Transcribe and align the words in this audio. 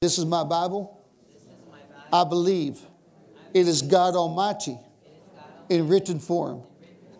This 0.00 0.16
is 0.16 0.24
my 0.24 0.44
Bible. 0.44 0.98
I 2.10 2.24
believe 2.24 2.80
it 3.52 3.68
is 3.68 3.82
God 3.82 4.14
Almighty 4.14 4.78
in 5.68 5.88
written 5.88 6.18
form. 6.18 6.62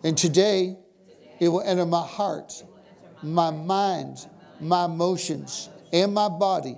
And 0.03 0.17
today, 0.17 0.77
it 1.39 1.47
will 1.49 1.61
enter 1.61 1.85
my 1.85 2.03
heart, 2.03 2.63
my 3.21 3.51
mind, 3.51 4.25
my 4.59 4.85
emotions, 4.85 5.69
and 5.93 6.11
my 6.11 6.27
body, 6.27 6.75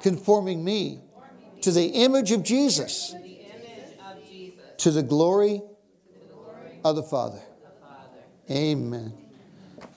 conforming 0.00 0.64
me 0.64 0.98
to 1.60 1.70
the 1.70 1.86
image 1.86 2.32
of 2.32 2.42
Jesus, 2.42 3.14
to 4.78 4.90
the 4.90 5.04
glory 5.04 5.62
of 6.84 6.96
the 6.96 7.04
Father. 7.04 7.40
Amen. 8.50 9.14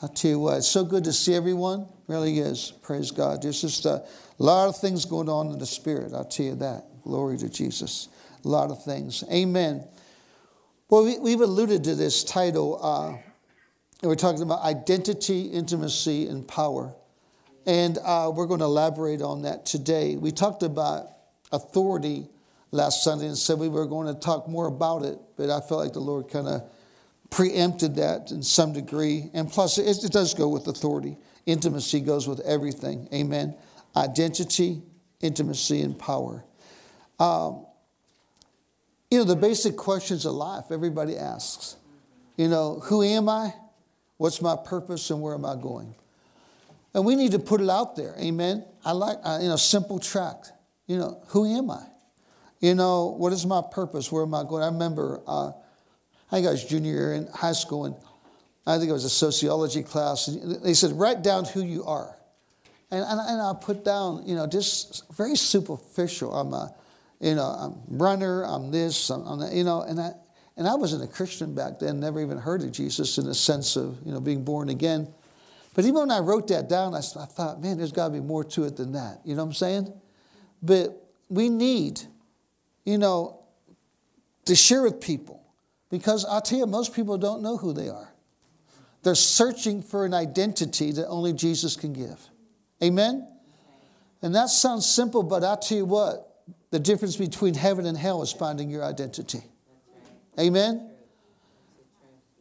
I 0.04 0.08
tell 0.14 0.30
you 0.30 0.40
what, 0.40 0.58
it's 0.58 0.68
so 0.68 0.84
good 0.84 1.06
to 1.06 1.14
see 1.14 1.34
everyone. 1.34 1.88
Really 2.08 2.40
is. 2.40 2.72
Praise 2.82 3.12
God. 3.12 3.42
There's 3.42 3.62
just 3.62 3.86
a 3.86 4.06
lot 4.38 4.70
of 4.70 4.78
things 4.78 5.04
going 5.06 5.28
on 5.28 5.52
in 5.52 5.60
the 5.60 5.66
Spirit. 5.66 6.14
I'll 6.14 6.24
tell 6.24 6.46
you 6.46 6.56
that. 6.56 6.86
Glory 7.04 7.38
to 7.38 7.50
Jesus. 7.50 8.08
A 8.46 8.48
lot 8.48 8.72
of 8.72 8.84
things. 8.84 9.24
Amen. 9.32 9.84
Well, 10.90 11.04
we, 11.22 11.32
have 11.32 11.42
alluded 11.42 11.84
to 11.84 11.96
this 11.96 12.24
title. 12.24 12.80
Uh, 12.82 13.18
we're 14.02 14.16
talking 14.16 14.42
about 14.42 14.62
identity, 14.62 15.42
intimacy, 15.42 16.28
and 16.28 16.48
power. 16.48 16.94
And 17.66 17.98
uh, 17.98 18.32
we're 18.34 18.46
going 18.46 18.60
to 18.62 18.66
elaborate 18.66 19.22
on 19.22 19.42
that 19.42 19.66
today. 19.66 20.16
We 20.16 20.32
talked 20.32 20.64
about 20.64 21.08
authority 21.52 22.30
last 22.72 23.04
Sunday 23.04 23.28
and 23.28 23.38
said 23.38 23.60
we 23.60 23.68
were 23.68 23.86
going 23.86 24.08
to 24.14 24.18
talk 24.18 24.48
more 24.48 24.68
about 24.68 25.04
it, 25.04 25.18
but 25.36 25.50
I 25.50 25.60
felt 25.60 25.82
like 25.82 25.92
the 25.92 26.00
Lord 26.00 26.30
kind 26.30 26.48
of 26.48 26.62
preempted 27.30 27.96
that 27.96 28.32
in 28.32 28.42
some 28.42 28.72
degree. 28.72 29.30
And 29.34 29.52
plus, 29.52 29.78
it, 29.78 30.04
it 30.04 30.12
does 30.14 30.34
go 30.34 30.48
with 30.48 30.68
authority. 30.68 31.18
Intimacy 31.48 32.02
goes 32.02 32.28
with 32.28 32.42
everything. 32.42 33.08
Amen. 33.14 33.56
Identity, 33.96 34.84
intimacy, 35.22 35.82
and 35.82 35.98
power. 35.98 36.44
Um, 37.20 37.66
you 39.10 39.20
know, 39.20 39.24
the 39.24 39.38
basic 39.38 39.78
questions 39.78 40.26
of 40.26 40.34
life 40.34 40.66
everybody 40.72 41.18
asks. 41.18 41.78
You 42.36 42.50
know, 42.50 42.82
who 42.84 43.02
am 43.02 43.30
I? 43.30 43.54
What's 44.18 44.42
my 44.42 44.58
purpose 44.58 45.10
and 45.10 45.22
where 45.22 45.34
am 45.34 45.46
I 45.46 45.56
going? 45.56 45.96
And 46.94 47.06
we 47.06 47.16
need 47.16 47.32
to 47.32 47.40
put 47.40 47.62
it 47.62 47.70
out 47.70 47.96
there. 47.96 48.14
Amen. 48.20 48.66
I 48.84 48.92
like, 48.92 49.18
uh, 49.24 49.40
you 49.42 49.48
know, 49.48 49.56
simple 49.56 50.00
tract. 50.00 50.52
You 50.86 50.98
know, 50.98 51.22
who 51.28 51.46
am 51.46 51.72
I? 51.72 51.84
You 52.60 52.76
know, 52.76 53.16
what 53.18 53.32
is 53.32 53.46
my 53.46 53.62
purpose? 53.72 54.12
Where 54.12 54.24
am 54.24 54.34
I 54.34 54.44
going? 54.44 54.64
I 54.64 54.68
remember, 54.68 55.22
uh, 55.28 55.50
I 55.50 56.36
think 56.36 56.48
I 56.48 56.52
was 56.52 56.66
junior 56.66 56.92
year 56.92 57.14
in 57.14 57.28
high 57.28 57.54
school, 57.54 57.86
and 57.86 57.96
I 58.68 58.78
think 58.78 58.90
it 58.90 58.94
was 58.94 59.06
a 59.06 59.10
sociology 59.10 59.82
class. 59.82 60.26
They 60.26 60.74
said, 60.74 60.92
write 60.92 61.22
down 61.22 61.46
who 61.46 61.64
you 61.64 61.86
are. 61.86 62.18
And, 62.92 63.02
and, 63.02 63.20
and 63.20 63.42
I 63.42 63.54
put 63.60 63.86
down, 63.86 64.28
you 64.28 64.36
know, 64.36 64.46
just 64.46 65.04
very 65.16 65.36
superficial. 65.38 66.34
I'm 66.34 66.54
a, 66.54 66.74
you 67.22 67.36
know, 67.36 67.46
I'm 67.46 67.98
runner, 67.98 68.44
I'm 68.44 68.70
this, 68.72 69.10
I'm, 69.10 69.26
I'm 69.26 69.40
that, 69.40 69.54
you 69.54 69.64
know, 69.64 69.82
and 69.82 70.00
I, 70.00 70.12
and 70.58 70.68
I 70.68 70.76
wasn't 70.76 71.04
a 71.04 71.08
Christian 71.08 71.56
back 71.56 71.80
then, 71.80 72.00
never 72.00 72.22
even 72.22 72.38
heard 72.38 72.62
of 72.62 72.72
Jesus 72.72 73.18
in 73.18 73.26
the 73.26 73.36
sense 73.36 73.78
of, 73.78 73.98
you 74.06 74.12
know, 74.12 74.20
being 74.20 74.44
born 74.44 74.70
again. 74.70 75.08
But 75.74 75.86
even 75.86 75.96
when 75.96 76.12
I 76.12 76.20
wrote 76.20 76.48
that 76.48 76.68
down, 76.68 76.94
I, 76.94 77.00
I 77.00 77.26
thought, 77.26 77.62
man, 77.62 77.78
there's 77.78 77.92
got 77.92 78.08
to 78.08 78.14
be 78.14 78.20
more 78.20 78.44
to 78.44 78.66
it 78.66 78.76
than 78.76 78.92
that. 78.94 79.22
You 79.24 79.36
know 79.36 79.44
what 79.44 79.50
I'm 79.50 79.54
saying? 79.54 79.94
But 80.62 81.08
we 81.30 81.50
need, 81.50 82.02
you 82.84 82.98
know, 82.98 83.40
to 84.46 84.56
share 84.56 84.82
with 84.82 85.00
people 85.00 85.44
because 85.90 86.26
I'll 86.26 86.42
tell 86.42 86.60
you, 86.60 86.66
most 86.66 86.94
people 86.94 87.18
don't 87.18 87.42
know 87.42 87.58
who 87.58 87.74
they 87.74 87.90
are. 87.90 88.14
They're 89.08 89.16
searching 89.16 89.84
for 89.84 90.04
an 90.04 90.14
identity 90.14 90.92
that 90.92 91.08
only 91.08 91.32
Jesus 91.32 91.78
can 91.78 91.94
give. 91.94 92.20
Amen? 92.84 93.26
And 94.22 94.36
that 94.36 94.50
sounds 94.50 94.86
simple, 94.86 95.24
but 95.24 95.46
I'll 95.46 95.56
tell 95.56 95.78
you 95.78 95.86
what, 95.86 96.44
the 96.72 96.80
difference 96.80 97.16
between 97.16 97.54
heaven 97.54 97.86
and 97.86 97.98
hell 97.98 98.22
is 98.22 98.34
finding 98.34 98.70
your 98.70 98.84
identity. 98.84 99.44
Amen? 100.38 100.92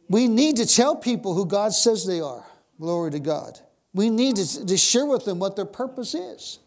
We 0.09 0.27
need 0.27 0.57
to 0.57 0.65
tell 0.65 0.97
people 0.97 1.33
who 1.35 1.45
God 1.45 1.71
says 1.71 2.05
they 2.05 2.19
are. 2.19 2.45
Glory 2.81 3.11
to 3.11 3.21
God. 3.21 3.57
We 3.93 4.09
need 4.09 4.35
to, 4.35 4.65
to 4.65 4.75
share 4.75 5.05
with 5.05 5.23
them 5.23 5.39
what 5.39 5.55
their 5.55 5.63
purpose 5.63 6.15
is. 6.15 6.59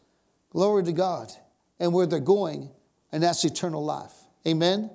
Glory 0.49 0.83
to 0.85 0.93
God. 0.93 1.31
And 1.79 1.93
where 1.93 2.07
they're 2.07 2.21
going, 2.21 2.71
and 3.13 3.23
that's 3.23 3.45
eternal 3.45 3.85
life. 3.85 4.15
Amen? 4.47 4.89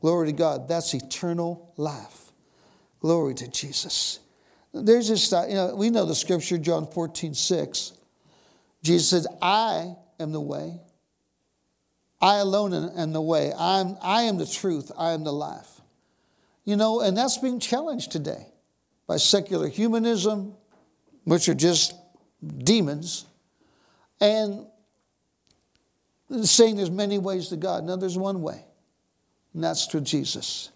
Glory 0.00 0.28
to 0.28 0.32
God. 0.32 0.68
That's 0.68 0.94
eternal 0.94 1.70
life. 1.76 2.32
Glory 3.00 3.34
to 3.34 3.48
Jesus. 3.50 4.20
There's 4.72 5.08
this, 5.08 5.32
uh, 5.32 5.46
you 5.48 5.54
know, 5.54 5.74
we 5.74 5.90
know 5.90 6.04
the 6.04 6.14
scripture, 6.14 6.58
John 6.58 6.86
14, 6.86 7.34
6. 7.34 7.92
Jesus 8.82 9.08
said, 9.08 9.24
I 9.40 9.94
am 10.20 10.32
the 10.32 10.40
way, 10.40 10.78
I 12.20 12.36
alone 12.36 12.74
am 12.74 13.12
the 13.12 13.20
way. 13.20 13.52
I'm, 13.56 13.96
I 14.02 14.22
am 14.22 14.38
the 14.38 14.46
truth. 14.46 14.90
I 14.98 15.12
am 15.12 15.24
the 15.24 15.32
life. 15.32 15.80
You 16.64 16.76
know, 16.76 17.00
and 17.00 17.16
that's 17.16 17.38
being 17.38 17.60
challenged 17.60 18.10
today 18.10 18.46
by 19.06 19.16
secular 19.16 19.68
humanism, 19.68 20.54
which 21.24 21.48
are 21.48 21.54
just 21.54 21.94
demons, 22.58 23.24
and 24.20 24.66
saying 26.42 26.76
there's 26.76 26.90
many 26.90 27.18
ways 27.18 27.48
to 27.48 27.56
God. 27.56 27.84
No, 27.84 27.96
there's 27.96 28.18
one 28.18 28.42
way, 28.42 28.64
and 29.54 29.64
that's 29.64 29.86
through 29.86 30.02
Jesus. 30.02 30.70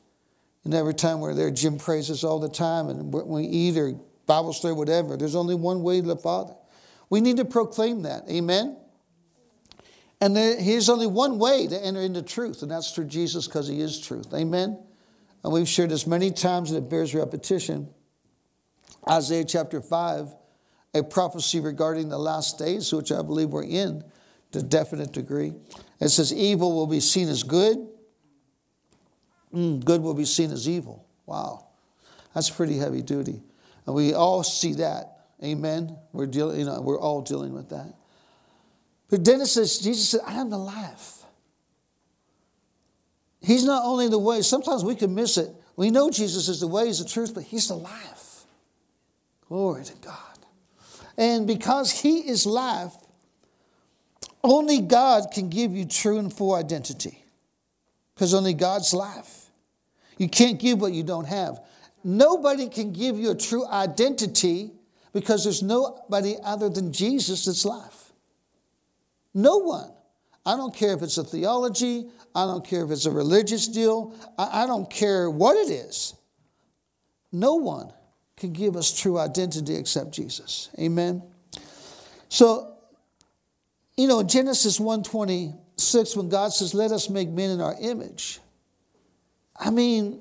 And 0.64 0.74
every 0.74 0.94
time 0.94 1.20
we're 1.20 1.34
there, 1.34 1.50
Jim 1.50 1.78
prays 1.78 2.10
us 2.10 2.22
all 2.22 2.38
the 2.38 2.48
time, 2.48 2.88
and 2.88 3.12
we 3.12 3.44
eat 3.44 3.76
or 3.76 3.94
Bible 4.26 4.52
study, 4.52 4.74
whatever, 4.74 5.16
there's 5.16 5.34
only 5.34 5.54
one 5.54 5.82
way 5.82 6.00
to 6.00 6.06
the 6.06 6.16
Father. 6.16 6.54
We 7.10 7.20
need 7.20 7.36
to 7.38 7.44
proclaim 7.44 8.02
that. 8.02 8.22
Amen? 8.30 8.76
And 10.20 10.36
there's 10.36 10.88
only 10.88 11.08
one 11.08 11.38
way 11.38 11.66
to 11.66 11.84
enter 11.84 12.00
into 12.00 12.22
truth, 12.22 12.62
and 12.62 12.70
that's 12.70 12.92
through 12.92 13.06
Jesus 13.06 13.46
because 13.46 13.66
he 13.66 13.80
is 13.80 14.00
truth. 14.00 14.32
Amen? 14.32 14.78
And 15.42 15.52
we've 15.52 15.68
shared 15.68 15.90
this 15.90 16.06
many 16.06 16.30
times, 16.30 16.70
and 16.70 16.78
it 16.78 16.88
bears 16.88 17.12
repetition. 17.12 17.88
Isaiah 19.10 19.44
chapter 19.44 19.80
5, 19.80 20.32
a 20.94 21.02
prophecy 21.02 21.58
regarding 21.58 22.08
the 22.08 22.18
last 22.18 22.56
days, 22.58 22.92
which 22.92 23.10
I 23.10 23.22
believe 23.22 23.48
we're 23.48 23.64
in 23.64 24.04
to 24.52 24.60
a 24.60 24.62
definite 24.62 25.12
degree. 25.12 25.54
It 26.00 26.10
says, 26.10 26.32
Evil 26.32 26.72
will 26.72 26.86
be 26.86 27.00
seen 27.00 27.28
as 27.28 27.42
good, 27.42 27.88
mm, 29.54 29.84
good 29.84 30.00
will 30.00 30.14
be 30.14 30.24
seen 30.24 30.50
as 30.50 30.68
evil. 30.68 31.06
Wow. 31.26 31.66
That's 32.34 32.50
pretty 32.50 32.78
heavy 32.78 33.02
duty. 33.02 33.40
And 33.86 33.94
we 33.94 34.14
all 34.14 34.42
see 34.42 34.74
that. 34.74 35.26
Amen. 35.42 35.96
We're 36.12 36.26
dealing, 36.26 36.60
you 36.60 36.66
know, 36.66 36.80
we're 36.80 37.00
all 37.00 37.20
dealing 37.20 37.52
with 37.52 37.70
that. 37.70 37.94
But 39.10 39.26
it 39.26 39.46
says, 39.46 39.78
Jesus 39.78 40.08
said, 40.10 40.20
I 40.26 40.34
am 40.34 40.50
the 40.50 40.58
life. 40.58 41.18
He's 43.42 43.64
not 43.64 43.84
only 43.84 44.08
the 44.08 44.18
way, 44.18 44.40
sometimes 44.42 44.84
we 44.84 44.94
can 44.94 45.14
miss 45.14 45.36
it. 45.36 45.50
We 45.76 45.90
know 45.90 46.10
Jesus 46.10 46.48
is 46.48 46.60
the 46.60 46.68
way, 46.68 46.86
He's 46.86 47.02
the 47.02 47.08
truth, 47.08 47.34
but 47.34 47.42
He's 47.42 47.68
the 47.68 47.74
life. 47.74 48.44
Glory 49.48 49.84
to 49.84 49.94
God. 49.96 50.16
And 51.18 51.46
because 51.46 51.90
He 51.90 52.20
is 52.20 52.46
life, 52.46 52.94
only 54.44 54.80
God 54.80 55.24
can 55.32 55.48
give 55.48 55.72
you 55.72 55.84
true 55.84 56.18
and 56.18 56.32
full 56.32 56.54
identity. 56.54 57.24
Because 58.14 58.32
only 58.32 58.54
God's 58.54 58.94
life. 58.94 59.41
You 60.22 60.28
can't 60.28 60.60
give 60.60 60.80
what 60.80 60.92
you 60.92 61.02
don't 61.02 61.26
have. 61.26 61.58
Nobody 62.04 62.68
can 62.68 62.92
give 62.92 63.18
you 63.18 63.32
a 63.32 63.34
true 63.34 63.66
identity 63.66 64.70
because 65.12 65.42
there's 65.42 65.64
nobody 65.64 66.36
other 66.44 66.68
than 66.68 66.92
Jesus 66.92 67.46
that's 67.46 67.64
life. 67.64 68.12
No 69.34 69.56
one. 69.56 69.90
I 70.46 70.56
don't 70.56 70.72
care 70.72 70.94
if 70.94 71.02
it's 71.02 71.18
a 71.18 71.24
theology, 71.24 72.06
I 72.36 72.46
don't 72.46 72.64
care 72.64 72.84
if 72.84 72.92
it's 72.92 73.06
a 73.06 73.10
religious 73.10 73.66
deal, 73.66 74.14
I, 74.38 74.64
don't 74.66 74.88
care 74.88 75.28
what 75.28 75.56
it 75.56 75.72
is. 75.72 76.14
No 77.32 77.56
one 77.56 77.92
can 78.36 78.52
give 78.52 78.76
us 78.76 78.96
true 78.96 79.18
identity 79.18 79.74
except 79.74 80.12
Jesus. 80.12 80.70
Amen. 80.78 81.20
So, 82.28 82.76
you 83.96 84.06
know, 84.06 84.22
Genesis 84.22 84.78
126, 84.78 86.14
when 86.16 86.28
God 86.28 86.52
says, 86.52 86.74
Let 86.74 86.92
us 86.92 87.10
make 87.10 87.28
men 87.28 87.50
in 87.50 87.60
our 87.60 87.74
image, 87.80 88.38
I 89.62 89.70
mean, 89.70 90.20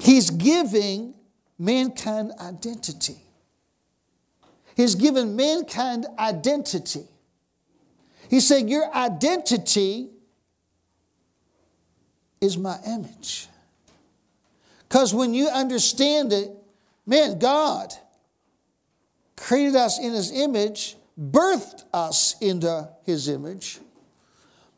He's 0.00 0.30
giving 0.30 1.14
mankind 1.58 2.32
identity. 2.40 3.18
He's 4.74 4.94
given 4.94 5.36
mankind 5.36 6.06
identity. 6.18 7.04
He's 8.30 8.46
saying, 8.46 8.68
Your 8.68 8.94
identity 8.94 10.08
is 12.40 12.56
my 12.56 12.78
image. 12.86 13.48
Because 14.88 15.12
when 15.12 15.34
you 15.34 15.48
understand 15.48 16.32
it, 16.32 16.50
man, 17.04 17.38
God 17.38 17.92
created 19.36 19.76
us 19.76 19.98
in 19.98 20.12
His 20.12 20.32
image, 20.32 20.96
birthed 21.20 21.84
us 21.92 22.36
into 22.40 22.88
His 23.04 23.28
image. 23.28 23.80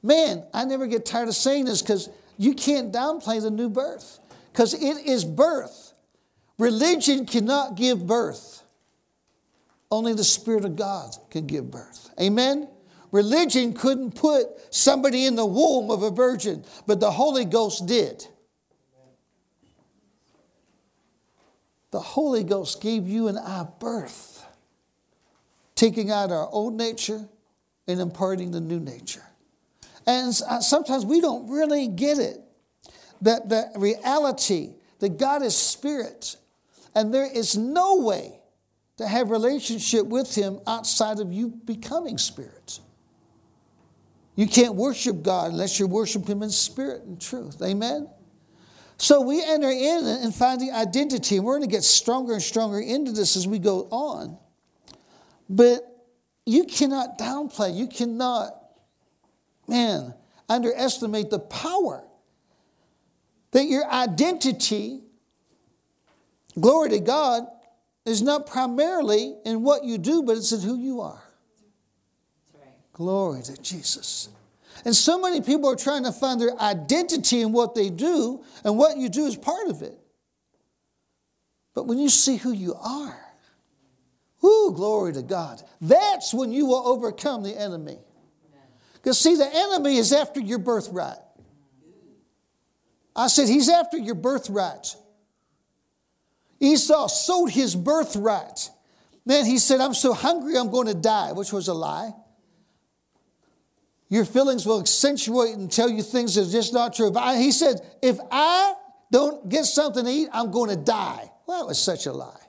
Man, 0.03 0.45
I 0.53 0.65
never 0.65 0.87
get 0.87 1.05
tired 1.05 1.29
of 1.29 1.37
saying 1.37 1.67
this 1.67 1.83
because 1.83 2.09
you 2.41 2.55
can't 2.55 2.91
downplay 2.91 3.43
the 3.43 3.51
new 3.51 3.69
birth 3.69 4.19
because 4.51 4.73
it 4.73 5.07
is 5.07 5.27
birth. 5.27 5.93
Religion 6.59 7.27
cannot 7.27 7.75
give 7.75 8.07
birth, 8.07 8.63
only 9.91 10.15
the 10.15 10.25
Spirit 10.25 10.65
of 10.65 10.75
God 10.75 11.15
can 11.29 11.47
give 11.47 11.71
birth. 11.71 12.09
Amen? 12.19 12.67
Religion 13.13 13.75
couldn't 13.75 14.15
put 14.15 14.47
somebody 14.71 15.27
in 15.27 15.35
the 15.37 15.45
womb 15.45 15.91
of 15.91 16.03
a 16.03 16.11
virgin, 16.11 16.65
but 16.87 16.99
the 16.99 17.11
Holy 17.11 17.45
Ghost 17.45 17.85
did. 17.85 18.27
The 21.91 22.01
Holy 22.01 22.43
Ghost 22.43 22.81
gave 22.81 23.07
you 23.07 23.29
and 23.29 23.39
I 23.39 23.67
birth, 23.79 24.47
taking 25.75 26.11
out 26.11 26.33
our 26.33 26.49
old 26.49 26.73
nature 26.73 27.29
and 27.87 28.01
imparting 28.01 28.53
the 28.53 28.61
new 28.63 28.81
nature. 28.81 29.30
And 30.07 30.39
uh, 30.49 30.61
sometimes 30.61 31.05
we 31.05 31.21
don't 31.21 31.49
really 31.51 31.89
get 31.89 32.19
it 32.19 32.39
that 33.23 33.49
the 33.49 33.71
reality 33.77 34.75
that 34.99 35.19
God 35.19 35.43
is 35.43 35.57
spirit 35.57 36.37
and 36.95 37.13
there 37.13 37.31
is 37.31 37.57
no 37.57 37.97
way 37.97 38.41
to 38.97 39.07
have 39.07 39.31
relationship 39.31 40.07
with 40.07 40.35
him 40.35 40.61
outside 40.67 41.21
of 41.21 41.33
you 41.33 41.49
becoming 41.49 42.19
spirit. 42.19 42.81
You 44.37 44.47
can't 44.47 44.75
worship 44.75 45.23
God 45.23 45.53
unless 45.53 45.79
you 45.79 45.87
worship 45.87 46.27
him 46.27 46.43
in 46.43 46.51
spirit 46.51 47.03
and 47.03 47.21
truth. 47.21 47.61
Amen. 47.63 48.09
So 48.97 49.23
we 49.23 49.43
enter 49.43 49.71
in 49.71 50.07
and 50.07 50.35
find 50.35 50.61
the 50.61 50.73
identity, 50.73 51.37
and 51.37 51.45
we're 51.45 51.57
going 51.57 51.69
to 51.69 51.75
get 51.75 51.85
stronger 51.85 52.35
and 52.35 52.43
stronger 52.43 52.79
into 52.81 53.13
this 53.13 53.35
as 53.35 53.49
we 53.49 53.59
go 53.59 53.89
on. 53.91 54.37
But 55.49 55.81
you 56.45 56.65
cannot 56.65 57.19
downplay, 57.19 57.75
you 57.75 57.87
cannot, 57.87 58.60
man, 59.71 60.13
underestimate 60.49 61.31
the 61.31 61.39
power 61.39 62.05
that 63.53 63.65
your 63.65 63.91
identity, 63.91 65.01
glory 66.61 66.91
to 66.91 67.01
God, 67.01 67.45
is 68.05 68.23
not 68.23 68.47
primarily 68.47 69.35
in 69.45 69.63
what 69.63 69.85
you 69.85 69.99
do, 69.99 70.23
but 70.23 70.37
it's 70.37 70.53
in 70.53 70.61
who 70.61 70.77
you 70.77 71.01
are. 71.01 71.23
Glory 72.93 73.43
to 73.43 73.57
Jesus. 73.63 74.29
And 74.85 74.95
so 74.95 75.21
many 75.21 75.41
people 75.41 75.71
are 75.71 75.77
trying 75.77 76.05
to 76.05 76.13
find 76.13 76.41
their 76.41 76.59
identity 76.61 77.41
in 77.41 77.53
what 77.53 77.75
they 77.75 77.91
do, 77.91 78.45
and 78.65 78.77
what 78.77 78.97
you 78.97 79.09
do 79.09 79.27
is 79.27 79.37
part 79.37 79.69
of 79.69 79.83
it. 79.83 79.99
But 81.75 81.87
when 81.87 81.99
you 81.99 82.09
see 82.09 82.37
who 82.37 82.53
you 82.53 82.75
are, 82.75 83.21
whoo, 84.41 84.73
glory 84.75 85.13
to 85.13 85.23
God, 85.23 85.63
that's 85.81 86.35
when 86.35 86.53
you 86.53 86.67
will 86.67 86.87
overcome 86.87 87.43
the 87.43 87.59
enemy. 87.59 87.99
Because, 89.03 89.19
see, 89.19 89.37
the 89.37 89.49
enemy 89.53 89.97
is 89.97 90.13
after 90.13 90.41
your 90.41 90.59
birthright. 90.59 91.17
I 93.17 93.29
said, 93.29 93.49
He's 93.49 93.69
after 93.69 93.97
your 93.97 94.15
birthright. 94.15 94.95
Esau 96.61 97.09
sold 97.09 97.51
his 97.51 97.75
birthright. 97.75 98.71
Then 99.25 99.47
he 99.47 99.59
said, 99.59 99.81
I'm 99.81 99.95
so 99.95 100.13
hungry, 100.13 100.57
I'm 100.57 100.71
going 100.71 100.87
to 100.87 100.95
die, 100.95 101.33
which 101.33 101.53
was 101.53 101.69
a 101.69 101.75
lie. 101.75 102.13
Your 104.11 104.25
feelings 104.25 104.67
will 104.67 104.81
accentuate 104.81 105.55
and 105.55 105.71
tell 105.71 105.89
you 105.89 106.03
things 106.03 106.35
that 106.35 106.49
are 106.49 106.51
just 106.51 106.75
not 106.75 106.95
true. 106.95 107.13
I, 107.17 107.37
he 107.39 107.53
said, 107.53 107.81
If 108.03 108.19
I 108.31 108.75
don't 109.11 109.49
get 109.49 109.65
something 109.65 110.05
to 110.05 110.11
eat, 110.11 110.29
I'm 110.33 110.51
going 110.51 110.71
to 110.71 110.77
die. 110.77 111.31
Well, 111.47 111.61
that 111.61 111.69
was 111.69 111.79
such 111.79 112.07
a 112.07 112.13
lie. 112.13 112.41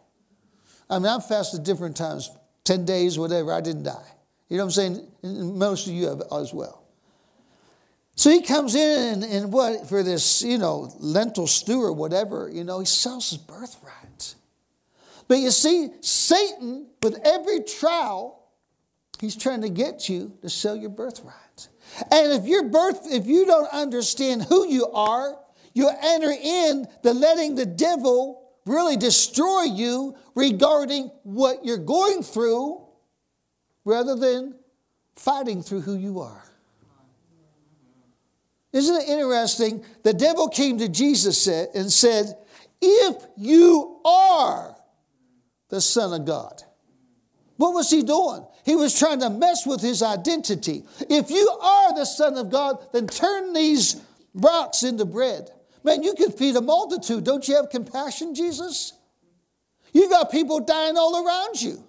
I 0.89 0.99
mean, 0.99 1.07
I've 1.07 1.25
fasted 1.25 1.63
different 1.63 1.95
times, 1.95 2.29
10 2.65 2.83
days, 2.83 3.17
whatever, 3.17 3.53
I 3.53 3.61
didn't 3.61 3.83
die. 3.83 4.09
You 4.51 4.57
know 4.57 4.65
what 4.65 4.77
I'm 4.77 4.95
saying? 4.95 5.07
And 5.23 5.55
most 5.55 5.87
of 5.87 5.93
you 5.93 6.07
have 6.07 6.23
as 6.29 6.53
well. 6.53 6.83
So 8.15 8.29
he 8.29 8.41
comes 8.41 8.75
in 8.75 9.13
and, 9.13 9.23
and, 9.23 9.53
what 9.53 9.87
for 9.87 10.03
this, 10.03 10.43
you 10.43 10.57
know, 10.57 10.93
lentil 10.99 11.47
stew 11.47 11.81
or 11.81 11.93
whatever, 11.93 12.49
you 12.51 12.65
know, 12.65 12.81
he 12.81 12.85
sells 12.85 13.29
his 13.29 13.39
birthright. 13.39 14.35
But 15.29 15.37
you 15.37 15.51
see, 15.51 15.91
Satan, 16.01 16.87
with 17.01 17.17
every 17.23 17.61
trial, 17.61 18.43
he's 19.21 19.37
trying 19.37 19.61
to 19.61 19.69
get 19.69 20.09
you 20.09 20.33
to 20.41 20.49
sell 20.49 20.75
your 20.75 20.89
birthright. 20.89 21.69
And 22.11 22.33
if 22.33 22.45
your 22.45 22.67
birth, 22.67 23.07
if 23.09 23.27
you 23.27 23.45
don't 23.45 23.71
understand 23.71 24.43
who 24.43 24.67
you 24.67 24.87
are, 24.87 25.37
you 25.73 25.89
enter 26.03 26.31
in 26.31 26.87
the 27.03 27.13
letting 27.13 27.55
the 27.55 27.65
devil 27.65 28.51
really 28.65 28.97
destroy 28.97 29.63
you 29.63 30.17
regarding 30.35 31.09
what 31.23 31.63
you're 31.63 31.77
going 31.77 32.21
through 32.21 32.85
rather 33.85 34.15
than 34.15 34.55
fighting 35.15 35.61
through 35.61 35.81
who 35.81 35.95
you 35.95 36.19
are. 36.19 36.43
Isn't 38.73 39.01
it 39.01 39.09
interesting? 39.09 39.83
The 40.03 40.13
devil 40.13 40.47
came 40.47 40.77
to 40.77 40.87
Jesus 40.87 41.47
and 41.47 41.91
said, 41.91 42.33
If 42.81 43.15
you 43.37 43.99
are 44.05 44.75
the 45.69 45.81
Son 45.81 46.13
of 46.13 46.25
God. 46.25 46.61
What 47.57 47.73
was 47.73 47.89
he 47.89 48.03
doing? 48.03 48.45
He 48.63 48.75
was 48.75 48.97
trying 48.97 49.19
to 49.21 49.29
mess 49.29 49.65
with 49.65 49.81
his 49.81 50.03
identity. 50.03 50.83
If 51.09 51.29
you 51.29 51.49
are 51.61 51.95
the 51.95 52.05
Son 52.05 52.37
of 52.37 52.51
God, 52.51 52.77
then 52.93 53.07
turn 53.07 53.53
these 53.53 54.01
rocks 54.33 54.83
into 54.83 55.05
bread. 55.05 55.49
Man, 55.83 56.03
you 56.03 56.13
can 56.13 56.31
feed 56.31 56.55
a 56.55 56.61
multitude. 56.61 57.23
Don't 57.23 57.47
you 57.47 57.55
have 57.55 57.69
compassion, 57.69 58.35
Jesus? 58.35 58.93
You 59.93 60.09
got 60.09 60.31
people 60.31 60.59
dying 60.59 60.97
all 60.97 61.25
around 61.25 61.61
you. 61.61 61.83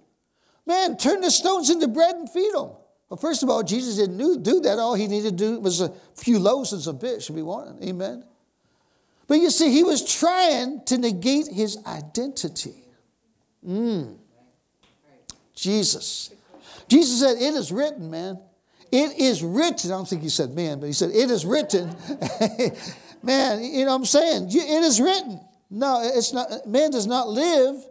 Man, 0.67 0.97
turn 0.97 1.20
the 1.20 1.31
stones 1.31 1.70
into 1.70 1.88
bread 1.88 2.14
and 2.14 2.31
feed 2.31 2.53
them. 2.55 2.70
Well, 3.09 3.19
first 3.19 3.43
of 3.43 3.50
all, 3.50 3.62
Jesus 3.62 3.97
didn't 3.97 4.43
do 4.43 4.61
that. 4.61 4.79
All 4.79 4.94
he 4.94 5.06
needed 5.06 5.37
to 5.37 5.44
do 5.44 5.61
was 5.61 5.81
a 5.81 5.93
few 6.14 6.38
loaves 6.38 6.73
and 6.73 6.81
some 6.81 6.99
fish 6.99 7.29
if 7.29 7.37
he 7.37 7.43
wanted. 7.43 7.82
Amen. 7.87 8.25
But 9.26 9.38
you 9.38 9.50
see, 9.50 9.70
he 9.70 9.82
was 9.82 10.03
trying 10.19 10.85
to 10.87 10.99
negate 10.99 11.49
his 11.49 11.79
identity. 11.87 12.75
Mm. 13.67 14.17
Jesus. 15.55 16.31
Jesus 16.88 17.20
said, 17.20 17.37
It 17.37 17.55
is 17.55 17.70
written, 17.70 18.11
man. 18.11 18.38
It 18.91 19.19
is 19.19 19.43
written. 19.43 19.91
I 19.91 19.94
don't 19.94 20.08
think 20.08 20.23
he 20.23 20.29
said 20.29 20.55
man, 20.55 20.81
but 20.81 20.87
he 20.87 20.93
said, 20.93 21.11
It 21.11 21.31
is 21.31 21.47
written. 21.47 21.94
man, 23.23 23.62
you 23.62 23.85
know 23.85 23.93
what 23.93 23.97
I'm 23.97 24.05
saying? 24.05 24.49
It 24.50 24.82
is 24.82 25.00
written. 25.00 25.41
No, 25.70 26.00
it's 26.03 26.32
not. 26.32 26.67
Man 26.67 26.91
does 26.91 27.06
not 27.06 27.29
live 27.29 27.87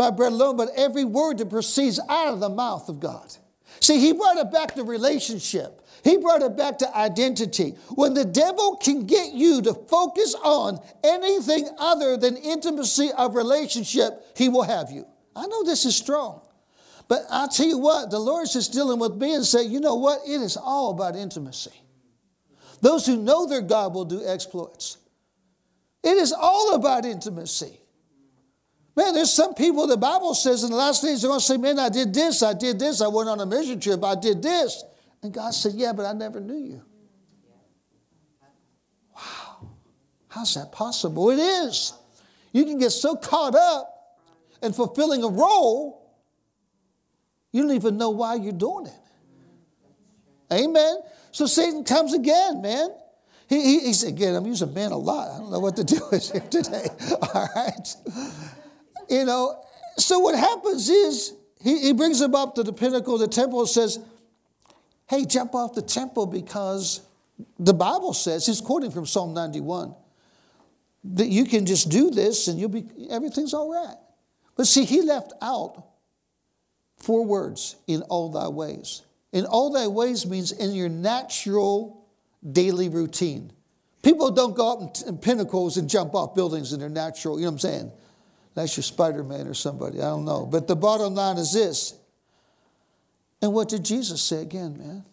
by 0.00 0.10
bread 0.10 0.32
alone, 0.32 0.56
but 0.56 0.70
every 0.76 1.04
word 1.04 1.36
that 1.36 1.50
proceeds 1.50 2.00
out 2.08 2.28
of 2.28 2.40
the 2.40 2.48
mouth 2.48 2.88
of 2.88 3.00
God. 3.00 3.36
See, 3.80 4.00
he 4.00 4.14
brought 4.14 4.38
it 4.38 4.50
back 4.50 4.74
to 4.76 4.82
relationship. 4.82 5.86
He 6.02 6.16
brought 6.16 6.40
it 6.40 6.56
back 6.56 6.78
to 6.78 6.96
identity. 6.96 7.74
When 7.90 8.14
the 8.14 8.24
devil 8.24 8.76
can 8.76 9.04
get 9.04 9.34
you 9.34 9.60
to 9.60 9.74
focus 9.74 10.34
on 10.42 10.80
anything 11.04 11.68
other 11.76 12.16
than 12.16 12.38
intimacy 12.38 13.10
of 13.14 13.34
relationship, 13.34 14.24
he 14.38 14.48
will 14.48 14.62
have 14.62 14.90
you. 14.90 15.04
I 15.36 15.46
know 15.46 15.64
this 15.64 15.84
is 15.84 15.96
strong. 15.96 16.40
But 17.06 17.24
I'll 17.28 17.48
tell 17.48 17.66
you 17.66 17.76
what, 17.76 18.10
the 18.10 18.18
Lord's 18.18 18.54
just 18.54 18.72
dealing 18.72 19.00
with 19.00 19.16
me 19.16 19.34
and 19.34 19.44
say, 19.44 19.64
you 19.64 19.80
know 19.80 19.96
what? 19.96 20.20
It 20.26 20.40
is 20.40 20.56
all 20.56 20.92
about 20.92 21.14
intimacy. 21.14 21.78
Those 22.80 23.04
who 23.04 23.18
know 23.18 23.44
their 23.44 23.60
God 23.60 23.92
will 23.92 24.06
do 24.06 24.24
exploits. 24.24 24.96
It 26.02 26.16
is 26.16 26.32
all 26.32 26.74
about 26.74 27.04
intimacy. 27.04 27.79
Man, 29.00 29.14
there's 29.14 29.32
some 29.32 29.54
people 29.54 29.86
the 29.86 29.96
Bible 29.96 30.34
says 30.34 30.62
in 30.62 30.70
the 30.70 30.76
last 30.76 31.02
days 31.02 31.22
they're 31.22 31.30
going 31.30 31.40
to 31.40 31.46
say, 31.46 31.56
Man, 31.56 31.78
I 31.78 31.88
did 31.88 32.12
this, 32.12 32.42
I 32.42 32.52
did 32.52 32.78
this, 32.78 33.00
I 33.00 33.08
went 33.08 33.30
on 33.30 33.40
a 33.40 33.46
mission 33.46 33.80
trip, 33.80 34.04
I 34.04 34.14
did 34.14 34.42
this. 34.42 34.84
And 35.22 35.32
God 35.32 35.54
said, 35.54 35.72
Yeah, 35.74 35.94
but 35.94 36.04
I 36.04 36.12
never 36.12 36.38
knew 36.38 36.58
you. 36.58 36.82
Wow. 39.16 39.70
How's 40.28 40.54
that 40.54 40.70
possible? 40.70 41.30
It 41.30 41.38
is. 41.38 41.94
You 42.52 42.66
can 42.66 42.78
get 42.78 42.90
so 42.90 43.16
caught 43.16 43.54
up 43.54 44.18
in 44.60 44.74
fulfilling 44.74 45.24
a 45.24 45.28
role, 45.28 46.14
you 47.52 47.62
don't 47.62 47.74
even 47.74 47.96
know 47.96 48.10
why 48.10 48.34
you're 48.34 48.52
doing 48.52 48.84
it. 48.84 50.52
Amen. 50.52 50.96
So 51.32 51.46
Satan 51.46 51.84
comes 51.84 52.12
again, 52.12 52.60
man. 52.60 52.90
He, 53.48 53.62
he, 53.62 53.80
he 53.80 53.92
said, 53.94 54.10
again, 54.10 54.34
I'm 54.34 54.46
using 54.46 54.74
man 54.74 54.92
a 54.92 54.98
lot. 54.98 55.30
I 55.30 55.38
don't 55.38 55.50
know 55.50 55.60
what 55.60 55.76
to 55.76 55.84
do 55.84 56.00
with 56.12 56.30
here 56.30 56.42
today. 56.42 56.86
All 57.34 57.48
right. 57.56 57.96
You 59.10 59.24
know, 59.24 59.62
so 59.98 60.20
what 60.20 60.38
happens 60.38 60.88
is 60.88 61.34
he, 61.60 61.78
he 61.80 61.92
brings 61.92 62.20
him 62.20 62.34
up 62.34 62.54
to 62.54 62.62
the 62.62 62.72
pinnacle 62.72 63.14
of 63.14 63.20
the 63.20 63.28
temple 63.28 63.60
and 63.60 63.68
says, 63.68 63.98
Hey, 65.08 65.24
jump 65.24 65.54
off 65.54 65.74
the 65.74 65.82
temple 65.82 66.26
because 66.26 67.00
the 67.58 67.74
Bible 67.74 68.14
says, 68.14 68.46
he's 68.46 68.60
quoting 68.60 68.92
from 68.92 69.06
Psalm 69.06 69.34
91, 69.34 69.94
that 71.02 71.26
you 71.26 71.44
can 71.44 71.66
just 71.66 71.88
do 71.88 72.10
this 72.10 72.46
and 72.46 72.58
you'll 72.58 72.68
be 72.68 72.86
everything's 73.10 73.52
all 73.52 73.72
right. 73.72 73.96
But 74.56 74.66
see, 74.66 74.84
he 74.84 75.02
left 75.02 75.32
out 75.42 75.84
four 76.96 77.24
words 77.24 77.76
in 77.86 78.02
all 78.02 78.30
thy 78.30 78.48
ways. 78.48 79.02
In 79.32 79.46
all 79.46 79.72
thy 79.72 79.86
ways 79.86 80.26
means 80.26 80.52
in 80.52 80.74
your 80.74 80.88
natural 80.88 82.06
daily 82.52 82.88
routine. 82.88 83.52
People 84.02 84.30
don't 84.30 84.54
go 84.54 84.72
up 84.72 84.96
in 85.06 85.18
pinnacles 85.18 85.76
and 85.76 85.88
jump 85.88 86.14
off 86.14 86.34
buildings 86.34 86.72
in 86.72 86.80
their 86.80 86.88
natural, 86.88 87.38
you 87.38 87.44
know 87.44 87.50
what 87.50 87.54
I'm 87.54 87.58
saying? 87.58 87.92
That's 88.54 88.76
your 88.76 88.84
Spider 88.84 89.22
Man 89.22 89.46
or 89.46 89.54
somebody. 89.54 89.98
I 89.98 90.06
don't 90.06 90.24
know. 90.24 90.46
But 90.46 90.66
the 90.66 90.76
bottom 90.76 91.14
line 91.14 91.38
is 91.38 91.52
this. 91.52 91.94
And 93.42 93.52
what 93.52 93.68
did 93.68 93.84
Jesus 93.84 94.20
say 94.20 94.42
again, 94.42 94.76
man? 94.78 95.04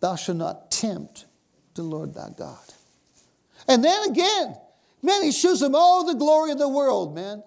Thou 0.00 0.16
shalt 0.16 0.38
not 0.38 0.70
tempt 0.70 1.26
the 1.74 1.82
Lord 1.82 2.14
thy 2.14 2.30
God. 2.36 2.58
And 3.66 3.84
then 3.84 4.10
again, 4.10 4.56
man, 5.02 5.22
he 5.22 5.32
shows 5.32 5.60
them 5.60 5.74
all 5.74 6.04
the 6.04 6.14
glory 6.14 6.52
of 6.52 6.58
the 6.58 6.68
world, 6.68 7.14
man. 7.14 7.42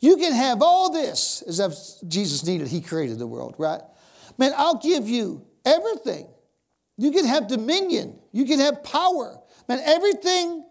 You 0.00 0.16
can 0.16 0.32
have 0.32 0.62
all 0.62 0.90
this 0.92 1.42
as 1.42 1.60
if 1.60 2.08
Jesus 2.08 2.44
needed, 2.44 2.68
he 2.68 2.80
created 2.80 3.18
the 3.18 3.26
world, 3.26 3.54
right? 3.56 3.80
Man, 4.36 4.52
I'll 4.56 4.78
give 4.78 5.08
you 5.08 5.46
everything. 5.64 6.26
You 6.98 7.12
can 7.12 7.24
have 7.24 7.48
dominion. 7.48 8.18
You 8.32 8.44
can 8.44 8.58
have 8.58 8.82
power. 8.84 9.38
Man, 9.68 9.80
everything, 9.84 10.64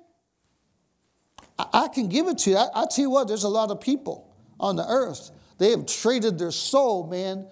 I, 1.73 1.87
can 1.87 2.07
give 2.07 2.27
it 2.27 2.39
to 2.39 2.51
you. 2.51 2.57
I, 2.57 2.67
I 2.73 2.85
tell 2.85 3.03
you 3.03 3.09
what, 3.09 3.27
there's 3.27 3.43
a 3.43 3.49
lot 3.49 3.71
of 3.71 3.81
people 3.81 4.33
on 4.59 4.75
the 4.75 4.85
earth. 4.87 5.31
They 5.57 5.71
have 5.71 5.85
traded 5.85 6.39
their 6.39 6.51
soul, 6.51 7.07
man, 7.07 7.47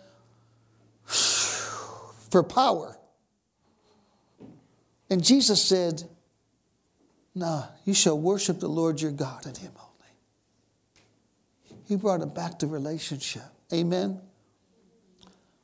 for 1.05 2.43
power. 2.43 2.97
And 5.09 5.23
Jesus 5.23 5.63
said, 5.63 6.03
Nah, 7.35 7.65
you 7.85 7.93
shall 7.93 8.19
worship 8.19 8.59
the 8.59 8.67
Lord 8.67 9.01
your 9.01 9.11
God 9.11 9.45
and 9.45 9.55
Him 9.55 9.71
only. 9.77 10.11
He 11.87 11.95
brought 11.95 12.21
it 12.21 12.33
back 12.35 12.59
to 12.59 12.67
relationship. 12.67 13.43
Amen. 13.71 14.19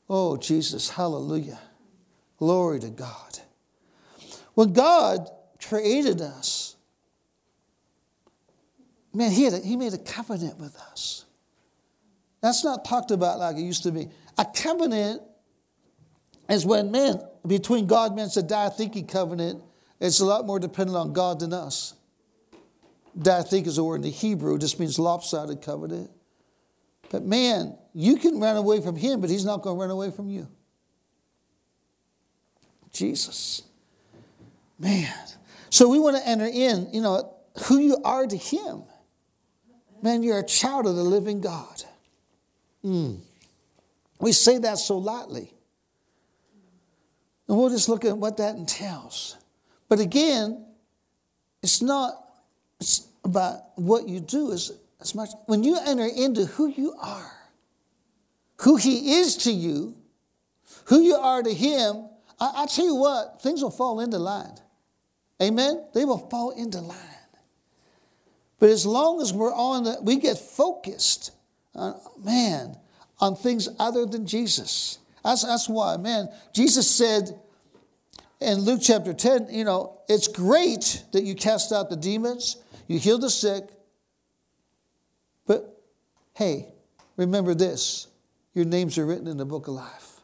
Oh, 0.09 0.37
Jesus, 0.37 0.89
hallelujah. 0.89 1.59
Glory 2.37 2.79
to 2.79 2.89
God. 2.89 3.39
When 4.53 4.73
God 4.73 5.29
created 5.61 6.21
us, 6.21 6.74
man, 9.15 9.31
he, 9.31 9.47
a, 9.47 9.57
he 9.57 9.75
made 9.75 9.93
a 9.93 9.97
covenant 9.97 10.59
with 10.59 10.75
us. 10.77 11.25
That's 12.41 12.63
not 12.63 12.85
talked 12.85 13.11
about 13.11 13.39
like 13.39 13.57
it 13.57 13.61
used 13.61 13.83
to 13.83 13.91
be. 13.91 14.09
A 14.37 14.45
covenant 14.45 15.21
is 16.49 16.65
when 16.65 16.91
men, 16.91 17.21
between 17.47 17.87
God 17.87 18.11
and 18.11 18.17
man, 18.17 18.25
it's 18.25 18.37
a 18.37 18.43
diatheke 18.43 19.07
covenant. 19.09 19.63
It's 19.99 20.19
a 20.19 20.25
lot 20.25 20.45
more 20.45 20.59
dependent 20.59 20.97
on 20.97 21.13
God 21.13 21.39
than 21.39 21.53
us. 21.53 21.95
Diatheke 23.17 23.65
is 23.65 23.77
a 23.77 23.83
word 23.83 23.97
in 23.97 24.01
the 24.01 24.09
Hebrew, 24.09 24.55
it 24.55 24.59
just 24.59 24.79
means 24.79 24.99
lopsided 24.99 25.61
covenant. 25.61 26.11
But 27.09 27.23
man, 27.23 27.77
you 27.93 28.17
can 28.17 28.39
run 28.39 28.57
away 28.57 28.81
from 28.81 28.95
him, 28.95 29.21
but 29.21 29.29
he's 29.29 29.45
not 29.45 29.61
going 29.61 29.77
to 29.77 29.81
run 29.81 29.91
away 29.91 30.11
from 30.11 30.29
you. 30.29 30.47
Jesus. 32.91 33.61
Man. 34.77 35.13
So 35.69 35.89
we 35.89 35.99
want 35.99 36.17
to 36.17 36.27
enter 36.27 36.45
in, 36.45 36.89
you 36.91 37.01
know, 37.01 37.35
who 37.65 37.79
you 37.79 37.97
are 38.03 38.25
to 38.25 38.37
him. 38.37 38.83
Man, 40.05 40.21
you're 40.21 40.37
a 40.37 40.45
child 40.45 40.85
of 40.85 40.95
the 40.95 41.03
living 41.03 41.41
God. 41.41 41.83
Mm. 42.85 43.17
We 44.19 44.33
say 44.33 44.59
that 44.59 44.77
so 44.77 44.99
lightly. 44.99 45.51
And 47.47 47.57
we'll 47.57 47.71
just 47.71 47.89
look 47.89 48.05
at 48.05 48.15
what 48.15 48.37
that 48.37 48.55
entails. 48.55 49.35
But 49.89 49.99
again, 49.99 50.63
it's 51.63 51.81
not 51.81 52.23
it's 52.79 53.07
about 53.23 53.61
what 53.79 54.07
you 54.07 54.19
do 54.19 54.51
as, 54.51 54.73
as 55.01 55.15
much. 55.15 55.29
When 55.47 55.63
you 55.63 55.79
enter 55.83 56.05
into 56.05 56.45
who 56.45 56.67
you 56.67 56.93
are, 57.01 57.31
who 58.57 58.75
He 58.75 59.13
is 59.13 59.35
to 59.37 59.51
you, 59.51 59.95
who 60.85 61.01
you 61.01 61.15
are 61.15 61.41
to 61.41 61.51
Him, 61.51 62.09
I, 62.39 62.51
I 62.57 62.65
tell 62.67 62.85
you 62.85 62.93
what, 62.93 63.41
things 63.41 63.63
will 63.63 63.71
fall 63.71 63.99
into 63.99 64.19
line. 64.19 64.53
Amen? 65.41 65.83
They 65.95 66.05
will 66.05 66.29
fall 66.29 66.51
into 66.51 66.79
line. 66.79 67.14
But 68.59 68.69
as 68.69 68.85
long 68.85 69.21
as 69.21 69.33
we're 69.33 69.53
on 69.53 69.83
the, 69.83 69.97
we 70.01 70.17
get 70.17 70.37
focused, 70.37 71.31
on, 71.73 71.99
man, 72.23 72.77
on 73.19 73.35
things 73.35 73.67
other 73.79 74.05
than 74.05 74.25
Jesus. 74.25 74.99
That's, 75.23 75.43
that's 75.43 75.67
why, 75.67 75.97
man, 75.97 76.29
Jesus 76.53 76.89
said, 76.89 77.39
in 78.39 78.59
Luke 78.59 78.81
chapter 78.83 79.13
10, 79.13 79.47
you 79.49 79.63
know, 79.63 79.99
it's 80.07 80.27
great 80.27 81.03
that 81.13 81.23
you 81.23 81.35
cast 81.35 81.71
out 81.71 81.89
the 81.89 81.95
demons, 81.95 82.57
you 82.87 82.99
heal 82.99 83.17
the 83.17 83.29
sick, 83.29 83.63
but 85.47 85.81
hey, 86.33 86.67
remember 87.17 87.53
this 87.53 88.07
your 88.53 88.65
names 88.65 88.97
are 88.97 89.05
written 89.05 89.27
in 89.27 89.37
the 89.37 89.45
book 89.45 89.67
of 89.67 89.73
life. 89.73 90.21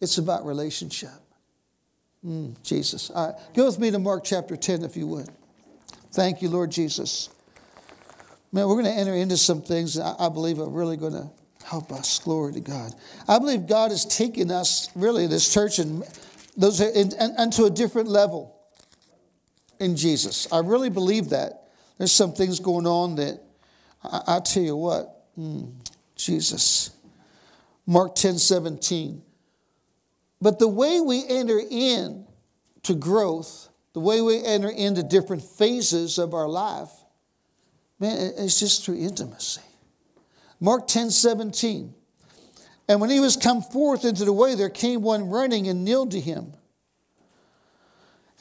It's 0.00 0.18
about 0.18 0.44
relationship. 0.44 1.10
Mm, 2.24 2.62
Jesus. 2.62 3.10
All 3.10 3.28
right, 3.28 3.54
go 3.54 3.66
with 3.66 3.78
me 3.78 3.90
to 3.90 3.98
Mark 3.98 4.24
chapter 4.24 4.56
10 4.56 4.82
if 4.82 4.96
you 4.96 5.06
would. 5.06 5.28
Thank 6.12 6.42
you, 6.42 6.48
Lord 6.48 6.70
Jesus. 6.70 7.30
Man, 8.54 8.68
we're 8.68 8.80
going 8.80 8.84
to 8.84 9.00
enter 9.00 9.14
into 9.14 9.36
some 9.36 9.62
things 9.62 9.94
that 9.94 10.14
I 10.20 10.28
believe 10.28 10.60
are 10.60 10.68
really 10.68 10.96
going 10.96 11.14
to 11.14 11.28
help 11.64 11.90
us. 11.90 12.20
Glory 12.20 12.52
to 12.52 12.60
God. 12.60 12.94
I 13.26 13.40
believe 13.40 13.66
God 13.66 13.90
has 13.90 14.06
taken 14.06 14.52
us, 14.52 14.90
really, 14.94 15.26
this 15.26 15.52
church, 15.52 15.80
and 15.80 16.04
those 16.56 16.80
in, 16.80 17.10
into 17.36 17.64
a 17.64 17.70
different 17.70 18.06
level 18.06 18.54
in 19.80 19.96
Jesus. 19.96 20.46
I 20.52 20.60
really 20.60 20.88
believe 20.88 21.30
that. 21.30 21.64
There's 21.98 22.12
some 22.12 22.32
things 22.32 22.60
going 22.60 22.86
on 22.86 23.16
that 23.16 23.42
I, 24.04 24.36
I 24.36 24.38
tell 24.38 24.62
you 24.62 24.76
what, 24.76 25.26
mm, 25.36 25.72
Jesus. 26.14 26.90
Mark 27.88 28.14
10 28.14 28.38
17. 28.38 29.20
But 30.40 30.60
the 30.60 30.68
way 30.68 31.00
we 31.00 31.24
enter 31.28 31.60
in 31.68 32.24
to 32.84 32.94
growth, 32.94 33.68
the 33.94 34.00
way 34.00 34.20
we 34.20 34.44
enter 34.44 34.70
into 34.70 35.02
different 35.02 35.42
phases 35.42 36.18
of 36.18 36.34
our 36.34 36.48
life, 36.48 36.90
man, 37.98 38.32
it's 38.36 38.60
just 38.60 38.84
through 38.84 38.98
intimacy. 38.98 39.60
Mark 40.60 40.86
10 40.86 41.10
17. 41.10 41.94
And 42.88 43.00
when 43.00 43.10
he 43.10 43.20
was 43.20 43.36
come 43.36 43.62
forth 43.62 44.04
into 44.04 44.24
the 44.24 44.32
way, 44.32 44.54
there 44.54 44.68
came 44.68 45.02
one 45.02 45.30
running 45.30 45.68
and 45.68 45.84
kneeled 45.84 46.10
to 46.10 46.20
him 46.20 46.52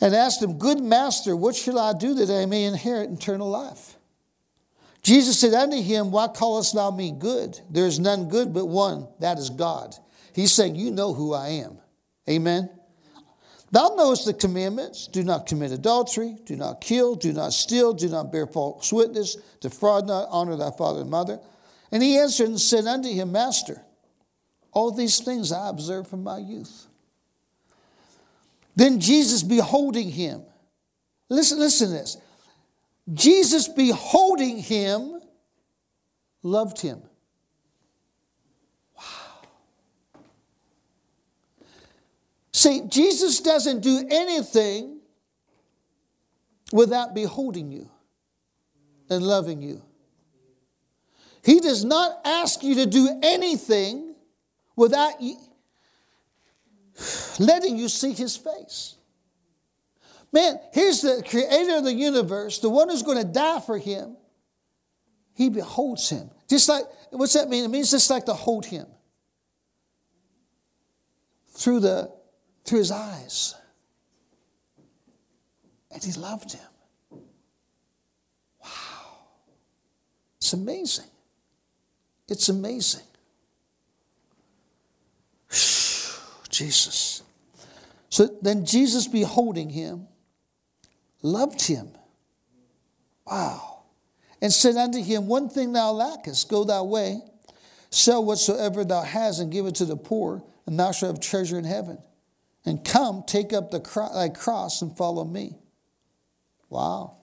and 0.01 0.13
asked 0.13 0.41
him, 0.43 0.57
Good 0.57 0.81
master, 0.81 1.35
what 1.35 1.55
shall 1.55 1.79
I 1.79 1.93
do 1.93 2.13
that 2.15 2.29
I 2.29 2.45
may 2.45 2.65
inherit 2.65 3.09
eternal 3.09 3.49
life? 3.49 3.95
Jesus 5.01 5.39
said 5.39 5.53
unto 5.53 5.81
him, 5.81 6.11
Why 6.11 6.27
callest 6.27 6.75
thou 6.75 6.91
me 6.91 7.11
good? 7.11 7.59
There 7.69 7.85
is 7.85 7.99
none 7.99 8.29
good 8.29 8.53
but 8.53 8.65
one, 8.65 9.07
that 9.19 9.37
is 9.37 9.49
God. 9.49 9.95
He's 10.33 10.51
saying, 10.51 10.75
You 10.75 10.91
know 10.91 11.13
who 11.13 11.33
I 11.33 11.49
am. 11.49 11.77
Amen. 12.29 12.69
Thou 13.73 13.95
knowest 13.95 14.25
the 14.25 14.35
commandments 14.35 15.07
do 15.07 15.23
not 15.23 15.47
commit 15.47 15.71
adultery, 15.71 16.37
do 16.45 16.55
not 16.55 16.79
kill, 16.79 17.15
do 17.15 17.33
not 17.33 17.53
steal, 17.53 17.91
do 17.91 18.07
not 18.07 18.31
bear 18.31 18.45
false 18.45 18.93
witness, 18.93 19.35
defraud 19.61 20.05
not, 20.05 20.27
honor 20.29 20.55
thy 20.55 20.69
father 20.69 21.01
and 21.01 21.09
mother. 21.09 21.39
And 21.91 22.03
he 22.03 22.19
answered 22.19 22.49
and 22.49 22.61
said 22.61 22.85
unto 22.85 23.09
him, 23.09 23.31
Master, 23.31 23.81
all 24.73 24.91
these 24.91 25.21
things 25.21 25.51
I 25.51 25.69
observed 25.69 26.07
from 26.07 26.23
my 26.23 26.37
youth. 26.37 26.85
Then 28.75 28.99
Jesus, 28.99 29.41
beholding 29.41 30.11
him, 30.11 30.43
listen, 31.29 31.57
listen 31.57 31.87
to 31.87 31.93
this. 31.93 32.17
Jesus, 33.11 33.67
beholding 33.67 34.59
him, 34.59 35.19
loved 36.43 36.79
him. 36.79 37.01
See, 42.63 42.83
Jesus 42.87 43.41
doesn't 43.41 43.81
do 43.81 44.07
anything 44.09 45.01
without 46.71 47.13
beholding 47.13 47.69
you 47.69 47.91
and 49.09 49.21
loving 49.21 49.61
you. 49.61 49.81
He 51.43 51.59
does 51.59 51.83
not 51.83 52.21
ask 52.23 52.63
you 52.63 52.75
to 52.75 52.85
do 52.85 53.19
anything 53.21 54.15
without 54.77 55.15
letting 57.37 57.75
you 57.75 57.89
see 57.89 58.13
his 58.13 58.37
face. 58.37 58.95
Man, 60.31 60.57
here's 60.71 61.01
the 61.01 61.21
creator 61.29 61.75
of 61.79 61.83
the 61.83 61.93
universe, 61.93 62.59
the 62.59 62.69
one 62.69 62.87
who's 62.87 63.03
going 63.03 63.17
to 63.17 63.25
die 63.25 63.59
for 63.59 63.77
him. 63.77 64.15
He 65.33 65.49
beholds 65.49 66.09
him. 66.09 66.29
Just 66.49 66.69
like, 66.69 66.85
what's 67.09 67.33
that 67.33 67.49
mean? 67.49 67.65
It 67.65 67.71
means 67.71 67.91
just 67.91 68.09
like 68.09 68.23
to 68.27 68.33
hold 68.33 68.65
him 68.65 68.87
through, 71.49 71.81
the, 71.81 72.22
through 72.65 72.79
his 72.79 72.91
eyes. 72.91 73.55
And 75.91 76.03
he 76.03 76.11
loved 76.13 76.53
him. 76.53 77.19
Wow. 78.61 78.69
It's 80.37 80.53
amazing. 80.53 81.09
It's 82.27 82.49
amazing. 82.49 83.03
Jesus. 86.49 87.23
So 88.09 88.29
then 88.41 88.65
Jesus, 88.65 89.07
beholding 89.07 89.69
him, 89.69 90.07
loved 91.21 91.61
him. 91.65 91.89
Wow. 93.25 93.83
And 94.41 94.51
said 94.53 94.75
unto 94.75 95.01
him, 95.01 95.27
One 95.27 95.49
thing 95.49 95.73
thou 95.73 95.91
lackest, 95.91 96.49
go 96.49 96.63
thy 96.63 96.81
way, 96.81 97.21
sell 97.89 98.23
whatsoever 98.23 98.83
thou 98.83 99.01
hast, 99.01 99.39
and 99.39 99.51
give 99.51 99.65
it 99.65 99.75
to 99.75 99.85
the 99.85 99.95
poor, 99.95 100.43
and 100.65 100.79
thou 100.79 100.91
shalt 100.91 101.15
have 101.15 101.21
treasure 101.21 101.57
in 101.57 101.63
heaven. 101.63 101.97
And 102.65 102.83
come, 102.83 103.23
take 103.27 103.51
up 103.51 103.71
the 103.71 103.79
thy 104.13 104.29
cross 104.29 104.81
and 104.81 104.95
follow 104.95 105.25
me. 105.25 105.57
Wow. 106.69 107.17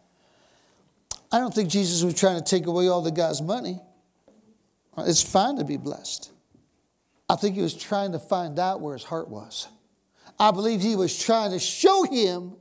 I 1.32 1.38
don't 1.38 1.54
think 1.54 1.70
Jesus 1.70 2.02
was 2.02 2.14
trying 2.14 2.36
to 2.36 2.44
take 2.44 2.66
away 2.66 2.88
all 2.88 3.02
the 3.02 3.10
guy's 3.10 3.40
money. 3.40 3.80
It's 4.98 5.22
fine 5.22 5.56
to 5.56 5.64
be 5.64 5.76
blessed. 5.76 6.30
I 7.28 7.36
think 7.36 7.54
he 7.54 7.62
was 7.62 7.74
trying 7.74 8.12
to 8.12 8.18
find 8.18 8.58
out 8.58 8.80
where 8.80 8.94
his 8.94 9.04
heart 9.04 9.28
was. 9.28 9.68
I 10.38 10.50
believe 10.50 10.80
he 10.80 10.96
was 10.96 11.18
trying 11.18 11.52
to 11.52 11.58
show 11.58 12.02
him 12.02 12.56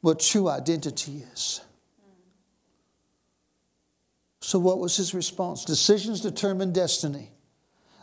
what 0.00 0.20
true 0.20 0.48
identity 0.48 1.22
is. 1.32 1.60
So, 4.40 4.58
what 4.58 4.78
was 4.78 4.96
his 4.96 5.14
response? 5.14 5.64
Decisions 5.64 6.20
determine 6.20 6.72
destiny. 6.72 7.30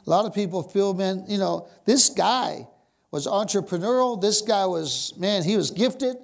A 0.05 0.09
lot 0.09 0.25
of 0.25 0.33
people 0.33 0.61
feel, 0.61 0.93
man, 0.93 1.25
you 1.27 1.37
know, 1.37 1.67
this 1.85 2.09
guy 2.09 2.67
was 3.11 3.27
entrepreneurial. 3.27 4.21
This 4.21 4.41
guy 4.41 4.65
was, 4.65 5.13
man, 5.17 5.43
he 5.43 5.57
was 5.57 5.71
gifted. 5.71 6.17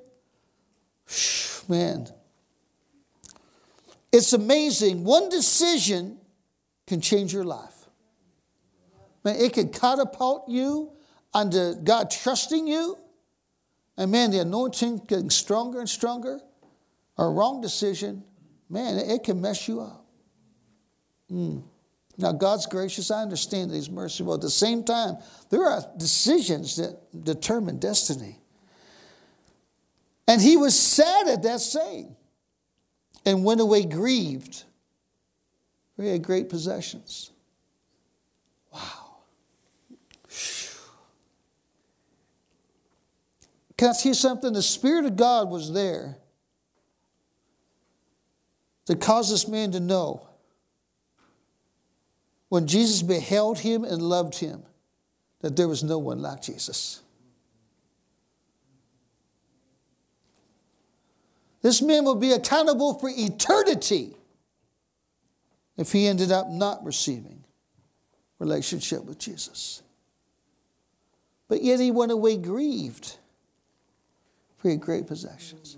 Man. 1.68 2.08
It's 4.12 4.34
amazing. 4.34 5.04
One 5.04 5.30
decision 5.30 6.18
can 6.86 7.02
change 7.02 7.34
your 7.34 7.46
life. 7.46 7.88
Man, 9.24 9.36
it 9.38 9.54
can 9.54 9.70
catapult 9.70 10.50
you 10.50 10.92
under 11.34 11.76
God 11.76 12.12
trusting 12.12 12.68
you. 12.68 12.98
And 13.98 14.12
man, 14.12 14.32
the 14.32 14.40
anointing 14.40 15.04
getting 15.08 15.30
stronger 15.30 15.80
and 15.80 15.90
stronger. 15.90 16.40
A 17.18 17.26
wrong 17.28 17.62
decision, 17.62 18.24
man, 18.70 18.98
it 18.98 19.24
can 19.24 19.40
mess 19.40 19.68
you 19.68 19.82
up. 19.82 20.06
Mm. 21.32 21.64
Now, 22.18 22.32
God's 22.32 22.66
gracious. 22.66 23.10
I 23.10 23.22
understand 23.22 23.72
that 23.72 23.76
He's 23.76 23.90
merciful. 23.90 24.34
At 24.34 24.42
the 24.42 24.50
same 24.50 24.84
time, 24.84 25.18
there 25.50 25.64
are 25.64 25.84
decisions 25.98 26.76
that 26.76 27.24
determine 27.24 27.80
destiny. 27.80 28.38
And 30.28 30.42
he 30.42 30.56
was 30.56 30.80
sad 30.80 31.28
at 31.28 31.44
that 31.44 31.60
saying 31.60 32.16
and 33.26 33.44
went 33.44 33.60
away 33.60 33.84
grieved. 33.84 34.64
For 35.96 36.04
he 36.04 36.10
had 36.10 36.24
great 36.24 36.48
possessions. 36.48 37.32
Wow. 38.74 39.18
Can 43.78 43.90
I 43.90 43.94
you 44.10 44.14
something? 44.14 44.54
The 44.54 44.62
Spirit 44.62 45.06
of 45.06 45.16
God 45.16 45.50
was 45.50 45.74
there 45.74 46.18
to 48.86 48.96
cause 48.96 49.30
this 49.30 49.48
man 49.48 49.72
to 49.72 49.80
know 49.80 50.28
when 52.52 52.68
Jesus 52.68 53.02
beheld 53.02 53.60
him 53.60 53.86
and 53.86 54.02
loved 54.02 54.36
him 54.36 54.64
that 55.40 55.56
there 55.56 55.70
was 55.70 55.86
no 55.86 55.98
one 55.98 56.22
like 56.22 56.42
Jesus. 56.42 57.02
This 61.62 61.82
man 61.82 62.04
will 62.04 62.16
be 62.16 62.34
accountable 62.34 62.96
for 62.96 63.10
eternity 63.10 64.18
if 65.78 65.94
he 65.94 66.08
ended 66.08 66.34
up 66.34 66.50
not 66.50 66.84
receiving 66.84 67.42
relationship 68.38 69.06
with 69.06 69.18
Jesus. 69.18 69.82
But 71.48 71.64
yet 71.64 71.80
he 71.80 71.90
went 71.90 72.12
away 72.12 72.36
grieved 72.36 73.16
for 74.58 74.72
had 74.72 74.82
great 74.82 75.08
possessions. 75.08 75.78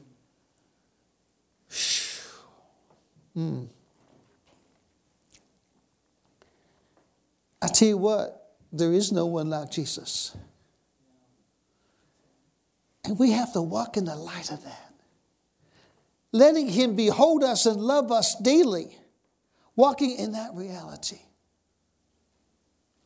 Hmm. 3.36 3.65
I 7.63 7.67
tell 7.67 7.88
you 7.88 7.98
what, 7.98 8.51
there 8.72 8.93
is 8.93 9.12
no 9.12 9.25
one 9.25 9.50
like 9.50 9.72
Jesus. 9.72 10.36
And 13.05 13.17
we 13.17 13.32
have 13.32 13.53
to 13.53 13.62
walk 13.62 13.98
in 13.98 14.05
the 14.05 14.15
light 14.15 14.51
of 14.51 14.63
that 14.63 14.93
letting 16.34 16.67
Him 16.67 16.98
behold 16.98 17.43
us 17.43 17.65
and 17.65 17.79
love 17.79 18.12
us 18.12 18.36
daily, 18.36 18.98
walking 19.77 20.17
in 20.17 20.34
that 20.34 20.53
reality. 20.53 21.20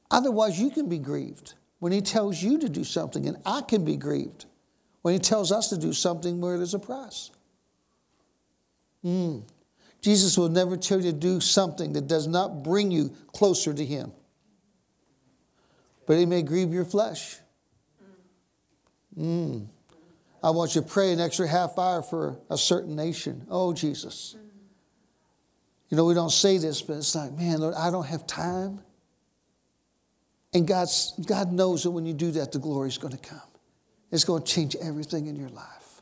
Otherwise, 0.09 0.59
you 0.59 0.71
can 0.71 0.89
be 0.89 0.97
grieved 0.97 1.53
when 1.79 1.91
He 1.91 2.01
tells 2.01 2.41
you 2.41 2.57
to 2.57 2.69
do 2.69 2.83
something, 2.83 3.27
and 3.27 3.37
I 3.45 3.61
can 3.61 3.85
be 3.85 3.97
grieved 3.97 4.45
when 5.03 5.13
He 5.13 5.19
tells 5.19 5.51
us 5.51 5.69
to 5.69 5.77
do 5.77 5.93
something 5.93 6.41
where 6.41 6.57
there's 6.57 6.73
a 6.73 6.79
price. 6.79 7.29
Mm. 9.05 9.43
Jesus 10.01 10.37
will 10.37 10.49
never 10.49 10.77
tell 10.77 10.97
you 10.97 11.11
to 11.11 11.17
do 11.17 11.41
something 11.41 11.93
that 11.93 12.07
does 12.07 12.27
not 12.27 12.63
bring 12.63 12.89
you 12.89 13.13
closer 13.33 13.73
to 13.73 13.85
Him, 13.85 14.13
but 16.07 16.17
He 16.17 16.25
may 16.25 16.41
grieve 16.41 16.73
your 16.73 16.85
flesh. 16.85 17.37
Mm. 19.15 19.67
I 20.43 20.49
want 20.49 20.73
you 20.73 20.81
to 20.81 20.87
pray 20.87 21.11
an 21.11 21.19
extra 21.19 21.47
half 21.47 21.77
hour 21.77 22.01
for 22.01 22.39
a 22.49 22.57
certain 22.57 22.95
nation. 22.95 23.45
Oh, 23.49 23.73
Jesus. 23.73 24.35
You 25.89 25.97
know, 25.97 26.05
we 26.05 26.13
don't 26.13 26.31
say 26.31 26.57
this, 26.57 26.81
but 26.81 26.97
it's 26.97 27.15
like, 27.15 27.31
man, 27.33 27.59
Lord, 27.59 27.75
I 27.75 27.91
don't 27.91 28.05
have 28.05 28.25
time. 28.25 28.81
And 30.53 30.67
God's, 30.67 31.13
God 31.25 31.51
knows 31.51 31.83
that 31.83 31.91
when 31.91 32.05
you 32.05 32.13
do 32.13 32.31
that, 32.31 32.51
the 32.51 32.59
glory 32.59 32.89
is 32.89 32.97
going 32.97 33.15
to 33.15 33.19
come. 33.19 33.41
It's 34.11 34.23
going 34.23 34.43
to 34.43 34.51
change 34.51 34.75
everything 34.81 35.27
in 35.27 35.35
your 35.35 35.49
life, 35.49 36.01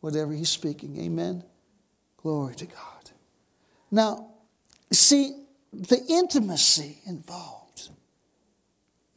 whatever 0.00 0.32
He's 0.32 0.50
speaking. 0.50 1.00
Amen. 1.00 1.42
Glory 2.18 2.54
to 2.56 2.66
God. 2.66 3.10
Now, 3.90 4.30
see, 4.92 5.34
the 5.72 6.02
intimacy 6.08 6.98
involved, 7.06 7.59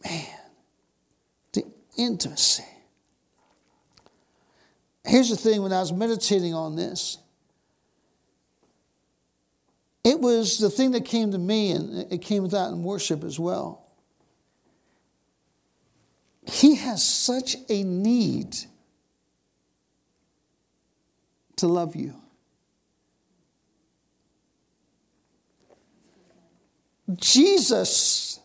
man, 0.03 0.27
the 1.53 1.65
intimacy. 1.97 2.63
Here's 5.05 5.29
the 5.29 5.35
thing 5.35 5.61
when 5.61 5.73
I 5.73 5.79
was 5.79 5.91
meditating 5.91 6.53
on 6.53 6.75
this, 6.75 7.17
it 10.03 10.19
was 10.19 10.59
the 10.59 10.69
thing 10.69 10.91
that 10.91 11.05
came 11.05 11.31
to 11.31 11.37
me, 11.37 11.71
and 11.71 12.11
it 12.11 12.21
came 12.21 12.43
with 12.43 12.51
that 12.51 12.69
in 12.69 12.83
worship 12.83 13.23
as 13.23 13.39
well. 13.39 13.85
He 16.45 16.75
has 16.75 17.03
such 17.03 17.55
a 17.69 17.83
need 17.83 18.57
to 21.55 21.67
love 21.67 21.95
you. 21.95 22.15
Jesus, 27.15 28.39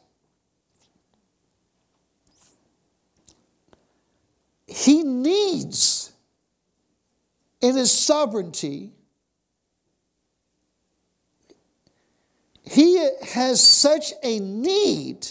he 4.68 5.02
needs 5.02 6.12
in 7.60 7.74
his 7.74 7.90
sovereignty, 7.90 8.92
he 12.62 13.08
has 13.22 13.66
such 13.66 14.12
a 14.22 14.38
need 14.38 15.26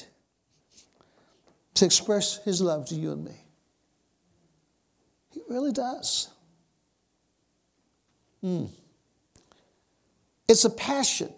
to 1.76 1.86
express 1.86 2.44
his 2.44 2.62
love 2.62 2.88
to 2.88 2.96
you 2.96 3.12
and 3.12 3.26
me. 3.26 3.36
He 5.32 5.42
really 5.48 5.72
does. 5.72 6.30
Mm. 8.44 8.70
It's 10.48 10.66
a 10.66 10.70
passion. 10.72 11.32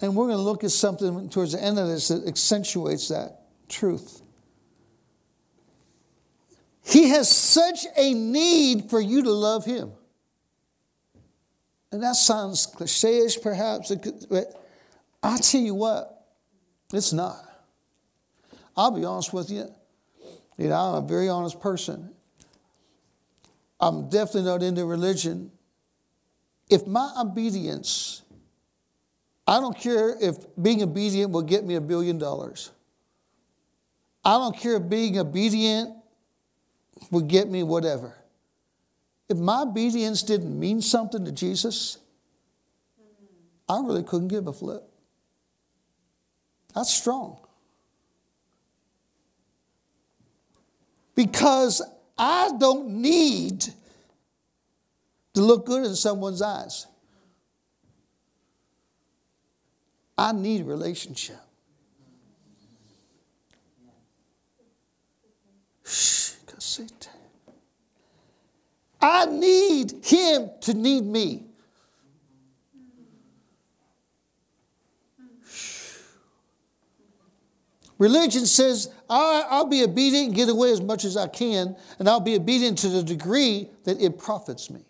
And 0.00 0.16
we're 0.16 0.26
going 0.26 0.38
to 0.38 0.42
look 0.42 0.64
at 0.64 0.70
something 0.70 1.28
towards 1.28 1.52
the 1.52 1.62
end 1.62 1.78
of 1.78 1.88
this 1.88 2.08
that 2.08 2.26
accentuates 2.26 3.08
that 3.08 3.42
truth. 3.68 4.21
He 6.84 7.08
has 7.10 7.30
such 7.30 7.86
a 7.96 8.12
need 8.12 8.90
for 8.90 9.00
you 9.00 9.22
to 9.22 9.30
love 9.30 9.64
him. 9.64 9.92
And 11.92 12.02
that 12.02 12.16
sounds 12.16 12.66
cliche 12.66 13.18
ish, 13.18 13.40
perhaps, 13.40 13.94
but 14.28 14.46
I'll 15.22 15.38
tell 15.38 15.60
you 15.60 15.74
what, 15.74 16.26
it's 16.92 17.12
not. 17.12 17.36
I'll 18.76 18.90
be 18.90 19.04
honest 19.04 19.32
with 19.32 19.50
you. 19.50 19.68
You 20.56 20.68
know, 20.68 20.76
I'm 20.76 21.04
a 21.04 21.06
very 21.06 21.28
honest 21.28 21.60
person. 21.60 22.10
I'm 23.78 24.08
definitely 24.08 24.44
not 24.44 24.62
into 24.62 24.84
religion. 24.86 25.50
If 26.70 26.86
my 26.86 27.12
obedience, 27.20 28.22
I 29.46 29.60
don't 29.60 29.76
care 29.76 30.16
if 30.20 30.36
being 30.60 30.82
obedient 30.82 31.32
will 31.32 31.42
get 31.42 31.64
me 31.64 31.74
a 31.74 31.80
billion 31.80 32.16
dollars. 32.16 32.70
I 34.24 34.32
don't 34.38 34.56
care 34.56 34.76
if 34.76 34.88
being 34.88 35.18
obedient 35.18 36.01
would 37.12 37.28
get 37.28 37.48
me 37.48 37.62
whatever. 37.62 38.14
If 39.28 39.38
my 39.38 39.62
obedience 39.62 40.22
didn't 40.22 40.58
mean 40.58 40.80
something 40.80 41.24
to 41.24 41.30
Jesus, 41.30 41.98
I 43.68 43.80
really 43.80 44.02
couldn't 44.02 44.28
give 44.28 44.46
a 44.48 44.52
flip. 44.52 44.82
That's 46.74 46.92
strong. 46.92 47.38
Because 51.14 51.82
I 52.18 52.50
don't 52.58 52.88
need 52.88 53.66
to 55.34 55.40
look 55.40 55.66
good 55.66 55.84
in 55.84 55.94
someone's 55.94 56.40
eyes. 56.40 56.86
I 60.16 60.32
need 60.32 60.62
a 60.62 60.64
relationship. 60.64 61.36
Shh. 65.84 66.31
I 69.02 69.26
need 69.26 70.04
him 70.04 70.48
to 70.60 70.74
need 70.74 71.04
me. 71.04 71.46
Religion 77.98 78.46
says, 78.46 78.88
I'll 79.08 79.66
be 79.66 79.84
obedient 79.84 80.28
and 80.28 80.34
get 80.34 80.48
away 80.48 80.72
as 80.72 80.80
much 80.80 81.04
as 81.04 81.16
I 81.16 81.28
can, 81.28 81.76
and 81.98 82.08
I'll 82.08 82.20
be 82.20 82.34
obedient 82.34 82.78
to 82.78 82.88
the 82.88 83.02
degree 83.02 83.68
that 83.84 84.00
it 84.00 84.18
profits 84.18 84.70
me. 84.70 84.84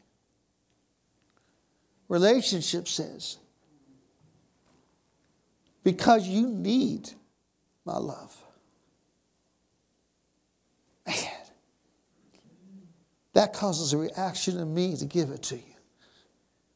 Relationship 2.09 2.89
says, 2.89 3.39
because 5.85 6.27
you 6.27 6.47
need 6.47 7.11
my 7.85 7.99
love. 7.99 8.35
Man, 11.07 11.17
that 13.35 13.53
causes 13.53 13.93
a 13.93 13.99
reaction 13.99 14.59
in 14.59 14.73
me 14.75 14.97
to 14.97 15.07
give 15.07 15.31
it 15.31 15.43
to 15.45 15.57
you. 15.57 15.63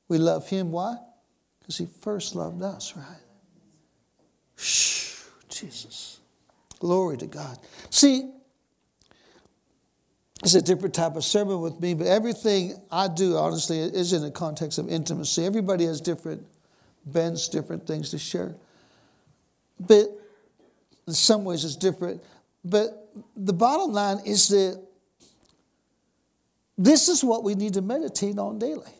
We 0.09 0.19
love 0.19 0.49
him. 0.49 0.71
Why? 0.71 0.97
Because 1.61 1.79
he 1.79 1.87
first 2.01 2.35
loved 2.35 2.63
us, 2.63 2.97
right? 2.97 3.05
Shh, 4.57 5.23
Jesus. 5.49 6.21
Glory 6.79 7.17
to 7.19 7.27
God. 7.27 7.59
See, 7.91 8.31
it's 10.43 10.55
a 10.55 10.63
different 10.63 10.95
type 10.95 11.17
of 11.17 11.25
sermon 11.25 11.61
with 11.61 11.81
me, 11.81 11.95
but 11.95 12.07
everything 12.07 12.81
I 12.91 13.09
do, 13.09 13.37
honestly, 13.37 13.81
is 13.81 14.13
in 14.13 14.23
the 14.23 14.31
context 14.31 14.79
of 14.79 14.89
intimacy. 14.89 15.45
Everybody 15.45 15.87
has 15.87 16.01
different 16.01 16.47
bends, 17.07 17.49
different 17.49 17.87
things 17.87 18.11
to 18.11 18.19
share. 18.19 18.55
But 19.81 20.07
in 21.07 21.15
some 21.15 21.45
ways, 21.45 21.65
it's 21.65 21.77
different. 21.77 22.23
But 22.65 23.11
the 23.37 23.53
bottom 23.53 23.93
line 23.93 24.19
is 24.25 24.49
that 24.49 24.86
this 26.79 27.09
is 27.09 27.25
what 27.25 27.43
we 27.43 27.55
need 27.55 27.75
to 27.75 27.83
meditate 27.83 28.39
on 28.39 28.59
daily. 28.59 28.93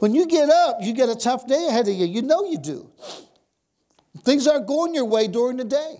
When 0.00 0.14
you 0.14 0.26
get 0.26 0.50
up, 0.50 0.78
you 0.82 0.92
get 0.92 1.08
a 1.08 1.14
tough 1.14 1.46
day 1.46 1.66
ahead 1.68 1.88
of 1.88 1.94
you. 1.94 2.06
You 2.06 2.22
know 2.22 2.44
you 2.44 2.58
do. 2.58 2.90
Things 4.22 4.46
aren't 4.46 4.66
going 4.66 4.94
your 4.94 5.06
way 5.06 5.28
during 5.28 5.56
the 5.56 5.64
day. 5.64 5.96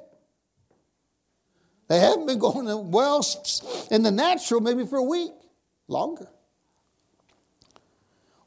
They 1.89 1.99
haven't 1.99 2.27
been 2.27 2.39
going 2.39 2.91
well 2.91 3.27
in 3.91 4.03
the 4.03 4.11
natural, 4.11 4.61
maybe 4.61 4.87
for 4.87 4.97
a 4.97 5.03
week, 5.03 5.33
longer. 5.89 6.29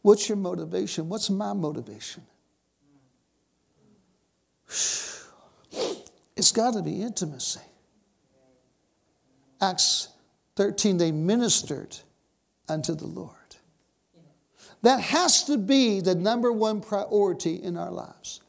What's 0.02 0.30
your 0.30 0.38
motivation? 0.38 1.10
What's 1.10 1.30
my 1.30 1.54
motivation? 1.54 2.24
It's 6.38 6.52
got 6.52 6.74
to 6.74 6.82
be 6.82 7.02
intimacy. 7.02 7.62
Acts 9.62 10.10
13, 10.58 10.98
they 10.98 11.14
ministered 11.14 11.98
unto 12.68 12.96
the 12.96 13.08
Lord. 13.08 13.32
That 14.82 15.00
has 15.00 15.44
to 15.46 15.58
be 15.58 16.02
the 16.02 16.16
number 16.16 16.52
one 16.52 16.82
priority 16.82 17.56
in 17.56 17.78
our 17.78 17.92
lives. 17.92 18.42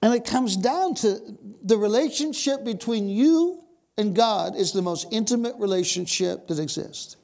And 0.00 0.14
it 0.14 0.24
comes 0.24 0.56
down 0.56 0.94
to 0.96 1.38
the 1.62 1.76
relationship 1.76 2.64
between 2.64 3.08
you 3.08 3.62
and 3.96 4.16
God 4.16 4.56
is 4.56 4.72
the 4.72 4.82
most 4.82 5.06
intimate 5.12 5.54
relationship 5.58 6.48
that 6.48 6.58
exists. 6.58 7.16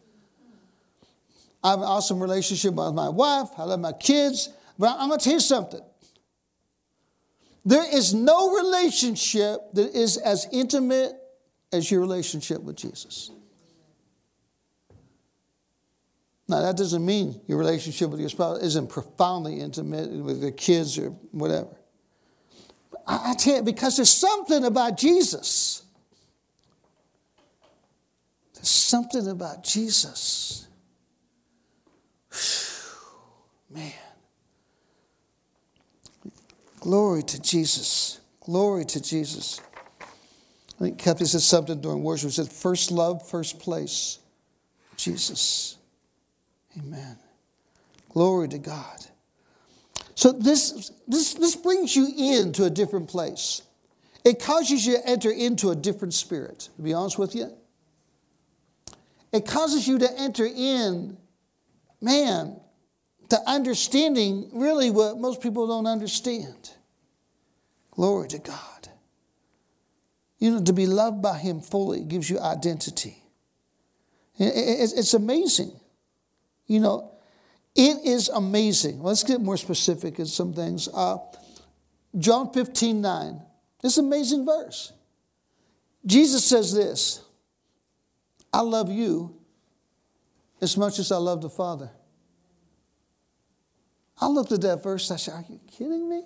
I 1.65 1.71
have 1.71 1.81
an 1.81 1.87
awesome 1.87 2.21
relationship 2.21 2.75
with 2.75 2.95
my 2.95 3.09
wife, 3.09 3.49
I 3.59 3.65
love 3.65 3.81
my 3.81 3.93
kids, 3.93 4.51
but 4.79 4.97
I'm 4.99 5.09
going 5.09 5.19
to 5.19 5.25
tell 5.25 5.35
you 5.35 5.41
something. 5.41 5.81
There 7.65 7.85
is 7.93 8.15
no 8.15 8.55
relationship 8.55 9.61
that 9.75 9.95
is 9.95 10.17
as 10.19 10.47
intimate 10.53 11.15
as 11.73 11.91
your 11.91 12.01
relationship 12.01 12.63
with 12.63 12.77
Jesus. 12.77 13.31
Now, 16.49 16.63
that 16.63 16.79
doesn't 16.79 17.05
mean 17.05 17.41
your 17.47 17.59
relationship 17.59 18.09
with 18.09 18.21
your 18.21 18.31
spouse 18.31 18.63
isn't 18.63 18.89
profoundly 18.89 19.61
intimate 19.61 20.11
with 20.11 20.43
your 20.43 20.53
kids 20.53 20.99
or 20.99 21.11
whatever. 21.31 21.77
I, 23.07 23.33
I 23.33 23.35
tell 23.35 23.57
you, 23.57 23.63
because 23.63 23.97
there's 23.97 24.13
something 24.13 24.65
about 24.65 24.97
Jesus. 24.97 25.83
There's 28.55 28.69
something 28.69 29.29
about 29.29 29.63
Jesus. 29.63 30.67
Whew, 32.31 33.77
man. 33.77 33.93
Glory 36.81 37.23
to 37.25 37.43
Jesus. 37.43 38.21
Glory 38.41 38.87
to 38.87 39.03
Jesus. 39.03 39.61
I 40.79 40.85
think 40.85 40.99
Kathy 40.99 41.25
said 41.25 41.41
something 41.41 41.81
during 41.81 42.05
worship. 42.05 42.31
She 42.31 42.37
said, 42.37 42.49
first 42.49 42.93
love, 42.93 43.29
first 43.29 43.59
place. 43.59 44.21
Jesus. 44.97 45.77
Amen. 46.79 47.17
Glory 48.11 48.49
to 48.49 48.59
God. 48.59 49.07
So 50.15 50.33
this, 50.33 50.93
this, 51.07 51.35
this 51.35 51.57
brings 51.57 51.97
you 51.97 52.09
into 52.17 52.65
a 52.65 52.71
different 52.71 53.09
place. 53.09 53.63
It 54.25 54.41
causes 54.41 54.87
you 54.87 54.97
to 54.97 55.09
enter 55.09 55.31
into 55.31 55.71
a 55.71 55.77
different 55.77 56.15
spirit, 56.15 56.69
to 56.77 56.83
be 56.83 56.93
honest 56.93 57.19
with 57.19 57.35
you. 57.35 57.53
It 59.33 59.47
causes 59.47 59.87
you 59.87 59.99
to 59.99 60.19
enter 60.19 60.47
in, 60.47 61.17
man, 62.01 62.59
to 63.31 63.39
understanding 63.47 64.49
really 64.53 64.91
what 64.91 65.19
most 65.19 65.41
people 65.41 65.67
don't 65.67 65.87
understand. 65.87 66.71
Glory 67.91 68.29
to 68.29 68.39
God. 68.39 68.78
You 70.39 70.53
know, 70.53 70.63
to 70.63 70.73
be 70.73 70.87
loved 70.87 71.21
by 71.21 71.39
Him 71.39 71.61
fully 71.61 72.05
gives 72.05 72.31
you 72.31 72.39
identity. 72.39 73.23
It's 74.39 75.15
amazing. 75.15 75.73
You 76.67 76.81
know, 76.81 77.13
it 77.75 78.05
is 78.05 78.29
amazing. 78.29 79.03
Let's 79.03 79.25
get 79.25 79.41
more 79.41 79.57
specific 79.57 80.19
in 80.19 80.27
some 80.27 80.53
things. 80.53 80.89
Uh, 80.93 81.19
John 82.17 82.53
15, 82.53 83.01
9. 83.01 83.41
This 83.83 83.99
amazing 83.99 84.45
verse. 84.45 84.93
Jesus 86.07 86.45
says 86.45 86.73
this 86.73 87.23
I 88.53 88.61
love 88.61 88.91
you 88.91 89.37
as 90.61 90.77
much 90.77 90.99
as 90.99 91.13
I 91.13 91.17
love 91.17 91.43
the 91.43 91.51
Father. 91.51 91.91
I 94.21 94.27
looked 94.27 94.53
at 94.53 94.61
that 94.63 94.83
verse 94.83 95.11
I 95.11 95.17
said, 95.17 95.35
Are 95.35 95.45
you 95.49 95.61
kidding 95.71 96.09
me? 96.09 96.23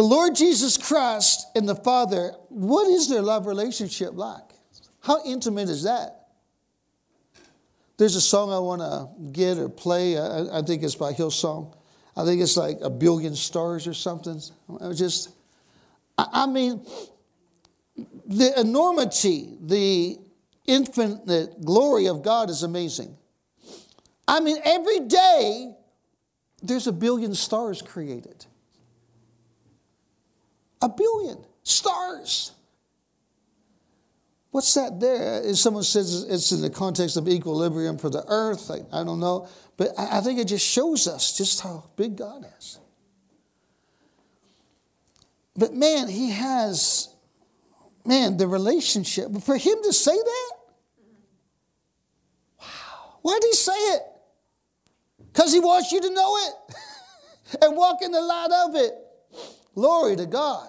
The 0.00 0.06
Lord 0.06 0.34
Jesus 0.34 0.78
Christ 0.78 1.48
and 1.54 1.68
the 1.68 1.74
Father, 1.74 2.32
what 2.48 2.88
is 2.88 3.10
their 3.10 3.20
love 3.20 3.44
relationship 3.44 4.12
like? 4.14 4.54
How 5.00 5.22
intimate 5.26 5.68
is 5.68 5.82
that? 5.82 6.28
There's 7.98 8.16
a 8.16 8.20
song 8.22 8.50
I 8.50 8.60
want 8.60 8.80
to 8.80 9.30
get 9.30 9.58
or 9.58 9.68
play. 9.68 10.16
I, 10.16 10.60
I, 10.60 10.62
think 10.62 10.82
it's 10.84 10.94
by 10.94 11.12
Hillsong. 11.12 11.76
I 12.16 12.24
think 12.24 12.40
it's 12.40 12.56
like 12.56 12.78
a 12.80 12.88
billion 12.88 13.36
stars 13.36 13.86
or 13.86 13.92
something. 13.92 14.40
I 14.80 14.94
just, 14.94 15.34
I, 16.16 16.28
I 16.32 16.46
mean, 16.46 16.82
the 18.24 18.58
enormity, 18.58 19.58
the 19.60 20.16
infinite 20.66 21.62
glory 21.62 22.08
of 22.08 22.22
God 22.22 22.48
is 22.48 22.62
amazing. 22.62 23.18
I 24.26 24.40
mean, 24.40 24.56
every 24.64 25.00
day 25.00 25.74
there's 26.62 26.86
a 26.86 26.92
billion 26.92 27.34
stars 27.34 27.82
created. 27.82 28.46
A 30.82 30.88
billion 30.88 31.44
stars. 31.62 32.52
What's 34.50 34.74
that 34.74 34.98
there? 34.98 35.42
If 35.44 35.58
someone 35.58 35.84
says 35.84 36.24
it's 36.28 36.50
in 36.50 36.60
the 36.60 36.70
context 36.70 37.16
of 37.16 37.28
equilibrium 37.28 37.98
for 37.98 38.10
the 38.10 38.24
earth, 38.26 38.70
I, 38.70 39.00
I 39.00 39.04
don't 39.04 39.20
know. 39.20 39.48
But 39.76 39.90
I, 39.96 40.18
I 40.18 40.20
think 40.20 40.40
it 40.40 40.48
just 40.48 40.66
shows 40.66 41.06
us 41.06 41.36
just 41.36 41.60
how 41.60 41.88
big 41.96 42.16
God 42.16 42.44
is. 42.58 42.80
But 45.56 45.74
man, 45.74 46.08
he 46.08 46.30
has, 46.30 47.14
man, 48.04 48.36
the 48.38 48.48
relationship. 48.48 49.26
But 49.30 49.42
For 49.42 49.56
him 49.56 49.76
to 49.84 49.92
say 49.92 50.16
that, 50.16 50.52
wow. 52.60 53.18
Why 53.22 53.38
did 53.40 53.48
he 53.48 53.54
say 53.54 53.72
it? 53.72 54.02
Because 55.32 55.52
he 55.52 55.60
wants 55.60 55.92
you 55.92 56.00
to 56.00 56.10
know 56.10 56.36
it 56.38 56.54
and 57.62 57.76
walk 57.76 58.02
in 58.02 58.10
the 58.10 58.20
light 58.20 58.66
of 58.66 58.74
it. 58.74 58.94
Glory 59.74 60.16
to 60.16 60.26
God. 60.26 60.68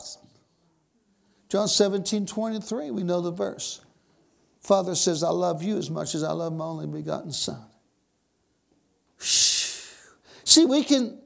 John 1.49 1.67
17, 1.67 2.25
23, 2.25 2.91
we 2.91 3.03
know 3.03 3.21
the 3.21 3.31
verse. 3.31 3.81
Father 4.61 4.95
says, 4.95 5.23
I 5.23 5.29
love 5.29 5.63
you 5.63 5.77
as 5.77 5.89
much 5.89 6.15
as 6.15 6.23
I 6.23 6.31
love 6.31 6.53
my 6.53 6.65
only 6.65 6.87
begotten 6.87 7.31
Son. 7.31 7.61
See, 9.17 10.65
we 10.65 10.83
can, 10.83 11.19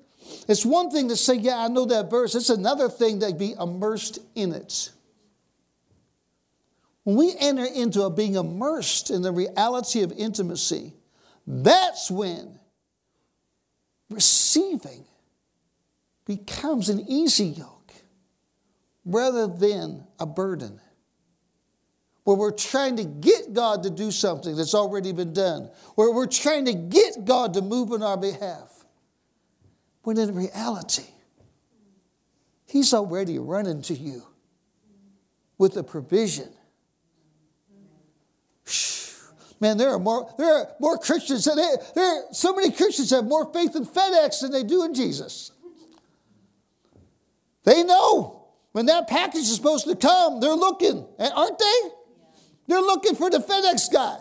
it's 0.48 0.66
one 0.66 0.90
thing 0.90 1.10
to 1.10 1.16
say, 1.16 1.36
yeah, 1.36 1.60
I 1.60 1.68
know 1.68 1.86
that 1.86 2.10
verse. 2.10 2.34
It's 2.34 2.50
another 2.50 2.90
thing 2.90 3.20
to 3.20 3.34
be 3.34 3.54
immersed 3.60 4.20
in 4.36 4.54
it. 4.54 4.92
When 7.04 7.18
we 7.18 7.36
enter 7.40 7.66
into 7.66 8.02
a 8.04 8.10
being 8.10 8.36
immersed 8.36 9.12
in 9.12 9.22
the 9.22 9.32
reality 9.32 10.02
of 10.02 10.12
intimacy, 10.12 10.94
that's 11.46 12.10
when 12.10 12.60
receiving 14.10 15.06
becomes 16.26 16.90
an 16.90 17.06
easy 17.08 17.46
yoke 17.46 17.94
rather 19.06 19.48
than 19.48 20.06
a 20.20 20.26
burden. 20.26 20.80
Where 22.24 22.36
we're 22.36 22.52
trying 22.52 22.96
to 22.98 23.04
get 23.04 23.54
God 23.54 23.84
to 23.84 23.92
do 23.92 24.10
something 24.10 24.56
that's 24.56 24.74
already 24.74 25.12
been 25.12 25.34
done, 25.34 25.70
where 25.94 26.12
we're 26.12 26.26
trying 26.26 26.66
to 26.66 26.74
get 26.74 27.24
God 27.24 27.54
to 27.54 27.62
move 27.62 27.92
on 27.92 28.02
our 28.02 28.18
behalf. 28.18 28.84
When 30.02 30.18
in 30.18 30.34
reality, 30.34 31.06
He's 32.66 32.94
already 32.94 33.38
running 33.38 33.84
to 33.84 33.94
you 33.94 34.24
with 35.60 35.78
a 35.78 35.84
provision. 35.84 36.50
Man, 39.62 39.78
there 39.78 39.90
are 39.92 40.00
more, 40.00 40.34
there 40.38 40.54
are 40.54 40.68
more 40.80 40.98
Christians, 40.98 41.46
there 41.46 42.06
are 42.06 42.24
so 42.32 42.54
many 42.54 42.72
Christians 42.72 43.12
have 43.12 43.26
more 43.26 43.52
faith 43.54 43.76
in 43.76 43.86
FedEx 43.86 44.42
than 44.42 44.52
they 44.52 44.64
do 44.64 44.84
in 44.84 44.94
Jesus. 44.94 45.52
They 47.66 47.84
know 47.84 48.48
when 48.72 48.86
that 48.86 49.08
package 49.08 49.42
is 49.42 49.56
supposed 49.56 49.86
to 49.88 49.96
come, 49.96 50.40
they're 50.40 50.54
looking, 50.54 51.06
aren't 51.20 51.60
they? 51.60 51.90
They're 52.68 52.82
looking 52.82 53.16
for 53.16 53.30
the 53.30 53.40
FedEx 53.40 53.92
guy. 53.92 54.18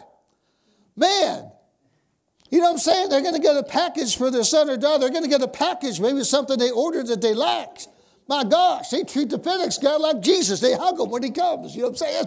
Man, 0.96 1.50
you 2.50 2.58
know 2.58 2.66
what 2.66 2.72
I'm 2.72 2.78
saying? 2.78 3.08
They're 3.08 3.22
going 3.22 3.34
to 3.34 3.40
get 3.40 3.56
a 3.56 3.62
package 3.62 4.16
for 4.16 4.30
their 4.30 4.44
son 4.44 4.70
or 4.70 4.76
daughter. 4.76 5.00
They're 5.00 5.10
going 5.10 5.24
to 5.24 5.30
get 5.30 5.42
a 5.42 5.48
package, 5.48 6.00
maybe 6.00 6.22
something 6.24 6.58
they 6.58 6.70
ordered 6.70 7.08
that 7.08 7.20
they 7.20 7.34
lacked. 7.34 7.88
My 8.28 8.44
gosh, 8.44 8.90
they 8.90 9.02
treat 9.02 9.28
the 9.28 9.38
FedEx 9.38 9.82
guy 9.82 9.96
like 9.96 10.20
Jesus. 10.20 10.60
They 10.60 10.74
hug 10.74 10.98
him 10.98 11.10
when 11.10 11.22
he 11.22 11.30
comes. 11.30 11.74
You 11.74 11.82
know 11.82 11.88
what 11.88 12.02
I'm 12.02 12.08
saying? 12.08 12.26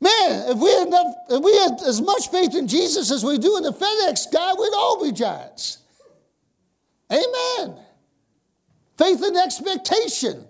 Man, 0.00 0.48
if 0.50 0.58
we 0.58 0.72
had 0.72 0.88
enough, 0.88 1.14
if 1.28 1.44
we 1.44 1.56
had 1.58 1.80
as 1.86 2.00
much 2.00 2.28
faith 2.30 2.54
in 2.54 2.66
Jesus 2.66 3.10
as 3.10 3.24
we 3.24 3.38
do 3.38 3.56
in 3.58 3.62
the 3.62 3.72
FedEx 3.72 4.32
guy, 4.32 4.52
we'd 4.54 4.72
all 4.74 5.02
be 5.04 5.12
giants. 5.12 5.78
Amen. 7.12 7.76
Faith 8.96 9.22
and 9.22 9.36
expectation. 9.36 10.46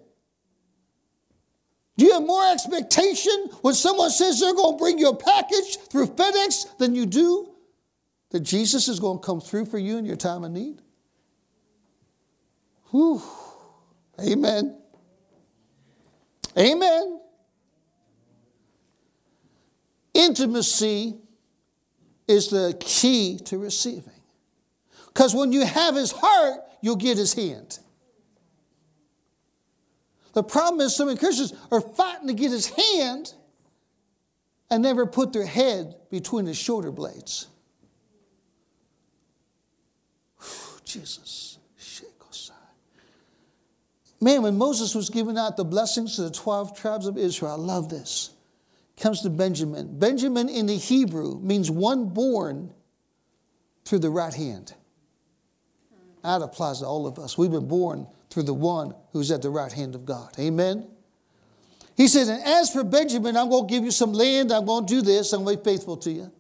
Do 1.97 2.07
you 2.07 2.15
have 2.15 2.23
more 2.23 2.51
expectation 2.51 3.51
when 3.61 3.75
someone 3.75 4.11
says 4.11 4.41
they're 4.41 4.55
going 4.55 4.77
to 4.77 4.83
bring 4.83 4.99
you 4.99 5.11
a 5.11 5.17
package 5.17 5.79
through 5.91 6.07
FedEx 6.07 6.79
than 6.79 6.95
you 6.95 7.07
do 7.07 7.51
that 8.31 8.41
Jesus 8.41 8.89
is 8.89 9.01
going 9.01 9.19
to 9.19 9.25
come 9.25 9.41
through 9.41 9.67
for 9.67 9.79
you 9.79 9.99
in 9.99 10.05
your 10.05 10.17
time 10.17 10.45
of 10.45 10.51
need? 10.51 10.81
Whew. 12.91 13.23
Amen. 14.21 14.79
Amen. 16.57 17.21
Intimacy 20.15 21.17
is 22.27 22.49
the 22.49 22.77
key 22.81 23.39
to 23.45 23.59
receiving. 23.59 24.20
Because 25.13 25.35
when 25.35 25.53
you 25.53 25.65
have 25.65 25.95
his 25.95 26.13
heart, 26.13 26.61
you'll 26.81 26.97
get 26.97 27.17
his 27.17 27.35
hand. 27.35 27.79
The 30.33 30.43
problem 30.43 30.81
is, 30.81 30.95
so 30.95 31.07
many 31.07 31.19
Christians 31.19 31.53
are 31.73 31.81
fighting 31.81 32.29
to 32.29 32.35
get 32.35 32.51
his 32.51 32.69
hand 32.69 33.35
and 34.71 34.83
never 34.83 35.05
put 35.07 35.33
their 35.33 35.47
head 35.47 35.97
between 36.11 36.47
his 36.47 36.57
shoulder 36.57 36.93
blades. 36.93 37.49
Jesus. 40.85 41.51
Man, 44.21 44.43
when 44.43 44.59
Moses 44.59 44.95
was 44.95 45.09
giving 45.09 45.39
out 45.39 45.57
the 45.57 45.65
blessings 45.65 46.17
to 46.17 46.23
the 46.23 46.31
12 46.31 46.79
tribes 46.79 47.07
of 47.07 47.17
Israel, 47.17 47.53
I 47.53 47.55
love 47.55 47.89
this. 47.89 48.31
Comes 48.99 49.23
to 49.23 49.31
Benjamin. 49.31 49.99
Benjamin 49.99 50.51
in 50.51 50.67
the 50.67 50.77
Hebrew 50.77 51.41
means 51.41 51.71
one 51.71 52.11
born 52.11 52.75
through 53.87 54.01
the 54.01 54.11
right 54.11 54.35
hand. 54.35 54.75
That 56.23 56.43
applies 56.43 56.81
to 56.81 56.87
all 56.87 57.07
of 57.07 57.19
us. 57.19 57.39
We've 57.39 57.51
been 57.51 57.69
born 57.69 58.07
through 58.29 58.45
the 58.45 58.55
one 58.55 58.95
who's 59.13 59.31
at 59.31 59.43
the 59.43 59.51
right 59.51 59.73
hand 59.73 59.95
of 59.95 60.05
God. 60.05 60.39
Amen. 60.39 60.89
He 61.97 62.09
said, 62.09 62.29
and 62.29 62.43
as 62.43 62.71
for 62.71 62.85
Benjamin, 62.85 63.37
I'm 63.37 63.51
going 63.51 63.67
to 63.67 63.75
give 63.75 63.85
you 63.85 63.91
some 63.91 64.13
land. 64.13 64.53
I'm 64.53 64.65
going 64.65 64.87
to 64.87 64.95
do 64.95 65.03
this. 65.03 65.33
I'm 65.33 65.45
going 65.45 65.59
to 65.59 65.63
be 65.63 65.71
faithful 65.71 65.97
to 65.99 66.11
you. 66.11 66.33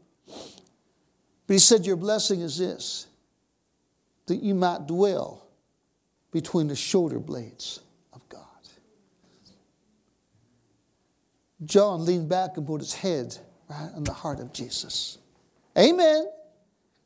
But 1.46 1.54
he 1.54 1.58
said, 1.58 1.84
Your 1.84 1.96
blessing 1.96 2.40
is 2.40 2.58
this 2.58 3.06
that 4.26 4.36
you 4.36 4.54
might 4.54 4.86
dwell 4.86 5.44
between 6.30 6.68
the 6.68 6.76
shoulder 6.76 7.18
blades 7.18 7.80
of 8.12 8.26
God. 8.28 8.40
John 11.64 12.04
leaned 12.04 12.28
back 12.28 12.56
and 12.56 12.66
put 12.66 12.80
his 12.80 12.94
head 12.94 13.36
right 13.68 13.90
on 13.96 14.04
the 14.04 14.12
heart 14.12 14.38
of 14.38 14.52
Jesus. 14.52 15.18
Amen. 15.76 16.30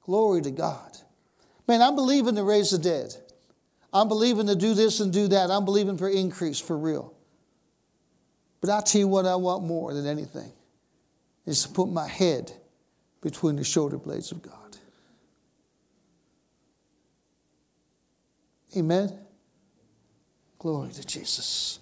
Glory 0.05 0.43
to 0.43 0.51
God. 0.51 0.99
Man, 1.67 1.81
I'm 1.81 1.95
believing 1.95 2.35
to 2.37 2.43
raise 2.43 2.71
the 2.71 2.79
dead. 2.79 3.15
I'm 3.93 4.09
believing 4.09 4.49
to 4.49 4.57
do 4.57 4.75
this 4.75 5.01
and 5.01 5.13
do 5.13 5.29
that. 5.29 5.51
I'm 5.51 5.65
believing 5.65 5.97
for 5.97 6.09
increase 6.09 6.59
for 6.59 6.77
real. 6.77 7.15
But 8.61 8.71
I'll 8.71 8.83
tell 8.83 9.01
you 9.01 9.09
what 9.09 9.27
I 9.27 9.37
want 9.37 9.65
more 9.65 9.95
than 9.95 10.07
anything 10.07 10.53
is 11.47 11.63
to 11.63 11.69
put 11.69 11.89
my 11.89 12.09
head 12.09 12.53
between 13.21 13.57
the 13.57 13.65
shoulder 13.65 13.99
blades 13.99 14.33
of 14.33 14.43
God. 14.43 14.77
Amen. 18.77 19.19
Glory 20.59 20.91
to 20.93 21.07
Jesus. 21.07 21.79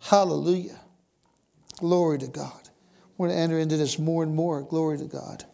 Hallelujah. 0.00 0.80
Glory 1.78 2.18
to 2.18 2.26
God. 2.26 2.68
We're 3.16 3.28
going 3.28 3.38
to 3.38 3.42
enter 3.42 3.58
into 3.58 3.76
this 3.76 3.98
more 3.98 4.22
and 4.22 4.34
more. 4.34 4.62
Glory 4.62 4.98
to 4.98 5.04
God. 5.04 5.44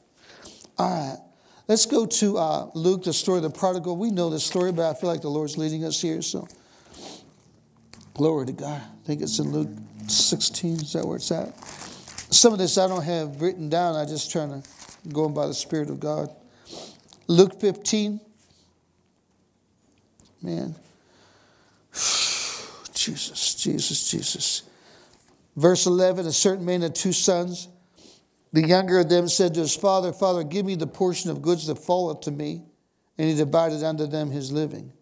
All 0.79 0.91
right. 0.91 1.19
Let's 1.73 1.87
go 1.87 2.05
to 2.05 2.37
uh, 2.37 2.71
Luke, 2.75 3.05
the 3.05 3.15
story 3.15 3.39
of 3.39 3.45
the 3.45 3.49
prodigal. 3.49 3.97
We 3.97 4.11
know 4.11 4.29
this 4.29 4.45
story, 4.45 4.73
but 4.73 4.91
I 4.91 4.93
feel 4.93 5.09
like 5.09 5.23
the 5.23 5.31
Lord's 5.31 5.57
leading 5.57 5.87
us 5.87 6.03
here. 6.03 6.21
So, 6.21 6.47
glory 8.13 8.45
to 8.45 8.53
God. 8.53 8.83
I 8.83 9.07
think 9.07 9.23
it's 9.23 9.39
in 9.39 9.53
Luke 9.53 9.71
16. 10.07 10.83
Is 10.83 10.93
that 10.93 11.07
where 11.07 11.17
it's 11.17 11.33
at? 11.33 11.59
Some 12.31 12.53
of 12.53 12.59
this 12.59 12.77
I 12.77 12.89
don't 12.89 13.03
have 13.03 13.41
written 13.41 13.71
down. 13.71 13.97
I'm 13.97 14.07
just 14.07 14.31
trying 14.31 14.61
to 14.61 14.69
go 15.15 15.31
by 15.31 15.47
the 15.47 15.55
Spirit 15.55 15.89
of 15.89 15.99
God. 15.99 16.29
Luke 17.27 17.59
15. 17.59 18.21
Man. 20.43 20.75
Jesus, 22.93 23.55
Jesus, 23.55 24.11
Jesus. 24.11 24.63
Verse 25.57 25.87
11 25.87 26.27
A 26.27 26.33
certain 26.33 26.67
man 26.67 26.83
had 26.83 26.95
two 26.95 27.13
sons. 27.13 27.69
The 28.53 28.67
younger 28.67 28.99
of 28.99 29.09
them 29.09 29.29
said 29.29 29.55
to 29.55 29.61
his 29.61 29.75
father, 29.75 30.13
Father, 30.13 30.45
give 30.45 30.67
me 30.67 30.75
the 30.75 30.87
portion 30.87 31.31
of 31.31 31.41
goods 31.41 31.67
that 31.67 31.77
falleth 31.77 32.21
to 32.23 32.31
me. 32.31 32.63
And 33.19 33.29
he 33.29 33.37
divided 33.37 33.83
unto 33.83 34.07
them 34.07 34.31
his 34.31 34.53
living. 34.53 34.93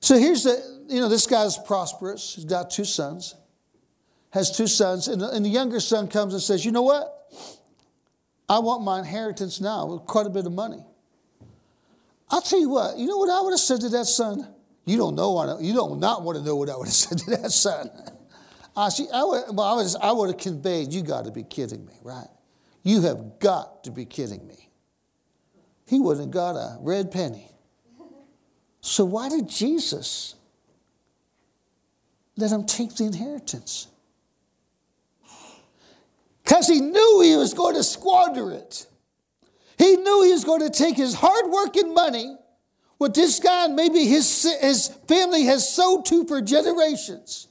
So 0.00 0.16
here's 0.16 0.44
the, 0.44 0.84
you 0.88 1.00
know, 1.00 1.08
this 1.08 1.26
guy's 1.26 1.58
prosperous. 1.58 2.34
He's 2.34 2.44
got 2.44 2.70
two 2.70 2.84
sons, 2.84 3.34
has 4.30 4.56
two 4.56 4.66
sons. 4.66 5.08
And 5.08 5.20
the, 5.20 5.30
and 5.30 5.44
the 5.44 5.50
younger 5.50 5.80
son 5.80 6.08
comes 6.08 6.32
and 6.34 6.42
says, 6.42 6.64
You 6.64 6.72
know 6.72 6.82
what? 6.82 7.14
I 8.48 8.60
want 8.60 8.82
my 8.82 8.98
inheritance 8.98 9.60
now 9.60 9.86
with 9.86 10.06
quite 10.06 10.26
a 10.26 10.30
bit 10.30 10.46
of 10.46 10.52
money. 10.52 10.82
I'll 12.30 12.40
tell 12.40 12.60
you 12.60 12.70
what, 12.70 12.98
you 12.98 13.06
know 13.06 13.18
what 13.18 13.30
I 13.30 13.40
would 13.42 13.50
have 13.52 13.60
said 13.60 13.80
to 13.82 13.88
that 13.90 14.06
son? 14.06 14.46
You 14.84 14.96
don't 14.96 15.14
know, 15.14 15.58
you 15.60 15.74
don't 15.74 16.00
not 16.00 16.22
want 16.22 16.38
to 16.38 16.44
know 16.44 16.56
what 16.56 16.70
I 16.70 16.76
would 16.76 16.86
have 16.86 16.94
said 16.94 17.18
to 17.18 17.30
that 17.36 17.50
son. 17.50 17.90
I, 18.78 18.90
see, 18.90 19.08
I, 19.12 19.24
would, 19.24 19.44
well, 19.56 19.80
I, 19.80 20.08
I 20.08 20.12
would 20.12 20.28
have 20.28 20.38
conveyed, 20.38 20.92
you 20.92 21.02
got 21.02 21.24
to 21.24 21.32
be 21.32 21.42
kidding 21.42 21.84
me, 21.84 21.94
right? 22.04 22.28
You 22.84 23.02
have 23.02 23.40
got 23.40 23.82
to 23.84 23.90
be 23.90 24.04
kidding 24.04 24.46
me. 24.46 24.70
He 25.84 25.98
wouldn't 25.98 26.26
have 26.26 26.30
got 26.30 26.52
a 26.52 26.78
red 26.80 27.10
penny. 27.10 27.50
So 28.80 29.04
why 29.04 29.30
did 29.30 29.48
Jesus 29.48 30.36
let 32.36 32.52
him 32.52 32.66
take 32.66 32.94
the 32.94 33.06
inheritance? 33.06 33.88
Because 36.44 36.68
he 36.68 36.80
knew 36.80 37.20
he 37.20 37.34
was 37.34 37.54
going 37.54 37.74
to 37.74 37.82
squander 37.82 38.52
it. 38.52 38.86
He 39.76 39.96
knew 39.96 40.22
he 40.22 40.32
was 40.32 40.44
going 40.44 40.60
to 40.60 40.70
take 40.70 40.96
his 40.96 41.14
hard 41.14 41.50
working 41.50 41.94
money, 41.94 42.36
what 42.98 43.12
this 43.12 43.40
guy 43.40 43.64
and 43.64 43.74
maybe 43.74 44.04
his, 44.04 44.44
his 44.60 44.86
family 45.08 45.44
has 45.46 45.68
sowed 45.68 46.06
to 46.06 46.24
for 46.26 46.40
generations 46.40 47.47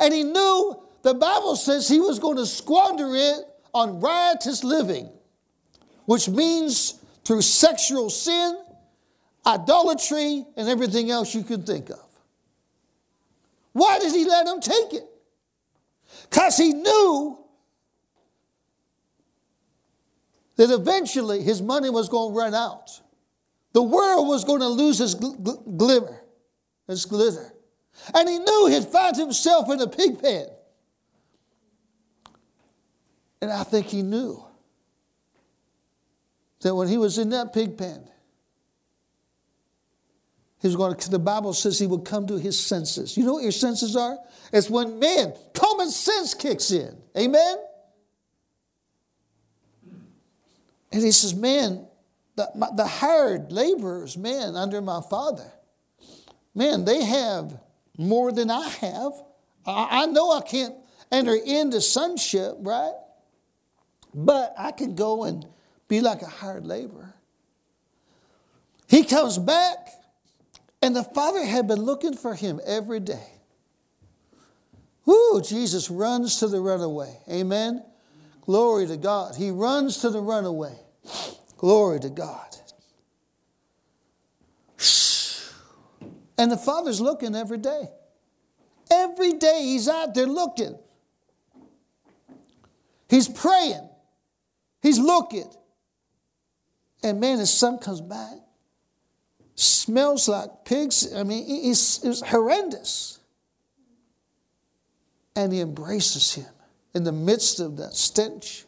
and 0.00 0.12
he 0.12 0.22
knew 0.22 0.82
the 1.02 1.14
Bible 1.14 1.56
says 1.56 1.88
he 1.88 2.00
was 2.00 2.18
going 2.18 2.36
to 2.36 2.46
squander 2.46 3.14
it 3.14 3.44
on 3.72 4.00
riotous 4.00 4.64
living, 4.64 5.08
which 6.06 6.28
means 6.28 7.00
through 7.24 7.42
sexual 7.42 8.10
sin, 8.10 8.58
idolatry, 9.46 10.44
and 10.56 10.68
everything 10.68 11.10
else 11.10 11.34
you 11.34 11.42
can 11.42 11.62
think 11.62 11.90
of. 11.90 12.04
Why 13.72 13.98
did 13.98 14.12
he 14.12 14.24
let 14.24 14.46
him 14.46 14.60
take 14.60 14.94
it? 14.94 15.04
Because 16.30 16.56
he 16.56 16.72
knew 16.72 17.38
that 20.56 20.70
eventually 20.70 21.42
his 21.42 21.60
money 21.60 21.90
was 21.90 22.08
going 22.08 22.32
to 22.32 22.38
run 22.38 22.54
out. 22.54 23.00
The 23.72 23.82
world 23.82 24.26
was 24.26 24.44
going 24.44 24.60
to 24.60 24.68
lose 24.68 25.00
its 25.00 25.14
gl- 25.14 25.76
glimmer, 25.76 26.22
its 26.88 27.04
glitter. 27.04 27.52
And 28.14 28.28
he 28.28 28.38
knew 28.38 28.68
he'd 28.70 28.84
find 28.84 29.16
himself 29.16 29.70
in 29.70 29.80
a 29.80 29.88
pig 29.88 30.20
pen. 30.20 30.46
And 33.40 33.52
I 33.52 33.62
think 33.64 33.86
he 33.86 34.02
knew 34.02 34.44
that 36.60 36.74
when 36.74 36.88
he 36.88 36.98
was 36.98 37.18
in 37.18 37.30
that 37.30 37.52
pig 37.52 37.76
pen, 37.76 38.08
he 40.60 40.68
was 40.68 40.76
going 40.76 40.96
to, 40.96 41.10
the 41.10 41.18
Bible 41.18 41.52
says 41.52 41.78
he 41.78 41.86
would 41.86 42.04
come 42.04 42.26
to 42.28 42.38
his 42.38 42.58
senses. 42.58 43.16
You 43.16 43.24
know 43.24 43.34
what 43.34 43.42
your 43.42 43.52
senses 43.52 43.94
are? 43.94 44.18
It's 44.52 44.70
when 44.70 44.98
man, 44.98 45.34
common 45.54 45.90
sense 45.90 46.34
kicks 46.34 46.70
in. 46.70 46.96
Amen? 47.16 47.58
And 50.92 51.02
he 51.04 51.10
says, 51.10 51.34
Man, 51.34 51.86
the, 52.36 52.48
the 52.74 52.86
hired 52.86 53.52
laborers, 53.52 54.16
man, 54.16 54.56
under 54.56 54.80
my 54.80 55.02
father, 55.10 55.52
man, 56.54 56.84
they 56.84 57.04
have 57.04 57.60
more 57.98 58.32
than 58.32 58.50
I 58.50 58.68
have. 58.68 59.12
I, 59.66 60.06
know 60.06 60.32
I 60.32 60.42
can't 60.42 60.74
enter 61.12 61.34
into 61.34 61.80
sonship, 61.80 62.54
right? 62.60 62.94
But 64.14 64.54
I 64.58 64.72
can 64.72 64.94
go 64.94 65.24
and 65.24 65.46
be 65.88 66.00
like 66.00 66.22
a 66.22 66.26
hired 66.26 66.66
laborer. 66.66 67.14
He 68.88 69.04
comes 69.04 69.38
back 69.38 69.88
And 70.82 70.94
the 70.94 71.04
father 71.04 71.44
had 71.44 71.66
been 71.66 71.82
looking 71.82 72.14
for 72.14 72.34
him 72.34 72.60
every 72.66 73.00
day. 73.00 73.28
Whoo, 75.04 75.42
Jesus 75.42 75.90
runs 75.90 76.38
to 76.40 76.48
the 76.48 76.60
runaway. 76.60 77.18
Amen. 77.30 77.84
Glory 78.42 78.86
to 78.86 78.96
God. 78.96 79.36
He 79.36 79.50
runs 79.50 79.98
to 79.98 80.10
the 80.10 80.20
runaway. 80.20 80.76
Glory 81.56 82.00
to 82.00 82.10
God. 82.10 82.55
And 86.38 86.50
the 86.50 86.56
father's 86.56 87.00
looking 87.00 87.34
every 87.34 87.58
day. 87.58 87.88
Every 88.90 89.32
day 89.32 89.62
he's 89.62 89.88
out 89.88 90.14
there 90.14 90.26
looking. 90.26 90.78
He's 93.08 93.28
praying. 93.28 93.88
He's 94.82 94.98
looking. 94.98 95.50
And 97.02 97.20
man, 97.20 97.38
his 97.38 97.52
son 97.52 97.78
comes 97.78 98.00
back. 98.00 98.34
Smells 99.54 100.28
like 100.28 100.64
pigs. 100.64 101.12
I 101.14 101.22
mean, 101.22 101.44
it's, 101.48 102.04
it's 102.04 102.20
horrendous. 102.20 103.20
And 105.34 105.52
he 105.52 105.60
embraces 105.60 106.34
him 106.34 106.46
in 106.94 107.04
the 107.04 107.12
midst 107.12 107.60
of 107.60 107.76
that 107.78 107.94
stench. 107.94 108.64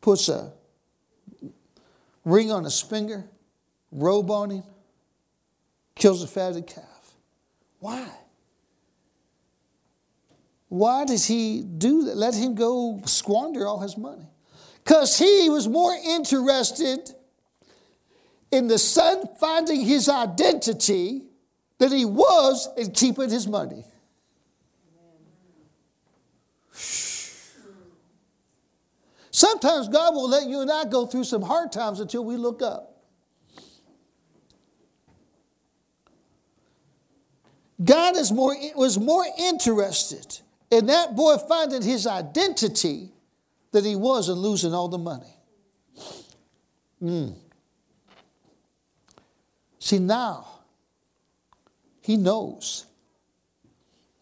Puts 0.00 0.28
a 0.28 0.52
ring 2.24 2.50
on 2.50 2.64
his 2.64 2.80
finger, 2.80 3.24
robe 3.92 4.30
on 4.30 4.50
him, 4.50 4.62
kills 6.00 6.22
a 6.22 6.26
fatted 6.26 6.66
calf. 6.66 7.14
Why? 7.78 8.08
Why 10.68 11.04
did 11.04 11.20
he 11.20 11.62
do 11.62 12.04
that? 12.04 12.16
Let 12.16 12.34
him 12.34 12.54
go 12.54 13.00
squander 13.04 13.66
all 13.66 13.80
his 13.80 13.96
money. 13.96 14.26
Because 14.82 15.18
he 15.18 15.48
was 15.50 15.68
more 15.68 15.92
interested 15.92 17.10
in 18.50 18.66
the 18.66 18.78
son 18.78 19.24
finding 19.38 19.82
his 19.82 20.08
identity 20.08 21.22
than 21.78 21.92
he 21.92 22.04
was 22.04 22.68
in 22.76 22.92
keeping 22.92 23.28
his 23.28 23.46
money. 23.46 23.84
Sometimes 29.30 29.88
God 29.88 30.14
will 30.14 30.28
let 30.28 30.48
you 30.48 30.60
and 30.60 30.70
I 30.70 30.84
go 30.84 31.06
through 31.06 31.24
some 31.24 31.42
hard 31.42 31.72
times 31.72 32.00
until 32.00 32.24
we 32.24 32.36
look 32.36 32.62
up. 32.62 32.89
God 37.82 38.16
is 38.16 38.30
more, 38.30 38.54
was 38.74 38.98
more 38.98 39.24
interested 39.38 40.40
in 40.70 40.86
that 40.86 41.16
boy 41.16 41.36
finding 41.48 41.82
his 41.82 42.06
identity 42.06 43.10
than 43.72 43.84
he 43.84 43.96
was 43.96 44.28
in 44.28 44.34
losing 44.34 44.74
all 44.74 44.88
the 44.88 44.98
money. 44.98 45.34
Mm. 47.02 47.34
See, 49.78 49.98
now 49.98 50.46
he 52.02 52.16
knows 52.16 52.84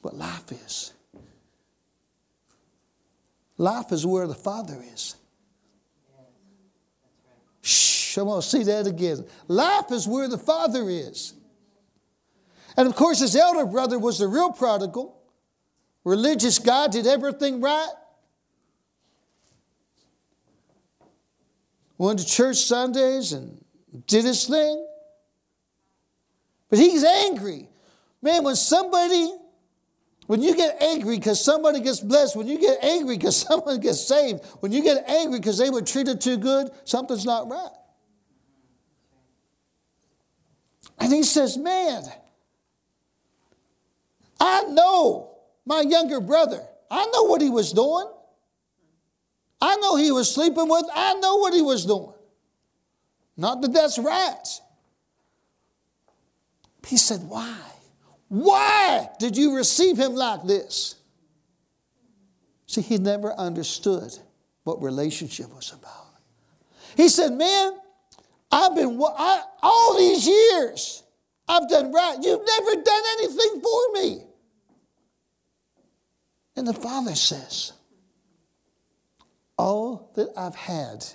what 0.02 0.14
life 0.14 0.52
is. 0.52 0.92
Life 3.56 3.90
is 3.90 4.06
where 4.06 4.28
the 4.28 4.34
Father 4.34 4.80
is. 4.94 5.16
Shh, 7.60 8.16
I'm 8.18 8.26
going 8.26 8.40
to 8.40 8.46
see 8.46 8.62
that 8.62 8.86
again. 8.86 9.24
Life 9.48 9.90
is 9.90 10.06
where 10.06 10.28
the 10.28 10.38
Father 10.38 10.88
is. 10.88 11.34
And 12.78 12.86
of 12.86 12.94
course, 12.94 13.18
his 13.18 13.34
elder 13.34 13.66
brother 13.66 13.98
was 13.98 14.20
the 14.20 14.28
real 14.28 14.52
prodigal, 14.52 15.20
religious 16.04 16.60
guy, 16.60 16.86
did 16.86 17.08
everything 17.08 17.60
right. 17.60 17.90
Went 21.98 22.20
to 22.20 22.24
church 22.24 22.58
Sundays 22.58 23.32
and 23.32 23.64
did 24.06 24.24
his 24.24 24.46
thing. 24.46 24.86
But 26.70 26.78
he's 26.78 27.02
angry. 27.02 27.68
Man, 28.22 28.44
when 28.44 28.54
somebody, 28.54 29.28
when 30.28 30.40
you 30.40 30.54
get 30.54 30.80
angry 30.80 31.16
because 31.16 31.44
somebody 31.44 31.80
gets 31.80 31.98
blessed, 31.98 32.36
when 32.36 32.46
you 32.46 32.60
get 32.60 32.78
angry 32.84 33.16
because 33.16 33.36
someone 33.48 33.80
gets 33.80 34.06
saved, 34.06 34.44
when 34.60 34.70
you 34.70 34.84
get 34.84 35.04
angry 35.08 35.40
because 35.40 35.58
they 35.58 35.70
were 35.70 35.82
treated 35.82 36.20
too 36.20 36.36
good, 36.36 36.70
something's 36.84 37.24
not 37.24 37.50
right. 37.50 37.72
And 41.00 41.12
he 41.12 41.24
says, 41.24 41.58
Man, 41.58 42.04
I 44.40 44.64
know 44.64 45.36
my 45.66 45.80
younger 45.80 46.20
brother. 46.20 46.60
I 46.90 47.06
know 47.12 47.24
what 47.24 47.40
he 47.40 47.50
was 47.50 47.72
doing. 47.72 48.06
I 49.60 49.76
know 49.76 49.96
he 49.96 50.12
was 50.12 50.32
sleeping 50.32 50.68
with. 50.68 50.84
I 50.94 51.14
know 51.14 51.36
what 51.36 51.52
he 51.52 51.62
was 51.62 51.84
doing. 51.84 52.14
Not 53.36 53.60
that 53.62 53.72
that's 53.72 53.98
right. 53.98 54.60
He 56.86 56.96
said, 56.96 57.20
Why? 57.22 57.56
Why 58.28 59.08
did 59.18 59.36
you 59.36 59.56
receive 59.56 59.98
him 59.98 60.14
like 60.14 60.44
this? 60.44 60.96
See, 62.66 62.82
he 62.82 62.98
never 62.98 63.32
understood 63.32 64.16
what 64.64 64.82
relationship 64.82 65.54
was 65.54 65.72
about. 65.72 66.06
He 66.96 67.08
said, 67.08 67.32
Man, 67.32 67.72
I've 68.50 68.74
been, 68.74 69.00
I, 69.02 69.42
all 69.62 69.98
these 69.98 70.26
years, 70.26 71.02
I've 71.48 71.68
done 71.68 71.92
right. 71.92 72.16
You've 72.20 72.46
never 72.46 72.82
done 72.82 73.02
anything 73.18 73.62
for 73.62 73.92
me. 73.92 74.27
And 76.58 76.66
the 76.66 76.74
Father 76.74 77.14
says, 77.14 77.72
All 79.56 80.10
that 80.16 80.32
I've 80.36 80.56
had 80.56 81.06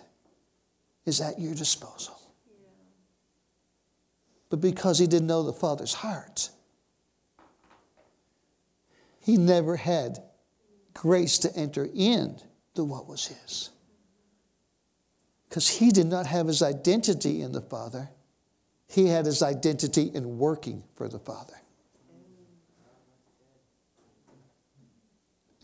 is 1.06 1.20
at 1.20 1.38
your 1.38 1.54
disposal. 1.54 2.18
But 4.50 4.62
because 4.62 5.00
he 5.00 5.06
didn't 5.06 5.28
know 5.28 5.44
the 5.44 5.52
Father's 5.52 5.96
heart, 5.96 6.50
he 9.20 9.36
never 9.36 9.76
had 9.76 10.20
grace 10.94 11.40
to 11.40 11.54
enter 11.58 11.90
into 11.94 12.86
what 12.86 13.10
was 13.10 13.28
his. 13.28 13.70
Because 15.50 15.68
he 15.68 15.92
did 15.92 16.08
not 16.08 16.26
have 16.26 16.48
his 16.48 16.62
identity 16.62 17.42
in 17.42 17.52
the 17.52 17.60
Father, 17.60 18.10
he 18.88 19.08
had 19.08 19.26
his 19.26 19.44
identity 19.44 20.10
in 20.14 20.38
working 20.38 20.86
for 20.96 21.10
the 21.10 21.20
Father. 21.20 21.56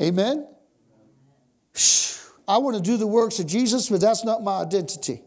Amen? 0.02 0.48
I 2.48 2.58
want 2.58 2.78
to 2.78 2.82
do 2.82 2.98
the 2.98 3.08
works 3.08 3.40
of 3.40 3.48
Jesus, 3.48 3.90
but 3.90 4.02
that's 4.02 4.24
not 4.24 4.44
my 4.44 4.62
identity. 4.62 5.22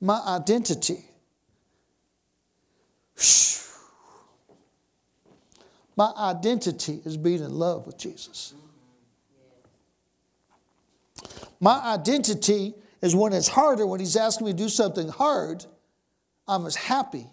My 0.00 0.20
identity. 0.26 1.04
My 5.96 6.12
identity 6.16 7.00
is 7.04 7.16
being 7.16 7.42
in 7.42 7.52
love 7.52 7.84
with 7.86 7.98
Jesus. 7.98 8.54
My 11.58 11.94
identity 11.94 12.74
is 13.02 13.16
when 13.16 13.32
it's 13.32 13.48
harder, 13.48 13.84
when 13.84 13.98
he's 13.98 14.16
asking 14.16 14.46
me 14.46 14.52
to 14.52 14.56
do 14.56 14.68
something 14.68 15.08
hard, 15.08 15.64
I'm 16.46 16.66
as 16.66 16.76
happy 16.76 17.26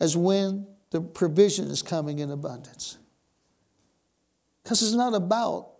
as 0.00 0.16
when 0.16 0.66
the 0.92 1.00
provision 1.00 1.68
is 1.68 1.82
coming 1.82 2.18
in 2.18 2.30
abundance. 2.30 2.98
Because 4.62 4.82
it's 4.82 4.92
not 4.92 5.14
about, 5.14 5.70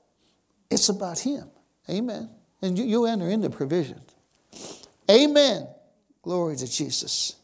it's 0.70 0.88
about 0.88 1.18
Him. 1.18 1.48
Amen. 1.88 2.30
And 2.62 2.78
you, 2.78 3.00
will 3.00 3.06
enter 3.06 3.28
into 3.28 3.50
provision. 3.50 4.00
Amen. 5.10 5.68
Glory 6.22 6.56
to 6.56 6.66
Jesus. 6.66 7.36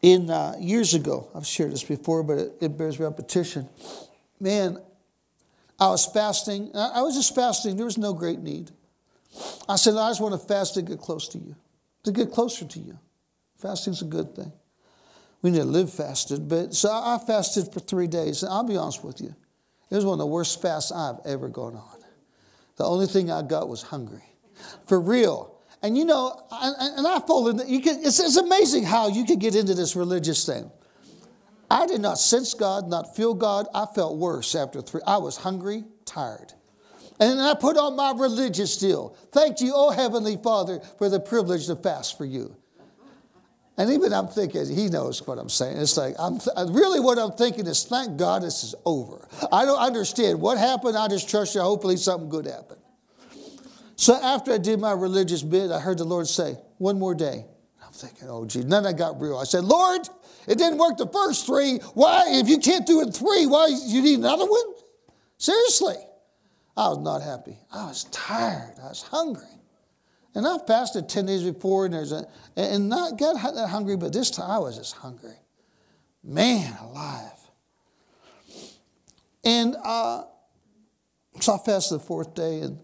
In 0.00 0.30
uh, 0.30 0.54
years 0.58 0.94
ago, 0.94 1.28
I've 1.34 1.46
shared 1.46 1.72
this 1.72 1.84
before, 1.84 2.22
but 2.22 2.38
it, 2.38 2.52
it 2.60 2.78
bears 2.78 2.98
repetition. 2.98 3.68
Man, 4.40 4.78
I 5.78 5.88
was 5.88 6.06
fasting. 6.06 6.70
I 6.74 7.02
was 7.02 7.14
just 7.14 7.34
fasting. 7.34 7.76
There 7.76 7.84
was 7.84 7.98
no 7.98 8.14
great 8.14 8.38
need. 8.38 8.70
I 9.68 9.76
said, 9.76 9.94
I 9.94 10.10
just 10.10 10.20
want 10.20 10.40
to 10.40 10.46
fast 10.46 10.74
to 10.74 10.82
get 10.82 10.98
close 10.98 11.28
to 11.28 11.38
you, 11.38 11.54
to 12.04 12.12
get 12.12 12.30
closer 12.30 12.64
to 12.64 12.78
you. 12.78 12.98
Fasting's 13.56 14.02
a 14.02 14.06
good 14.06 14.34
thing. 14.34 14.52
We 15.42 15.50
need 15.50 15.58
to 15.58 15.64
live 15.64 15.92
fasted. 15.92 16.48
But 16.48 16.74
so 16.74 16.90
I 16.90 17.18
fasted 17.24 17.72
for 17.72 17.80
three 17.80 18.06
days. 18.06 18.42
And 18.42 18.52
I'll 18.52 18.64
be 18.64 18.76
honest 18.76 19.04
with 19.04 19.20
you, 19.20 19.34
it 19.90 19.94
was 19.94 20.04
one 20.04 20.14
of 20.14 20.18
the 20.18 20.26
worst 20.26 20.60
fasts 20.60 20.92
I've 20.92 21.18
ever 21.24 21.48
gone 21.48 21.76
on. 21.76 21.98
The 22.76 22.84
only 22.84 23.06
thing 23.06 23.30
I 23.30 23.42
got 23.42 23.68
was 23.68 23.82
hungry. 23.82 24.22
For 24.86 25.00
real. 25.00 25.56
And 25.82 25.96
you 25.96 26.04
know, 26.04 26.40
and 26.50 27.06
I 27.06 27.20
folded, 27.20 27.68
you 27.68 27.80
can, 27.80 28.00
it's, 28.04 28.18
it's 28.18 28.36
amazing 28.36 28.84
how 28.84 29.08
you 29.08 29.24
could 29.24 29.38
get 29.38 29.54
into 29.54 29.74
this 29.74 29.94
religious 29.94 30.44
thing. 30.44 30.70
I 31.70 31.86
did 31.86 32.00
not 32.00 32.18
sense 32.18 32.54
God, 32.54 32.88
not 32.88 33.14
feel 33.14 33.34
God. 33.34 33.66
I 33.74 33.86
felt 33.94 34.16
worse 34.16 34.54
after 34.54 34.80
three. 34.80 35.02
I 35.06 35.18
was 35.18 35.36
hungry, 35.36 35.84
tired. 36.04 36.52
And 37.20 37.40
I 37.40 37.54
put 37.54 37.76
on 37.76 37.96
my 37.96 38.12
religious 38.16 38.76
deal. 38.76 39.16
Thank 39.32 39.60
you, 39.60 39.72
oh 39.74 39.90
Heavenly 39.90 40.36
Father, 40.36 40.80
for 40.98 41.08
the 41.08 41.18
privilege 41.18 41.66
to 41.66 41.76
fast 41.76 42.16
for 42.16 42.24
you. 42.24 42.56
And 43.76 43.90
even 43.92 44.12
I'm 44.12 44.26
thinking, 44.26 44.66
he 44.74 44.88
knows 44.88 45.24
what 45.24 45.38
I'm 45.38 45.48
saying. 45.48 45.76
It's 45.76 45.96
like, 45.96 46.16
I'm 46.18 46.40
th- 46.40 46.56
really 46.68 46.98
what 46.98 47.16
I'm 47.16 47.30
thinking 47.30 47.64
is, 47.68 47.84
thank 47.84 48.16
God 48.16 48.42
this 48.42 48.64
is 48.64 48.74
over. 48.84 49.28
I 49.52 49.64
don't 49.64 49.78
understand 49.78 50.40
what 50.40 50.58
happened. 50.58 50.96
I 50.96 51.06
just 51.06 51.30
trust 51.30 51.54
you. 51.54 51.60
Hopefully 51.60 51.96
something 51.96 52.28
good 52.28 52.46
happened. 52.46 52.80
So 53.94 54.20
after 54.20 54.52
I 54.52 54.58
did 54.58 54.80
my 54.80 54.92
religious 54.92 55.42
bit, 55.42 55.70
I 55.70 55.78
heard 55.78 55.98
the 55.98 56.04
Lord 56.04 56.26
say, 56.26 56.56
one 56.78 56.98
more 56.98 57.14
day. 57.14 57.44
I'm 57.84 57.92
thinking, 57.92 58.28
oh, 58.28 58.44
gee. 58.46 58.62
then 58.62 58.84
I 58.84 58.92
got 58.92 59.20
real. 59.20 59.38
I 59.38 59.44
said, 59.44 59.64
Lord, 59.64 60.08
it 60.48 60.58
didn't 60.58 60.78
work 60.78 60.96
the 60.96 61.06
first 61.06 61.46
three. 61.46 61.78
Why, 61.94 62.24
if 62.28 62.48
you 62.48 62.58
can't 62.58 62.84
do 62.84 63.00
it 63.02 63.14
three, 63.14 63.46
why 63.46 63.68
you 63.86 64.02
need 64.02 64.18
another 64.18 64.46
one? 64.46 64.74
Seriously. 65.36 65.96
I 66.78 66.90
was 66.90 66.98
not 66.98 67.22
happy. 67.22 67.58
I 67.72 67.86
was 67.86 68.04
tired. 68.04 68.76
I 68.80 68.88
was 68.88 69.02
hungry. 69.02 69.42
And 70.36 70.46
I've 70.46 70.64
fasted 70.64 71.08
10 71.08 71.26
days 71.26 71.42
before 71.42 71.86
and 71.86 71.94
there's 71.94 72.12
a, 72.12 72.24
and 72.56 72.88
not 72.88 73.18
got 73.18 73.34
that 73.56 73.68
hungry, 73.68 73.96
but 73.96 74.12
this 74.12 74.30
time 74.30 74.48
I 74.48 74.58
was 74.58 74.76
just 74.76 74.94
hungry. 74.94 75.34
Man 76.22 76.72
alive. 76.80 77.32
And 79.42 79.74
uh, 79.82 80.22
so 81.40 81.54
I 81.54 81.58
fasted 81.58 81.98
the 81.98 82.04
fourth 82.04 82.34
day 82.36 82.60
and 82.60 82.78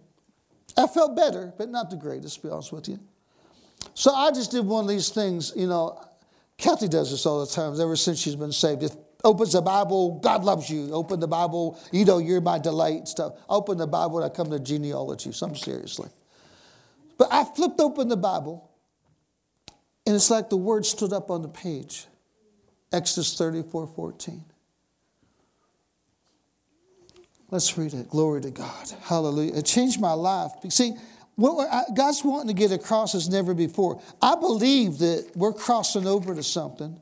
I 0.77 0.89
felt 0.89 1.15
better, 1.15 1.55
but 1.57 1.69
not 1.69 1.89
the 1.89 1.97
greatest, 1.97 2.41
to 2.41 2.49
be 2.49 2.53
honest 2.53 2.73
with 2.73 2.89
you. 2.89 2.99
So 3.95 4.13
I 4.13 4.33
just 4.33 4.51
did 4.51 4.67
one 4.67 4.87
of 4.87 4.91
these 4.91 5.11
things, 5.11 5.53
you 5.55 5.69
know. 5.69 6.05
Kathy 6.59 6.89
does 6.89 7.13
this 7.13 7.27
all 7.27 7.45
the 7.45 7.53
time, 7.53 7.81
ever 7.81 7.95
since 7.95 8.19
she's 8.19 8.35
been 8.35 8.51
saved. 8.51 8.83
It 8.83 8.97
opens 9.25 9.53
the 9.53 9.63
Bible, 9.63 10.21
God 10.21 10.45
loves 10.45 10.71
you. 10.71 10.93
Open 10.93 11.19
the 11.19 11.29
Bible, 11.29 11.81
you 11.91 12.05
know, 12.05 12.19
you're 12.19 12.41
my 12.41 12.59
delight 12.59 13.09
stuff. 13.09 13.35
Open 13.49 13.79
the 13.79 13.87
Bible 13.87 14.19
and 14.19 14.31
I 14.31 14.35
come 14.35 14.51
to 14.51 14.61
genealogy, 14.61 15.33
some 15.33 15.57
seriously. 15.57 16.09
But 17.17 17.29
I 17.31 17.45
flipped 17.45 17.81
open 17.81 18.09
the 18.09 18.17
Bible, 18.17 18.71
and 20.07 20.15
it's 20.15 20.31
like 20.31 20.51
the 20.51 20.57
word 20.57 20.85
stood 20.85 21.13
up 21.13 21.31
on 21.31 21.43
the 21.43 21.49
page 21.49 22.07
Exodus 22.93 23.37
34 23.37 23.87
14. 23.89 24.45
Let's 27.51 27.77
read 27.79 27.95
it. 27.95 28.09
Glory 28.09 28.41
to 28.41 28.51
God. 28.51 28.91
Hallelujah. 29.03 29.55
It 29.55 29.65
changed 29.65 30.01
my 30.01 30.13
life. 30.13 30.51
See, 30.71 30.95
what 31.37 31.95
God's 31.95 32.25
wanting 32.25 32.49
to 32.49 32.55
get 32.55 32.73
across 32.73 33.15
as 33.15 33.29
never 33.29 33.55
before. 33.55 34.01
I 34.23 34.35
believe 34.37 34.99
that 34.99 35.31
we're 35.35 35.53
crossing 35.53 36.07
over 36.07 36.35
to 36.35 36.43
something. 36.43 37.01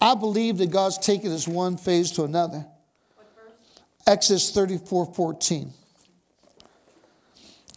I 0.00 0.14
believe 0.14 0.58
that 0.58 0.70
God's 0.70 0.98
taking 0.98 1.32
us 1.32 1.48
one 1.48 1.76
phase 1.76 2.12
to 2.12 2.24
another. 2.24 2.66
Exodus 4.06 4.50
34 4.50 5.14
14. 5.14 5.72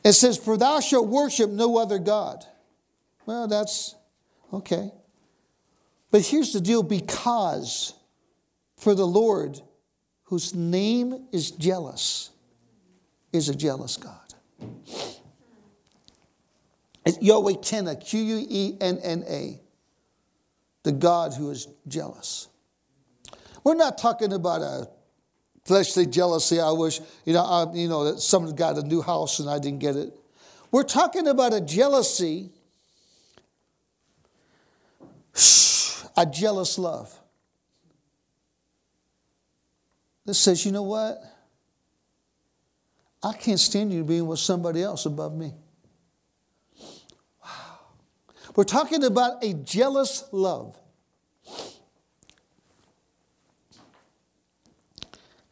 It 0.03 0.13
says, 0.13 0.37
For 0.37 0.57
thou 0.57 0.79
shalt 0.79 1.07
worship 1.07 1.49
no 1.49 1.77
other 1.77 1.99
God. 1.99 2.45
Well, 3.25 3.47
that's 3.47 3.95
okay. 4.53 4.91
But 6.11 6.21
here's 6.25 6.53
the 6.53 6.61
deal 6.61 6.83
because 6.83 7.93
for 8.77 8.95
the 8.95 9.05
Lord, 9.05 9.59
whose 10.23 10.55
name 10.55 11.27
is 11.31 11.51
jealous, 11.51 12.31
is 13.31 13.49
a 13.49 13.55
jealous 13.55 13.97
God. 13.97 14.15
It's 17.05 17.21
Yahweh 17.21 17.53
Quenna, 17.67 17.95
Q 17.95 18.19
U 18.19 18.45
E 18.49 18.77
N 18.79 18.99
N 19.03 19.23
A, 19.27 19.59
the 20.89 20.97
God 20.97 21.35
who 21.35 21.51
is 21.51 21.67
jealous. 21.87 22.47
We're 23.63 23.75
not 23.75 23.99
talking 23.99 24.33
about 24.33 24.61
a 24.61 24.89
fleshly 25.63 26.07
jealousy. 26.07 26.59
I 26.59 26.71
wish, 26.71 26.99
you 27.25 27.33
know, 27.33 27.43
I, 27.43 27.71
you 27.75 27.87
know, 27.87 28.05
that 28.05 28.21
someone 28.21 28.55
got 28.55 28.75
a 28.75 28.81
new 28.81 29.03
house 29.03 29.37
and 29.37 29.47
I 29.47 29.59
didn't 29.59 29.79
get 29.79 29.95
it. 29.95 30.11
We're 30.71 30.81
talking 30.81 31.27
about 31.27 31.53
a 31.53 31.61
jealousy, 31.61 32.49
a 36.17 36.25
jealous 36.25 36.79
love. 36.79 37.15
That 40.25 40.33
says, 40.33 40.65
you 40.65 40.71
know 40.71 40.83
what? 40.83 41.21
I 43.21 43.33
can't 43.33 43.59
stand 43.59 43.93
you 43.93 44.03
being 44.03 44.25
with 44.25 44.39
somebody 44.39 44.81
else 44.81 45.05
above 45.05 45.35
me. 45.35 45.53
Wow. 47.43 47.79
We're 48.59 48.65
talking 48.65 49.05
about 49.05 49.41
a 49.41 49.53
jealous 49.53 50.25
love. 50.33 50.77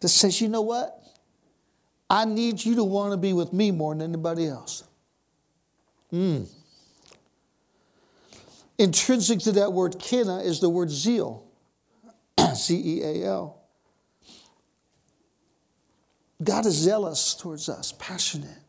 that 0.02 0.10
says, 0.10 0.42
you 0.42 0.50
know 0.50 0.60
what? 0.60 1.08
I 2.10 2.26
need 2.26 2.66
you 2.66 2.76
to 2.76 2.84
want 2.84 3.14
to 3.14 3.18
be 3.18 3.32
with 3.32 3.54
me 3.54 3.72
more 3.72 3.96
than 3.96 4.02
anybody 4.02 4.48
else. 4.48 4.84
Mm. 6.12 6.50
Intrinsic 8.78 9.40
to 9.40 9.54
that 9.54 9.72
word 9.72 9.98
kina 10.00 10.40
is 10.40 10.60
the 10.60 10.68
word 10.68 10.90
zeal, 10.90 11.46
Z 12.56 12.76
E 12.76 13.04
A 13.04 13.26
L. 13.26 13.62
God 16.44 16.66
is 16.66 16.74
zealous 16.74 17.36
towards 17.36 17.70
us, 17.70 17.94
passionate. 17.94 18.60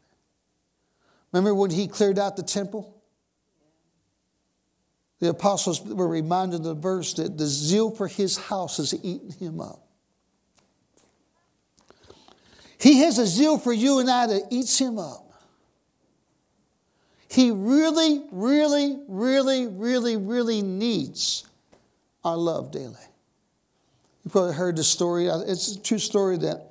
Remember 1.32 1.52
when 1.56 1.72
he 1.72 1.88
cleared 1.88 2.20
out 2.20 2.36
the 2.36 2.44
temple? 2.44 2.97
The 5.20 5.30
apostles 5.30 5.82
were 5.82 6.08
reminded 6.08 6.60
of 6.60 6.64
the 6.64 6.74
verse 6.74 7.14
that 7.14 7.36
the 7.36 7.46
zeal 7.46 7.90
for 7.90 8.06
his 8.06 8.36
house 8.36 8.76
has 8.76 8.94
eaten 9.02 9.30
him 9.32 9.60
up. 9.60 9.84
He 12.78 13.00
has 13.00 13.18
a 13.18 13.26
zeal 13.26 13.58
for 13.58 13.72
you 13.72 13.98
and 13.98 14.08
I 14.08 14.28
that 14.28 14.42
eats 14.50 14.78
him 14.78 14.98
up. 14.98 15.24
He 17.28 17.50
really, 17.50 18.22
really, 18.30 18.98
really, 19.08 19.66
really, 19.66 20.16
really 20.16 20.62
needs 20.62 21.44
our 22.24 22.36
love 22.36 22.70
daily. 22.70 22.94
You 24.24 24.30
probably 24.30 24.54
heard 24.54 24.76
the 24.76 24.84
story. 24.84 25.26
It's 25.26 25.74
a 25.74 25.82
true 25.82 25.98
story 25.98 26.38
that 26.38 26.70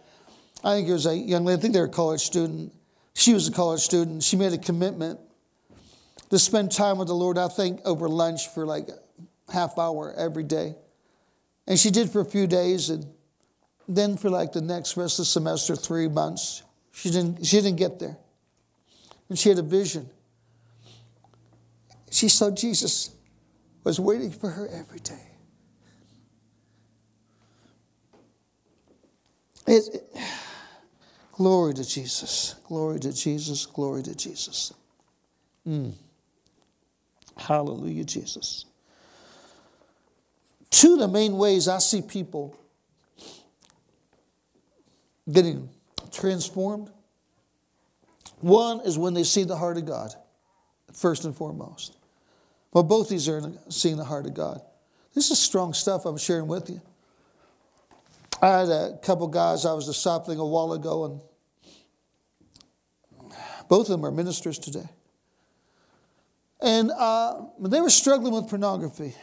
I 0.63 0.75
think 0.75 0.87
it 0.87 0.93
was 0.93 1.05
a 1.05 1.15
young 1.15 1.45
lady, 1.45 1.59
I 1.59 1.61
think 1.61 1.73
they 1.73 1.79
were 1.79 1.87
a 1.87 1.89
college 1.89 2.21
student. 2.21 2.73
She 3.13 3.33
was 3.33 3.47
a 3.47 3.51
college 3.51 3.81
student. 3.81 4.23
She 4.23 4.37
made 4.37 4.53
a 4.53 4.57
commitment 4.57 5.19
to 6.29 6.39
spend 6.39 6.71
time 6.71 6.97
with 6.97 7.07
the 7.07 7.15
Lord, 7.15 7.37
I 7.37 7.47
think, 7.47 7.81
over 7.85 8.09
lunch 8.09 8.49
for 8.49 8.65
like 8.65 8.89
half 9.51 9.77
hour 9.77 10.13
every 10.17 10.43
day. 10.43 10.75
And 11.67 11.77
she 11.77 11.89
did 11.89 12.09
for 12.09 12.21
a 12.21 12.25
few 12.25 12.47
days, 12.47 12.89
and 12.89 13.05
then 13.87 14.17
for 14.17 14.29
like 14.29 14.53
the 14.53 14.61
next 14.61 14.97
rest 14.97 15.19
of 15.19 15.23
the 15.23 15.25
semester, 15.25 15.75
three 15.75 16.07
months, 16.07 16.63
she 16.91 17.11
didn't, 17.11 17.45
she 17.45 17.57
didn't 17.57 17.77
get 17.77 17.99
there. 17.99 18.17
And 19.29 19.37
she 19.37 19.49
had 19.49 19.57
a 19.57 19.63
vision. 19.63 20.09
She 22.09 22.29
saw 22.29 22.49
Jesus 22.49 23.11
was 23.83 23.99
waiting 23.99 24.31
for 24.31 24.49
her 24.49 24.67
every 24.69 24.99
day. 24.99 25.27
It, 29.67 29.83
it, 29.93 30.03
glory 31.33 31.73
to 31.73 31.87
Jesus. 31.87 32.55
Glory 32.67 32.99
to 33.01 33.13
Jesus. 33.13 33.65
Glory 33.65 34.03
to 34.03 34.15
Jesus. 34.15 34.73
Mm. 35.67 35.93
Hallelujah, 37.37 38.03
Jesus. 38.03 38.65
Two 40.69 40.93
of 40.93 40.99
the 40.99 41.07
main 41.07 41.37
ways 41.37 41.67
I 41.67 41.77
see 41.79 42.01
people 42.01 42.55
getting 45.31 45.69
transformed. 46.11 46.89
One 48.39 48.81
is 48.81 48.97
when 48.97 49.13
they 49.13 49.23
see 49.23 49.43
the 49.43 49.55
heart 49.55 49.77
of 49.77 49.85
God, 49.85 50.13
first 50.93 51.25
and 51.25 51.35
foremost. 51.35 51.97
Well, 52.71 52.83
both 52.83 53.09
these 53.09 53.27
are 53.29 53.41
seeing 53.69 53.97
the 53.97 54.03
heart 54.03 54.25
of 54.25 54.33
God. 54.33 54.61
This 55.13 55.31
is 55.31 55.39
strong 55.39 55.73
stuff 55.73 56.05
I'm 56.05 56.17
sharing 56.17 56.47
with 56.47 56.69
you. 56.69 56.81
I 58.41 58.59
had 58.59 58.69
a 58.69 58.99
couple 59.01 59.27
guys 59.27 59.65
I 59.65 59.73
was 59.73 59.89
discipling 59.89 60.37
a 60.37 60.45
while 60.45 60.73
ago, 60.73 61.05
and 61.05 61.21
both 63.67 63.87
of 63.87 63.87
them 63.87 64.05
are 64.05 64.11
ministers 64.11 64.59
today. 64.59 64.87
And 66.59 66.91
uh, 66.91 67.43
they 67.59 67.81
were 67.81 67.89
struggling 67.89 68.33
with 68.33 68.49
pornography. 68.49 69.13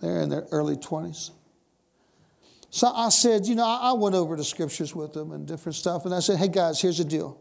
They're 0.00 0.22
in 0.22 0.28
their 0.28 0.46
early 0.50 0.76
20s. 0.76 1.30
So 2.70 2.88
I 2.88 3.08
said, 3.08 3.46
you 3.46 3.54
know, 3.54 3.64
I 3.64 3.92
went 3.92 4.14
over 4.14 4.36
the 4.36 4.44
scriptures 4.44 4.94
with 4.94 5.12
them 5.12 5.32
and 5.32 5.46
different 5.46 5.76
stuff. 5.76 6.04
And 6.04 6.14
I 6.14 6.20
said, 6.20 6.38
hey 6.38 6.48
guys, 6.48 6.80
here's 6.80 6.98
the 6.98 7.04
deal. 7.04 7.40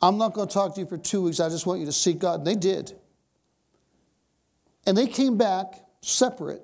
I'm 0.00 0.18
not 0.18 0.34
going 0.34 0.48
to 0.48 0.54
talk 0.54 0.74
to 0.74 0.80
you 0.80 0.86
for 0.86 0.98
two 0.98 1.22
weeks. 1.22 1.40
I 1.40 1.48
just 1.48 1.66
want 1.66 1.80
you 1.80 1.86
to 1.86 1.92
seek 1.92 2.18
God. 2.18 2.40
And 2.40 2.46
they 2.46 2.54
did. 2.54 2.92
And 4.86 4.96
they 4.96 5.06
came 5.06 5.36
back 5.36 5.74
separate. 6.00 6.62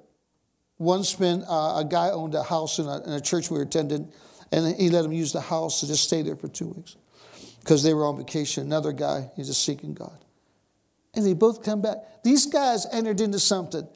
One 0.77 1.03
spent, 1.03 1.45
uh, 1.49 1.79
a 1.79 1.87
guy 1.89 2.11
owned 2.11 2.35
a 2.35 2.43
house 2.43 2.79
in 2.79 2.87
a, 2.87 3.03
in 3.03 3.13
a 3.13 3.21
church 3.21 3.51
we 3.51 3.59
were 3.59 3.65
attending, 3.65 4.13
and 4.51 4.77
he 4.77 4.91
let 4.91 5.05
him 5.05 5.13
use 5.13 5.33
the 5.33 5.41
house 5.41 5.81
to 5.81 5.87
just 5.87 6.05
stay 6.05 6.23
there 6.23 6.37
for 6.37 6.49
two 6.49 6.69
weeks 6.69 6.97
because 7.63 7.83
they 7.83 7.95
were 7.95 8.05
on 8.05 8.17
vacation. 8.17 8.65
Another 8.67 8.93
guy, 8.93 9.31
he's 9.37 9.49
just 9.49 9.65
seeking 9.65 9.95
God. 9.95 10.25
And 11.15 11.25
they 11.25 11.35
both 11.35 11.63
come 11.63 11.83
back. 11.83 11.97
These 12.23 12.47
guys 12.47 12.87
entered 12.93 13.21
into 13.21 13.39
something. 13.39 13.87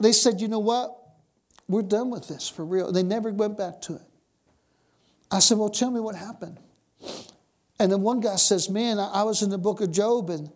They 0.00 0.12
said, 0.12 0.40
you 0.40 0.48
know 0.48 0.60
what? 0.60 0.96
We're 1.68 1.82
done 1.82 2.10
with 2.10 2.28
this 2.28 2.48
for 2.48 2.64
real. 2.64 2.92
They 2.92 3.02
never 3.02 3.30
went 3.32 3.56
back 3.56 3.80
to 3.82 3.96
it. 3.96 4.02
I 5.30 5.38
said, 5.38 5.58
Well, 5.58 5.70
tell 5.70 5.90
me 5.90 6.00
what 6.00 6.14
happened. 6.14 6.58
And 7.80 7.90
then 7.90 8.02
one 8.02 8.20
guy 8.20 8.36
says, 8.36 8.68
Man, 8.68 8.98
I 8.98 9.22
was 9.22 9.42
in 9.42 9.50
the 9.50 9.58
book 9.58 9.80
of 9.80 9.90
Job 9.90 10.30
and 10.30 10.50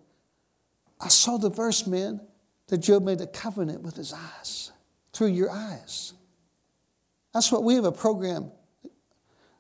I 1.01 1.09
saw 1.09 1.39
the 1.39 1.51
verse, 1.51 1.87
man. 1.87 2.21
that 2.69 2.79
Job 2.79 3.03
made 3.03 3.21
a 3.21 3.27
covenant 3.27 3.83
with 3.83 3.97
his 3.97 4.13
eyes, 4.13 4.73
through 5.13 5.29
your 5.29 5.51
eyes. 5.51 6.13
That's 7.33 7.51
what 7.51 7.65
we 7.65 7.75
have 7.75 7.85
a 7.85 7.93
program 7.93 8.51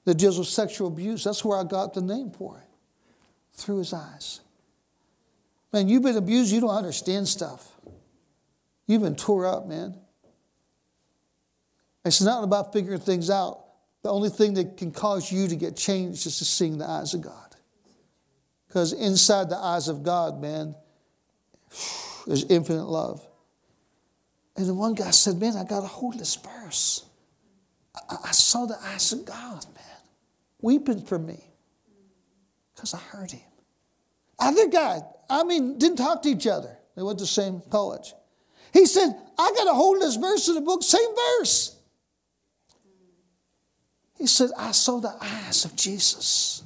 that 0.04 0.14
deals 0.14 0.38
with 0.38 0.48
sexual 0.48 0.88
abuse. 0.88 1.24
That's 1.24 1.44
where 1.44 1.58
I 1.58 1.64
got 1.64 1.94
the 1.94 2.00
name 2.00 2.30
for 2.30 2.58
it, 2.58 2.67
through 3.58 3.78
his 3.78 3.92
eyes. 3.92 4.40
Man, 5.72 5.88
you've 5.88 6.02
been 6.02 6.16
abused, 6.16 6.52
you 6.52 6.60
don't 6.60 6.70
understand 6.70 7.28
stuff. 7.28 7.68
You've 8.86 9.02
been 9.02 9.16
tore 9.16 9.46
up, 9.46 9.66
man. 9.66 9.94
It's 12.04 12.22
not 12.22 12.44
about 12.44 12.72
figuring 12.72 13.00
things 13.00 13.28
out. 13.28 13.64
The 14.02 14.10
only 14.10 14.30
thing 14.30 14.54
that 14.54 14.76
can 14.76 14.92
cause 14.92 15.30
you 15.30 15.48
to 15.48 15.56
get 15.56 15.76
changed 15.76 16.26
is 16.26 16.38
to 16.38 16.44
seeing 16.44 16.78
the 16.78 16.88
eyes 16.88 17.12
of 17.12 17.20
God. 17.20 17.56
Because 18.66 18.92
inside 18.92 19.50
the 19.50 19.58
eyes 19.58 19.88
of 19.88 20.02
God, 20.02 20.40
man, 20.40 20.74
there's 22.26 22.44
infinite 22.44 22.84
love. 22.84 23.26
And 24.56 24.66
the 24.66 24.74
one 24.74 24.94
guy 24.94 25.10
said, 25.10 25.38
Man, 25.38 25.56
I 25.56 25.64
got 25.64 25.84
a 25.84 25.86
hold 25.86 26.14
of 26.14 26.20
this 26.20 26.36
verse. 26.36 27.04
I, 27.94 28.16
I 28.26 28.30
saw 28.30 28.66
the 28.66 28.78
eyes 28.80 29.12
of 29.12 29.24
God, 29.24 29.64
man, 29.74 30.00
weeping 30.60 31.02
for 31.02 31.18
me 31.18 31.42
because 32.74 32.94
I 32.94 32.98
heard 32.98 33.32
him. 33.32 33.47
Other 34.38 34.68
guy, 34.68 35.00
I 35.28 35.44
mean, 35.44 35.78
didn't 35.78 35.96
talk 35.96 36.22
to 36.22 36.28
each 36.28 36.46
other. 36.46 36.76
They 36.94 37.02
went 37.02 37.18
to 37.18 37.24
the 37.24 37.28
same 37.28 37.62
college. 37.70 38.14
He 38.72 38.86
said, 38.86 39.14
I 39.38 39.52
got 39.56 39.66
a 39.66 39.74
hold 39.74 39.96
of 39.96 40.02
this 40.02 40.16
verse 40.16 40.48
in 40.48 40.54
the 40.54 40.60
book, 40.60 40.82
same 40.82 41.08
verse. 41.38 41.76
He 44.16 44.26
said, 44.26 44.50
I 44.58 44.72
saw 44.72 45.00
the 45.00 45.14
eyes 45.20 45.64
of 45.64 45.76
Jesus. 45.76 46.64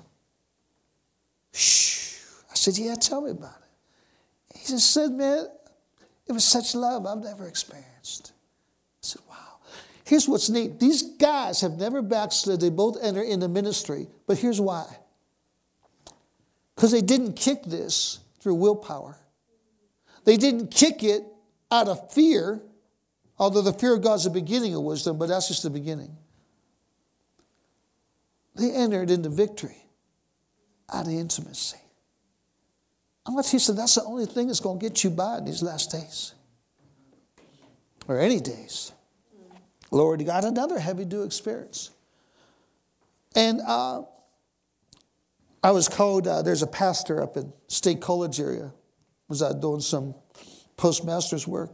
Shh. 1.53 2.17
I 2.51 2.55
said, 2.55 2.79
Yeah, 2.79 2.95
tell 2.95 3.21
me 3.21 3.31
about 3.31 3.57
it. 3.57 4.59
He 4.59 4.67
just 4.67 4.93
said, 4.93 5.11
Man, 5.11 5.47
it 6.27 6.33
was 6.33 6.45
such 6.45 6.75
love 6.75 7.05
I've 7.05 7.23
never 7.23 7.47
experienced. 7.47 8.33
I 8.33 8.99
said, 9.03 9.23
Wow. 9.29 9.37
Here's 10.05 10.27
what's 10.27 10.49
neat 10.49 10.81
these 10.81 11.03
guys 11.03 11.61
have 11.61 11.73
never 11.73 12.01
backslid, 12.01 12.61
they 12.61 12.71
both 12.71 12.97
enter 13.03 13.23
into 13.23 13.49
ministry, 13.49 14.09
but 14.27 14.39
here's 14.39 14.61
why. 14.61 14.87
Because 16.75 16.93
they 16.93 17.03
didn't 17.03 17.35
kick 17.35 17.65
this 17.65 18.21
through 18.41 18.55
willpower, 18.55 19.19
they 20.25 20.37
didn't 20.37 20.71
kick 20.71 21.03
it 21.03 21.23
out 21.71 21.89
of 21.89 22.13
fear, 22.13 22.61
although 23.39 23.63
the 23.63 23.73
fear 23.73 23.95
of 23.95 24.03
God's 24.03 24.25
the 24.25 24.31
beginning 24.31 24.75
of 24.75 24.83
wisdom, 24.83 25.19
but 25.19 25.29
that's 25.29 25.49
just 25.49 25.63
the 25.63 25.71
beginning. 25.71 26.17
They 28.55 28.71
entered 28.71 29.11
into 29.11 29.29
victory 29.29 29.77
out 30.93 31.07
of 31.07 31.13
intimacy. 31.13 31.79
I'm 33.25 33.35
going 33.35 33.45
to 33.45 33.73
that's 33.73 33.95
the 33.95 34.05
only 34.05 34.27
thing 34.27 34.49
that's 34.49 34.61
going 34.61 34.79
to 34.79 34.89
get 34.89 35.05
you 35.05 35.11
by 35.11 35.39
in 35.39 35.45
these 35.45 35.63
last 35.63 35.93
days 35.93 36.35
or 38.09 38.19
any 38.19 38.41
days. 38.41 38.93
Lord, 39.91 40.21
you 40.21 40.27
got 40.27 40.45
another 40.45 40.79
heavy 40.79 41.05
dew 41.05 41.23
experience. 41.23 41.91
And 43.35 43.61
uh, 43.67 44.03
I 45.63 45.71
was 45.71 45.89
called, 45.89 46.27
uh, 46.27 46.43
there's 46.43 46.63
a 46.63 46.67
pastor 46.67 47.23
up 47.23 47.37
in 47.37 47.53
State 47.69 48.01
College 48.01 48.41
area, 48.41 48.73
was 49.29 49.43
I 49.43 49.53
doing 49.53 49.81
some 49.81 50.15
postmaster's 50.77 51.47
work. 51.47 51.73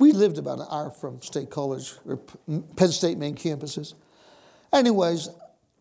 We 0.00 0.10
lived 0.12 0.38
about 0.38 0.58
an 0.58 0.66
hour 0.70 0.90
from 0.90 1.22
State 1.22 1.50
College, 1.50 1.94
or 2.04 2.16
Penn 2.76 2.88
State 2.88 3.16
main 3.16 3.36
campuses. 3.36 3.94
Anyways, 4.72 5.28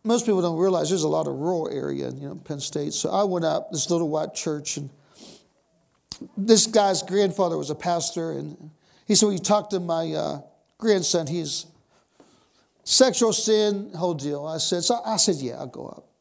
most 0.03 0.25
people 0.25 0.41
don't 0.41 0.59
realize 0.59 0.89
there's 0.89 1.03
a 1.03 1.07
lot 1.07 1.27
of 1.27 1.33
rural 1.33 1.67
area 1.69 2.07
in 2.07 2.21
you 2.21 2.27
know, 2.27 2.35
Penn 2.35 2.59
State. 2.59 2.93
So 2.93 3.09
I 3.09 3.23
went 3.23 3.45
up 3.45 3.71
this 3.71 3.89
little 3.89 4.09
white 4.09 4.35
church, 4.35 4.77
and 4.77 4.91
this 6.37 6.67
guy's 6.67 7.01
grandfather 7.01 7.57
was 7.57 7.71
a 7.71 7.75
pastor, 7.75 8.33
and 8.33 8.69
he 9.07 9.15
said, 9.15 9.25
"Well, 9.25 9.33
you 9.33 9.39
talk 9.39 9.71
to 9.71 9.79
my 9.79 10.13
uh, 10.13 10.41
grandson. 10.77 11.25
He's 11.25 11.65
sexual 12.83 13.33
sin, 13.33 13.91
whole 13.95 14.13
deal." 14.13 14.45
I 14.45 14.59
said, 14.59 14.83
"So 14.83 15.01
I 15.03 15.17
said, 15.17 15.37
yeah, 15.37 15.55
I'll 15.55 15.67
go 15.67 15.87
up." 15.87 16.12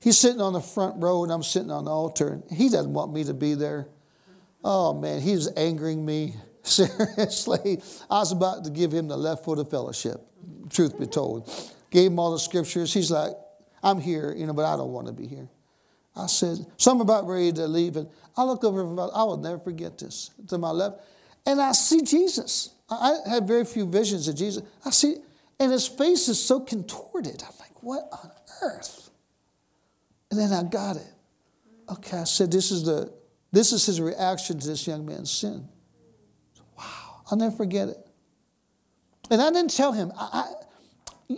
He's 0.00 0.18
sitting 0.18 0.40
on 0.40 0.52
the 0.52 0.60
front 0.60 1.02
row, 1.02 1.24
and 1.24 1.32
I'm 1.32 1.42
sitting 1.42 1.70
on 1.70 1.84
the 1.84 1.90
altar, 1.90 2.40
and 2.48 2.58
he 2.58 2.68
doesn't 2.68 2.92
want 2.92 3.12
me 3.12 3.24
to 3.24 3.34
be 3.34 3.54
there. 3.54 3.88
Oh 4.64 4.94
man, 4.94 5.20
he's 5.20 5.48
angering 5.56 6.04
me. 6.04 6.34
Seriously, 6.62 7.80
I 8.10 8.18
was 8.18 8.32
about 8.32 8.64
to 8.64 8.70
give 8.70 8.92
him 8.92 9.08
the 9.08 9.16
left 9.16 9.44
foot 9.44 9.58
of 9.58 9.70
fellowship. 9.70 10.20
Truth 10.70 10.98
be 10.98 11.06
told 11.06 11.50
gave 11.90 12.10
him 12.10 12.18
all 12.18 12.32
the 12.32 12.38
scriptures. 12.38 12.92
He's 12.92 13.10
like, 13.10 13.32
I'm 13.82 14.00
here, 14.00 14.34
you 14.36 14.46
know, 14.46 14.52
but 14.52 14.64
I 14.64 14.76
don't 14.76 14.92
want 14.92 15.06
to 15.06 15.12
be 15.12 15.26
here. 15.26 15.48
I 16.16 16.26
said, 16.26 16.58
so 16.76 16.90
I'm 16.90 17.00
about 17.00 17.26
ready 17.26 17.52
to 17.52 17.66
leave. 17.66 17.96
And 17.96 18.08
I 18.36 18.44
look 18.44 18.64
over, 18.64 18.80
I 18.80 19.22
will 19.24 19.36
never 19.36 19.58
forget 19.58 19.98
this, 19.98 20.30
to 20.48 20.58
my 20.58 20.70
left. 20.70 21.00
And 21.46 21.60
I 21.60 21.72
see 21.72 22.02
Jesus. 22.02 22.70
I 22.90 23.16
had 23.28 23.46
very 23.46 23.64
few 23.64 23.86
visions 23.86 24.28
of 24.28 24.36
Jesus. 24.36 24.62
I 24.84 24.90
see, 24.90 25.16
and 25.60 25.70
his 25.70 25.86
face 25.86 26.28
is 26.28 26.42
so 26.42 26.60
contorted. 26.60 27.42
I'm 27.42 27.54
like, 27.60 27.82
what 27.82 28.08
on 28.12 28.30
earth? 28.62 29.07
And 30.30 30.38
then 30.38 30.52
I 30.52 30.62
got 30.62 30.96
it. 30.96 31.12
Okay, 31.90 32.18
I 32.18 32.24
said, 32.24 32.50
this 32.52 32.70
is 32.70 32.84
the, 32.84 33.12
this 33.50 33.72
is 33.72 33.86
his 33.86 34.00
reaction 34.00 34.58
to 34.58 34.66
this 34.66 34.86
young 34.86 35.06
man's 35.06 35.30
sin. 35.30 35.66
Wow, 36.76 37.22
I'll 37.30 37.38
never 37.38 37.56
forget 37.56 37.88
it. 37.88 37.98
And 39.30 39.40
I 39.40 39.50
didn't 39.50 39.74
tell 39.74 39.92
him. 39.92 40.12
I, 40.16 40.44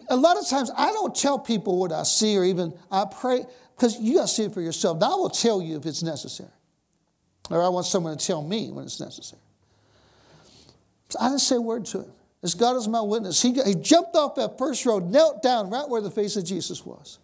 a 0.08 0.16
lot 0.16 0.36
of 0.36 0.48
times 0.48 0.70
I 0.76 0.92
don't 0.92 1.14
tell 1.14 1.38
people 1.38 1.78
what 1.78 1.92
I 1.92 2.02
see 2.02 2.36
or 2.36 2.44
even 2.44 2.72
I 2.90 3.04
pray 3.04 3.44
because 3.76 3.98
you 3.98 4.16
got 4.16 4.22
to 4.22 4.28
see 4.28 4.44
it 4.44 4.54
for 4.54 4.60
yourself. 4.60 4.98
Now 5.00 5.12
I 5.12 5.16
will 5.16 5.30
tell 5.30 5.62
you 5.62 5.76
if 5.76 5.86
it's 5.86 6.02
necessary. 6.02 6.50
Or 7.50 7.62
I 7.62 7.68
want 7.68 7.86
someone 7.86 8.16
to 8.16 8.24
tell 8.24 8.42
me 8.42 8.70
when 8.70 8.84
it's 8.84 9.00
necessary. 9.00 9.42
So 11.08 11.18
I 11.20 11.28
didn't 11.28 11.40
say 11.40 11.56
a 11.56 11.60
word 11.60 11.86
to 11.86 12.02
him. 12.02 12.12
As 12.42 12.54
God 12.54 12.76
is 12.76 12.88
my 12.88 13.00
witness, 13.00 13.42
he, 13.42 13.52
he 13.52 13.74
jumped 13.74 14.14
off 14.14 14.36
that 14.36 14.56
first 14.56 14.86
row, 14.86 14.98
knelt 14.98 15.42
down 15.42 15.68
right 15.68 15.88
where 15.88 16.00
the 16.00 16.10
face 16.10 16.36
of 16.36 16.44
Jesus 16.44 16.86
was. 16.86 17.18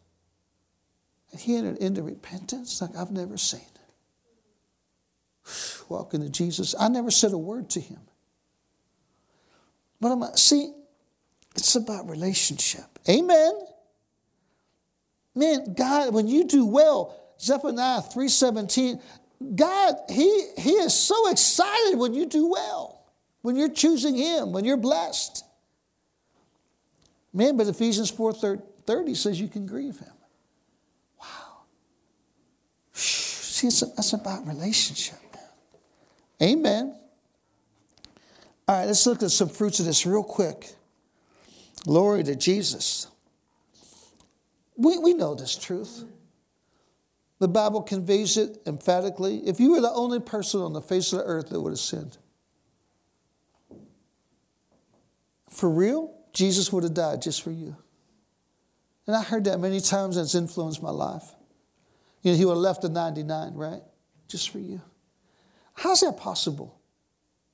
And 1.37 1.43
he 1.43 1.57
entered 1.57 1.77
into 1.77 2.03
repentance 2.03 2.81
like 2.81 2.97
I've 2.97 3.11
never 3.11 3.37
seen. 3.37 3.61
Walking 5.91 6.23
to 6.23 6.31
Jesus. 6.31 6.75
I 6.81 6.89
never 6.89 7.11
said 7.11 7.35
a 7.35 7.39
word 7.39 7.69
to 7.71 7.81
him. 7.81 8.01
But 10.01 10.13
I'm 10.13 10.25
see, 10.35 10.73
it's 11.55 11.75
about 11.75 12.09
relationship. 12.09 12.87
Amen. 13.07 13.53
Man, 15.35 15.75
God, 15.75 16.15
when 16.15 16.27
you 16.27 16.45
do 16.45 16.65
well, 16.65 17.15
Zephaniah 17.39 18.01
3:17, 18.01 18.99
God, 19.55 19.95
He 20.09 20.49
He 20.57 20.71
is 20.71 20.95
so 20.95 21.29
excited 21.29 21.99
when 21.99 22.15
you 22.15 22.25
do 22.25 22.49
well, 22.49 23.05
when 23.43 23.57
you're 23.57 23.69
choosing 23.69 24.15
Him, 24.15 24.53
when 24.53 24.65
you're 24.65 24.79
blessed. 24.79 25.45
Man, 27.35 27.59
but 27.59 27.67
Ephesians 27.67 28.11
4:30 28.11 29.15
says 29.15 29.39
you 29.39 29.49
can 29.49 29.67
grieve 29.67 29.99
Him. 29.99 30.16
See, 32.97 33.67
it's, 33.67 33.81
that's 33.81 34.13
about 34.15 34.47
relationship. 34.47 35.19
Amen. 36.43 36.99
All 38.67 38.79
right, 38.79 38.87
let's 38.87 39.07
look 39.07 39.23
at 39.23 39.31
some 39.31 39.49
fruits 39.49 39.81
of 39.81 39.87
this 39.87 40.07
real 40.07 40.23
quick. 40.23 40.73
Glory 41.85 42.25
to 42.25 42.35
Jesus. 42.35 43.07
We, 44.77 44.99
we 44.99 45.15
know 45.15 45.35
this 45.35 45.57
truth. 45.57 46.05
The 47.39 47.49
Bible 47.49 47.83
conveys 47.83 48.39
it 48.39 48.63
emphatically. 48.67 49.47
If 49.47 49.61
you 49.61 49.73
were 49.73 49.81
the 49.81 49.93
only 49.93 50.21
person 50.21 50.61
on 50.61 50.73
the 50.73 50.81
face 50.81 51.13
of 51.13 51.21
the 51.21 51.27
earth 51.27 51.51
that 51.51 51.61
would 51.61 51.73
have 51.73 51.79
sinned, 51.79 52.17
for 55.51 55.69
real, 55.71 56.15
Jesus 56.33 56.73
would 56.73 56.83
have 56.83 56.95
died 56.95 57.23
just 57.23 57.43
for 57.43 57.51
you. 57.51 57.77
And 59.07 59.15
I 59.15 59.23
heard 59.23 59.45
that 59.45 59.61
many 59.61 59.81
times 59.81 60.17
and 60.17 60.25
it's 60.25 60.35
influenced 60.35 60.83
my 60.83 60.91
life. 60.91 61.36
You 62.27 62.33
know, 62.33 62.39
he 62.39 62.45
would 62.45 62.55
have 62.55 62.59
left 62.59 62.83
the 62.83 62.89
99, 62.89 63.55
right? 63.55 63.83
Just 64.27 64.51
for 64.51 64.59
you. 64.59 64.81
How's 65.75 66.01
that 66.01 66.17
possible? 66.17 66.77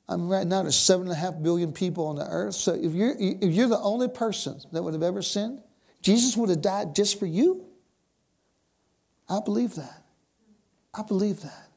I 0.08 0.16
mean, 0.16 0.28
right 0.28 0.46
now 0.46 0.62
there's 0.62 0.78
seven 0.78 1.08
and 1.08 1.12
a 1.12 1.14
half 1.14 1.34
billion 1.42 1.74
people 1.74 2.06
on 2.06 2.16
the 2.16 2.26
earth. 2.26 2.54
So 2.54 2.72
if 2.72 2.94
you're, 2.94 3.14
if 3.18 3.52
you're 3.52 3.68
the 3.68 3.78
only 3.80 4.08
person 4.08 4.58
that 4.72 4.82
would 4.82 4.94
have 4.94 5.02
ever 5.02 5.20
sinned, 5.20 5.60
Jesus 6.00 6.38
would 6.38 6.48
have 6.48 6.62
died 6.62 6.94
just 6.94 7.18
for 7.18 7.26
you. 7.26 7.66
I 9.28 9.40
believe 9.44 9.74
that. 9.74 10.04
I 10.94 11.02
believe 11.02 11.42
that. 11.42 11.68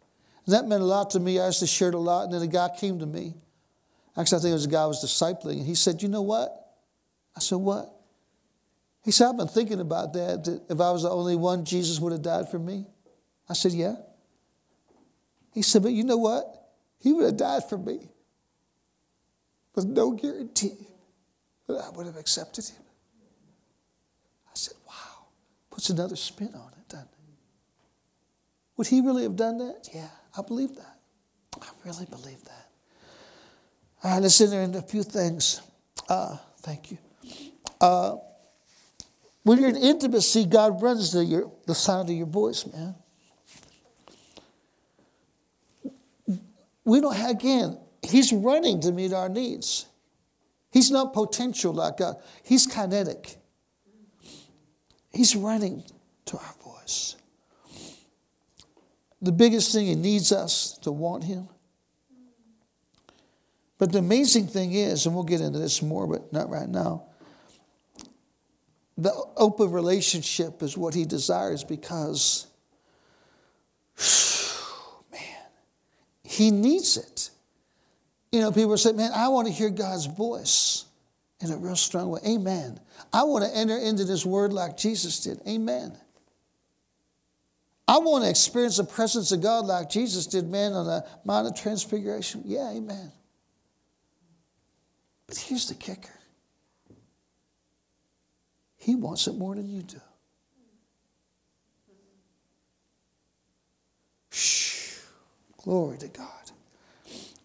And 0.45 0.55
that 0.55 0.65
meant 0.65 0.81
a 0.81 0.85
lot 0.85 1.09
to 1.09 1.19
me. 1.19 1.37
I 1.37 1.47
used 1.47 1.59
to 1.59 1.67
share 1.67 1.89
it 1.89 1.95
a 1.95 1.99
lot. 1.99 2.23
And 2.23 2.33
then 2.33 2.43
a 2.43 2.47
guy 2.47 2.69
came 2.79 2.99
to 2.99 3.05
me. 3.05 3.33
Actually, 4.15 4.37
I 4.37 4.41
think 4.43 4.51
it 4.51 4.53
was 4.53 4.65
a 4.67 4.69
guy 4.69 4.83
I 4.83 4.85
was 4.85 5.03
discipling. 5.03 5.57
And 5.57 5.65
he 5.65 5.75
said, 5.75 6.01
You 6.01 6.07
know 6.07 6.21
what? 6.21 6.71
I 7.35 7.41
said, 7.41 7.57
What? 7.57 7.93
He 9.05 9.11
said, 9.11 9.29
I've 9.29 9.37
been 9.37 9.47
thinking 9.47 9.79
about 9.79 10.13
that, 10.13 10.43
that 10.43 10.61
if 10.67 10.81
I 10.81 10.91
was 10.91 11.03
the 11.03 11.11
only 11.11 11.35
one, 11.35 11.63
Jesus 11.63 11.99
would 11.99 12.11
have 12.11 12.23
died 12.23 12.49
for 12.49 12.59
me. 12.59 12.87
I 13.47 13.53
said, 13.53 13.71
Yeah. 13.71 13.95
He 15.53 15.61
said, 15.61 15.83
But 15.83 15.93
you 15.93 16.03
know 16.03 16.17
what? 16.17 16.71
He 16.99 17.13
would 17.13 17.23
have 17.23 17.37
died 17.37 17.69
for 17.69 17.77
me 17.77 18.09
with 19.75 19.85
no 19.85 20.11
guarantee 20.11 20.87
that 21.67 21.77
I 21.77 21.89
would 21.91 22.05
have 22.05 22.17
accepted 22.17 22.65
him. 22.65 22.83
I 24.47 24.51
said, 24.53 24.73
wow, 24.87 25.27
puts 25.69 25.89
another 25.89 26.15
spin 26.15 26.51
on 26.55 26.71
it, 26.79 26.87
doesn't 26.87 27.05
it? 27.05 27.09
Would 28.77 28.87
he 28.87 29.01
really 29.01 29.23
have 29.23 29.35
done 29.35 29.57
that? 29.59 29.89
Yeah, 29.93 30.07
I 30.37 30.41
believe 30.41 30.75
that. 30.75 30.99
I 31.61 31.67
really 31.83 32.05
believe 32.05 32.43
that. 32.45 32.69
All 34.03 34.11
right, 34.11 34.21
let's 34.21 34.39
enter 34.41 34.61
into 34.61 34.79
a 34.79 34.83
few 34.83 35.03
things. 35.03 35.61
Uh, 36.09 36.37
thank 36.59 36.91
you. 36.91 36.97
Uh, 37.79 38.17
when 39.45 39.59
you're 39.59 39.69
in 39.69 39.75
intimacy, 39.75 40.47
God 40.47 40.81
runs 40.81 41.11
to 41.11 41.23
your, 41.23 41.51
the 41.67 41.75
sound 41.75 42.09
of 42.09 42.15
your 42.15 42.25
voice, 42.25 42.65
man. 42.65 42.95
We 46.83 46.99
don't 46.99 47.15
have, 47.15 47.29
again, 47.29 47.77
He's 48.01 48.33
running 48.33 48.81
to 48.81 48.91
meet 48.91 49.13
our 49.13 49.29
needs. 49.29 49.85
He's 50.71 50.89
not 50.89 51.13
potential 51.13 51.73
like 51.73 51.97
God, 51.97 52.15
He's 52.43 52.65
kinetic. 52.65 53.37
He's 55.13 55.35
running 55.35 55.83
to 56.25 56.37
our 56.37 56.55
voice. 56.63 57.15
The 59.21 59.31
biggest 59.31 59.71
thing 59.71 59.85
He 59.85 59.93
needs 59.93 60.31
us 60.31 60.75
to 60.79 60.91
want 60.91 61.23
Him. 61.23 61.49
But 63.77 63.91
the 63.91 63.99
amazing 63.99 64.47
thing 64.47 64.73
is, 64.73 65.05
and 65.05 65.13
we'll 65.13 65.23
get 65.23 65.39
into 65.39 65.59
this 65.59 65.83
more, 65.83 66.07
but 66.07 66.33
not 66.33 66.49
right 66.49 66.67
now, 66.67 67.04
the 68.97 69.13
open 69.35 69.71
relationship 69.71 70.63
is 70.63 70.77
what 70.77 70.93
He 70.93 71.05
desires 71.05 71.63
because, 71.63 72.47
man, 75.11 75.21
He 76.23 76.51
needs 76.51 76.97
it. 76.97 77.29
You 78.31 78.41
know, 78.41 78.51
people 78.51 78.77
say, 78.77 78.91
man, 78.91 79.11
I 79.15 79.29
want 79.29 79.47
to 79.47 79.53
hear 79.53 79.69
God's 79.69 80.05
voice 80.05 80.85
in 81.41 81.51
a 81.51 81.57
real 81.57 81.75
strong 81.75 82.09
way. 82.09 82.19
Amen. 82.27 82.79
I 83.13 83.23
want 83.23 83.45
to 83.45 83.55
enter 83.55 83.77
into 83.77 84.03
this 84.03 84.25
word 84.25 84.51
like 84.51 84.77
Jesus 84.77 85.19
did. 85.21 85.39
Amen. 85.47 85.97
I 87.87 87.99
want 87.99 88.23
to 88.23 88.29
experience 88.29 88.77
the 88.77 88.83
presence 88.83 89.31
of 89.31 89.41
God 89.41 89.65
like 89.65 89.89
Jesus 89.89 90.25
did, 90.25 90.49
man, 90.49 90.73
on 90.73 90.85
the 90.85 91.05
Mount 91.23 91.47
of 91.47 91.55
Transfiguration. 91.55 92.41
Yeah, 92.43 92.71
amen. 92.71 93.11
But 95.27 95.37
here's 95.37 95.67
the 95.67 95.75
kicker 95.75 96.09
He 98.85 98.93
wants 98.93 99.25
it 99.25 99.33
more 99.33 99.55
than 99.55 99.67
you 99.67 99.81
do. 99.81 99.99
Shh. 104.29 104.99
Glory 105.63 105.97
to 105.97 106.07
God. 106.07 106.51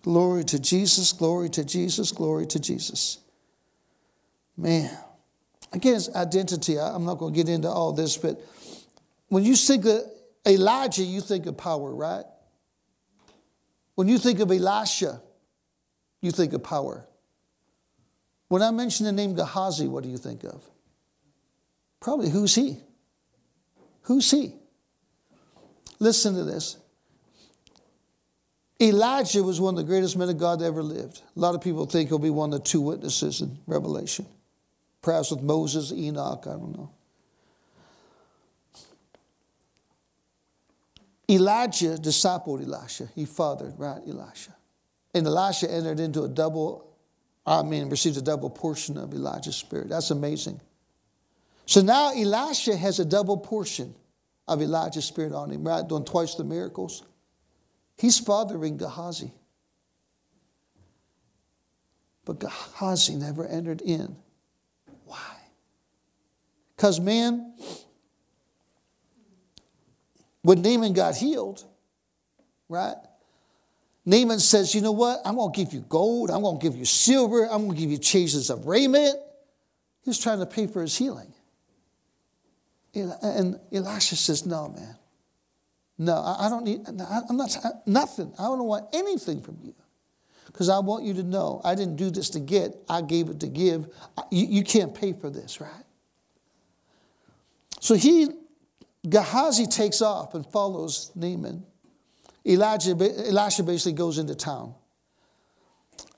Glory 0.03 0.45
to 0.45 0.59
Jesus, 0.59 1.15
glory 1.15 1.49
to 1.49 1.65
Jesus, 1.65 2.13
glory 2.13 2.47
to 2.47 2.61
Jesus. 2.61 3.21
Man. 4.55 4.95
Again, 5.73 5.95
it's 5.95 6.15
identity. 6.15 6.79
I'm 6.79 7.07
not 7.07 7.15
going 7.15 7.33
to 7.33 7.37
get 7.43 7.49
into 7.49 7.69
all 7.69 7.95
this, 7.95 8.19
but 8.19 8.39
when 9.29 9.43
you 9.43 9.57
think 9.57 9.87
of 9.87 10.03
Elijah, 10.47 11.05
you 11.05 11.23
think 11.23 11.47
of 11.47 11.57
power, 11.57 11.95
right? 11.95 12.25
When 13.95 14.09
you 14.09 14.19
think 14.19 14.41
of 14.41 14.51
Elisha, 14.51 15.23
you 16.21 16.33
think 16.33 16.53
of 16.53 16.63
power. 16.63 17.07
When 18.49 18.61
I 18.61 18.73
mention 18.73 19.07
the 19.07 19.13
name 19.13 19.35
Gehazi, 19.35 19.89
what 19.89 20.03
do 20.03 20.11
you 20.11 20.19
think 20.19 20.45
of? 20.45 20.69
Probably 22.01 22.31
who's 22.31 22.55
he? 22.55 22.79
Who's 24.03 24.31
he? 24.31 24.55
Listen 25.99 26.35
to 26.35 26.45
this. 26.45 26.79
Elijah 28.81 29.43
was 29.43 29.61
one 29.61 29.75
of 29.75 29.79
the 29.79 29.85
greatest 29.85 30.17
men 30.17 30.31
of 30.31 30.39
God 30.39 30.61
that 30.61 30.65
ever 30.65 30.83
lived. 30.83 31.21
A 31.37 31.39
lot 31.39 31.55
of 31.55 31.61
people 31.61 31.85
think 31.85 32.09
he'll 32.09 32.19
be 32.19 32.31
one 32.31 32.53
of 32.55 32.61
the 32.61 32.65
two 32.65 32.81
witnesses 32.81 33.43
in 33.43 33.59
Revelation. 33.67 34.25
Perhaps 35.03 35.31
with 35.31 35.43
Moses, 35.43 35.93
Enoch, 35.93 36.45
I 36.47 36.53
don't 36.53 36.77
know. 36.77 36.91
Elijah 41.29 41.97
discipled 41.97 42.65
Elisha. 42.65 43.09
He 43.15 43.27
fathered, 43.27 43.79
right, 43.79 44.01
Elisha. 44.09 44.57
And 45.15 45.27
Elisha 45.27 45.71
entered 45.71 46.01
into 46.01 46.23
a 46.23 46.29
double, 46.29 46.91
I 47.47 47.63
mean, 47.63 47.89
received 47.89 48.17
a 48.17 48.23
double 48.23 48.51
portion 48.51 48.97
of 48.97 49.13
Elijah's 49.13 49.57
spirit. 49.57 49.91
That's 49.91 50.11
amazing. 50.11 50.61
So 51.71 51.83
now 51.83 52.11
Elisha 52.11 52.77
has 52.77 52.99
a 52.99 53.05
double 53.05 53.37
portion 53.37 53.95
of 54.49 54.61
Elijah's 54.61 55.05
spirit 55.05 55.33
on 55.33 55.53
him, 55.53 55.63
right? 55.63 55.87
Doing 55.87 56.05
twice 56.05 56.35
the 56.35 56.43
miracles. 56.43 57.05
He's 57.97 58.19
fathering 58.19 58.77
Gehazi. 58.77 59.33
But 62.25 62.41
Gehazi 62.41 63.15
never 63.15 63.47
entered 63.47 63.83
in. 63.83 64.17
Why? 65.05 65.37
Because, 66.75 66.99
man, 66.99 67.55
when 70.43 70.63
Naaman 70.63 70.93
got 70.93 71.15
healed, 71.15 71.65
right? 72.69 72.97
Naaman 74.05 74.41
says, 74.41 74.75
You 74.75 74.81
know 74.81 74.91
what? 74.91 75.21
I'm 75.25 75.37
going 75.37 75.53
to 75.53 75.57
give 75.57 75.73
you 75.73 75.85
gold. 75.89 76.33
I'm 76.33 76.43
going 76.43 76.59
to 76.59 76.63
give 76.69 76.77
you 76.77 76.85
silver. 76.85 77.45
I'm 77.45 77.67
going 77.67 77.77
to 77.77 77.81
give 77.81 77.93
you 77.93 77.99
changes 77.99 78.51
of 78.51 78.67
raiment. 78.67 79.15
He 80.03 80.11
was 80.11 80.19
trying 80.19 80.41
to 80.41 80.47
pay 80.47 80.67
for 80.67 80.83
his 80.83 80.97
healing. 80.97 81.33
And 82.95 83.61
Elisha 83.73 84.17
says, 84.17 84.47
No, 84.47 84.69
man. 84.69 84.97
No, 85.99 86.17
I 86.17 86.49
don't 86.49 86.65
need, 86.65 86.81
I'm 86.89 87.37
not, 87.37 87.55
nothing. 87.87 88.33
I 88.39 88.45
don't 88.45 88.65
want 88.65 88.87
anything 88.95 89.43
from 89.43 89.59
you. 89.63 89.75
Because 90.47 90.71
I 90.71 90.79
want 90.79 91.05
you 91.05 91.13
to 91.15 91.23
know 91.23 91.61
I 91.63 91.75
didn't 91.75 91.97
do 91.97 92.11
this 92.11 92.31
to 92.31 92.41
get, 92.41 92.75
I 92.89 93.03
gave 93.03 93.29
it 93.29 93.41
to 93.41 93.47
give. 93.47 93.87
You, 94.31 94.47
you 94.47 94.65
can't 94.65 94.95
pay 94.95 95.13
for 95.13 95.29
this, 95.29 95.61
right? 95.61 95.85
So 97.81 97.95
he, 97.95 98.29
Gehazi 99.07 99.67
takes 99.67 100.01
off 100.01 100.35
and 100.35 100.45
follows 100.47 101.13
Naaman. 101.15 101.65
Elijah, 102.47 102.93
Elisha 102.93 103.63
basically 103.63 103.93
goes 103.93 104.17
into 104.17 104.35
town. 104.35 104.75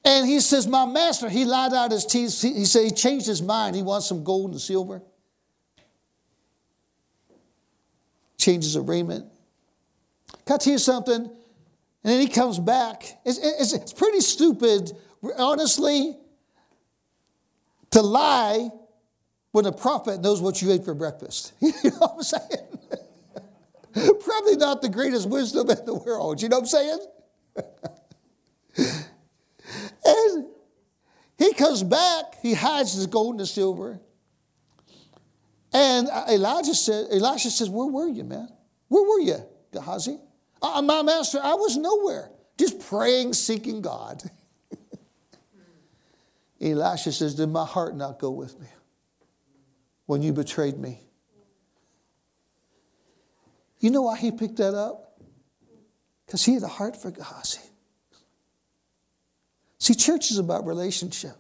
And 0.05 0.29
he 0.29 0.39
says, 0.39 0.67
My 0.67 0.87
master, 0.87 1.29
he 1.29 1.45
lied 1.45 1.73
out 1.73 1.91
his 1.91 2.07
teeth. 2.07 2.41
He 2.41 2.65
said 2.65 2.85
he 2.85 2.91
changed 2.91 3.27
his 3.27 3.43
mind. 3.43 3.77
He 3.77 3.83
wants 3.83 4.07
some 4.07 4.25
gold 4.25 4.53
and 4.53 4.61
silver. 4.61 5.03
Changes 8.43 8.75
of 8.75 8.89
raiment. 8.89 9.25
Can 10.47 10.55
I 10.55 10.59
tell 10.59 10.73
you 10.73 10.79
something? 10.79 11.15
And 11.15 11.33
then 12.03 12.21
he 12.21 12.27
comes 12.27 12.59
back. 12.59 13.21
It's, 13.25 13.39
it's, 13.39 13.73
it's 13.73 13.93
pretty 13.93 14.19
stupid, 14.19 14.91
honestly, 15.39 16.17
to 17.93 18.03
lie 18.03 18.69
when 19.53 19.67
a 19.67 19.71
prophet 19.73 20.23
knows 20.23 20.41
what 20.41 20.61
you 20.61 20.73
ate 20.73 20.85
for 20.85 20.93
breakfast. 20.93 21.53
you 21.61 21.73
know 21.85 21.99
what 21.99 22.15
I'm 22.17 22.23
saying? 22.25 22.79
Probably 24.25 24.57
not 24.57 24.83
the 24.83 24.89
greatest 24.89 25.29
wisdom 25.29 25.71
in 25.71 25.85
the 25.87 25.95
world. 25.95 26.43
You 26.43 26.49
know 26.49 26.59
what 26.59 26.63
I'm 26.63 26.67
saying? 26.67 26.99
and 30.05 30.47
he 31.39 31.55
comes 31.55 31.85
back, 31.85 32.41
he 32.43 32.55
hides 32.55 32.93
his 32.95 33.07
gold 33.07 33.35
and 33.35 33.41
his 33.41 33.53
silver. 33.53 34.01
And 35.73 36.09
Elijah 36.31 36.75
said, 36.75 37.07
Elisha 37.11 37.51
says, 37.51 37.71
Where 37.71 37.87
were 37.87 38.09
you, 38.09 38.25
man? 38.25 38.49
Where 38.89 39.03
were 39.03 39.21
you? 39.21 39.39
Gehazi? 39.73 40.19
Uh, 40.61 40.83
my 40.83 41.03
master, 41.03 41.41
I 41.43 41.55
was 41.55 41.77
nowhere, 41.77 42.31
just 42.59 42.79
praying, 42.89 43.33
seeking 43.33 43.81
God. 43.81 44.23
Elisha 46.61 47.13
says, 47.13 47.35
Did 47.35 47.49
my 47.49 47.65
heart 47.65 47.97
not 47.97 48.19
go 48.19 48.31
with 48.31 48.59
me 48.61 48.67
when 50.07 50.23
you 50.23 50.33
betrayed 50.33 50.79
me? 50.79 51.01
You 53.81 53.91
know 53.91 54.03
why 54.03 54.19
he 54.19 54.31
picked 54.31 54.59
that 54.59 54.75
up? 54.75 55.21
Because 56.27 56.45
he 56.45 56.55
had 56.55 56.63
a 56.63 56.69
heart 56.69 57.01
for 57.01 57.11
Gehazi. 57.11 57.61
See, 59.79 59.95
church 59.95 60.31
is 60.31 60.39
about 60.39 60.67
relationship. 60.67 61.37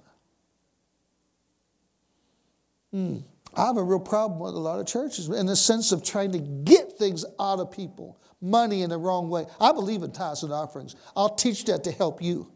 Hmm. 2.91 3.18
I 3.55 3.66
have 3.66 3.76
a 3.76 3.82
real 3.82 4.00
problem 4.00 4.40
with 4.40 4.55
a 4.55 4.59
lot 4.59 4.80
of 4.80 4.86
churches 4.86 5.28
in 5.28 5.46
the 5.46 5.57
sense 5.57 5.92
of 5.92 6.03
trying 6.03 6.32
to 6.32 6.38
get 6.38 6.92
things 6.92 7.24
out 7.38 7.61
of 7.61 7.70
people, 7.70 8.18
money 8.40 8.82
in 8.82 8.90
the 8.90 8.98
wrong 8.98 9.28
way. 9.28 9.46
I 9.61 9.72
believe 9.72 10.03
in 10.03 10.12
tithes 10.12 10.42
and 10.42 10.53
offerings. 10.53 10.96
I'll 11.14 11.34
teach 11.34 11.64
that 11.66 11.84
to 11.84 11.92
help 11.92 12.22
you. 12.22 12.50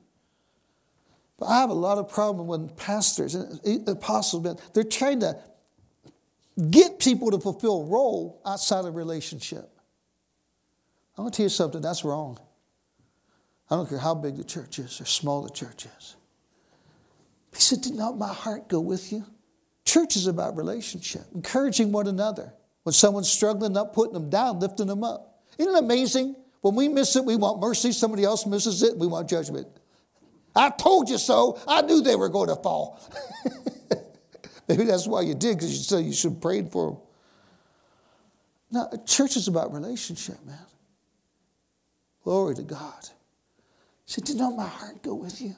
But 1.39 1.47
I 1.47 1.61
have 1.61 1.71
a 1.71 1.75
lot 1.75 1.99
of 1.99 2.09
problem 2.09 2.47
when 2.47 2.69
pastors 2.71 3.35
and 3.35 3.87
apostles, 3.89 4.59
they're 4.73 4.85
trying 4.85 5.21
to 5.21 5.39
get 6.71 6.99
people 6.99 7.31
to 7.31 7.39
fulfill 7.39 7.83
a 7.83 7.85
role 7.85 8.41
outside 8.47 8.87
of 8.87 8.97
relationship. 8.97 9.69
I'm 11.19 11.25
going 11.25 11.33
to 11.33 11.37
tell 11.37 11.45
you 11.45 11.51
something, 11.51 11.83
that's 11.83 12.05
wrong. 12.05 12.39
I 13.71 13.77
don't 13.77 13.89
care 13.89 13.99
how 13.99 14.15
big 14.15 14.37
the 14.37 14.45
church 14.45 14.79
is 14.79 15.01
or 15.01 15.05
small 15.05 15.43
the 15.43 15.51
church 15.51 15.87
is. 15.99 16.17
He 17.55 17.61
said, 17.61 17.81
Did 17.81 17.95
not 17.95 18.17
my 18.17 18.33
heart 18.33 18.69
go 18.69 18.81
with 18.81 19.13
you? 19.13 19.25
Church 19.87 20.17
is 20.17 20.27
about 20.27 20.57
relationship, 20.57 21.23
encouraging 21.35 21.93
one 21.93 22.09
another. 22.09 22.53
When 22.83 22.93
someone's 22.93 23.31
struggling, 23.31 23.73
not 23.73 23.93
putting 23.95 24.13
them 24.13 24.29
down, 24.29 24.61
lifting 24.61 24.87
them 24.87 25.03
up. 25.03 25.43
Isn't 25.59 25.75
it 25.75 25.79
amazing? 25.79 26.37
When 26.61 26.75
we 26.75 26.89
miss 26.89 27.17
it, 27.17 27.25
we 27.25 27.37
want 27.37 27.61
mercy. 27.61 27.93
Somebody 27.93 28.25
else 28.25 28.47
misses 28.47 28.83
it, 28.83 28.97
we 28.97 29.07
want 29.07 29.29
judgment. 29.29 29.69
I 30.55 30.71
told 30.71 31.09
you 31.09 31.19
so. 31.19 31.61
I 31.67 31.83
knew 31.83 32.03
they 32.03 32.17
were 32.17 32.29
going 32.29 32.49
to 32.49 32.57
fall. 32.57 33.01
Maybe 34.69 34.85
that's 34.85 35.07
why 35.07 35.23
you 35.23 35.35
did, 35.35 35.57
because 35.57 35.73
you 35.77 35.83
said 35.83 36.05
you 36.05 36.13
should 36.13 36.33
have 36.33 36.41
prayed 36.41 36.73
for 36.73 36.91
them. 36.91 37.01
Now, 38.73 38.91
church 39.07 39.37
is 39.37 39.47
about 39.49 39.73
relationship, 39.73 40.45
man. 40.45 40.59
Glory 42.25 42.57
to 42.57 42.63
God. 42.63 43.09
He 44.05 44.13
said, 44.13 44.25
Did 44.25 44.37
not 44.37 44.57
my 44.57 44.67
heart 44.67 45.03
go 45.03 45.15
with 45.15 45.41
you? 45.41 45.55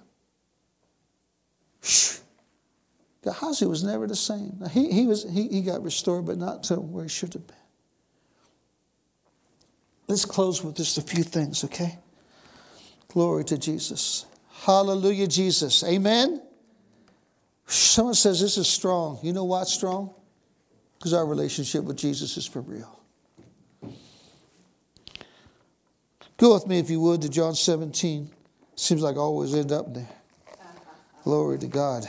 Gehazi 3.28 3.66
was 3.66 3.84
never 3.84 4.06
the 4.06 4.16
same. 4.16 4.58
He, 4.70 4.90
he, 4.90 5.06
was, 5.06 5.28
he, 5.30 5.48
he 5.48 5.60
got 5.60 5.82
restored, 5.82 6.24
but 6.24 6.38
not 6.38 6.62
to 6.64 6.76
where 6.76 7.04
he 7.04 7.10
should 7.10 7.34
have 7.34 7.46
been. 7.46 7.56
Let's 10.06 10.24
close 10.24 10.64
with 10.64 10.76
just 10.76 10.96
a 10.96 11.02
few 11.02 11.22
things, 11.22 11.62
okay? 11.64 11.98
Glory 13.08 13.44
to 13.44 13.58
Jesus. 13.58 14.24
Hallelujah, 14.62 15.26
Jesus. 15.26 15.84
Amen. 15.84 16.40
Someone 17.66 18.14
says 18.14 18.40
this 18.40 18.56
is 18.56 18.66
strong. 18.66 19.18
You 19.22 19.34
know 19.34 19.44
why 19.44 19.60
it's 19.60 19.74
strong? 19.74 20.14
Because 20.96 21.12
our 21.12 21.26
relationship 21.26 21.84
with 21.84 21.98
Jesus 21.98 22.38
is 22.38 22.46
for 22.46 22.62
real. 22.62 22.98
Go 26.38 26.54
with 26.54 26.66
me, 26.66 26.78
if 26.78 26.88
you 26.88 26.98
would, 27.00 27.20
to 27.20 27.28
John 27.28 27.54
17. 27.54 28.30
Seems 28.74 29.02
like 29.02 29.16
I 29.16 29.18
always 29.18 29.54
end 29.54 29.70
up 29.70 29.92
there. 29.92 30.08
Glory 31.24 31.58
to 31.58 31.66
God. 31.66 32.06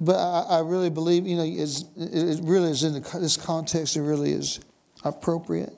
But 0.00 0.16
I, 0.16 0.56
I 0.56 0.60
really 0.60 0.88
believe, 0.88 1.26
you 1.26 1.36
know, 1.36 1.44
it 1.44 2.40
really 2.42 2.70
is 2.70 2.84
in 2.84 2.94
the, 2.94 3.18
this 3.20 3.36
context, 3.36 3.96
it 3.96 4.02
really 4.02 4.32
is 4.32 4.60
appropriate. 5.04 5.74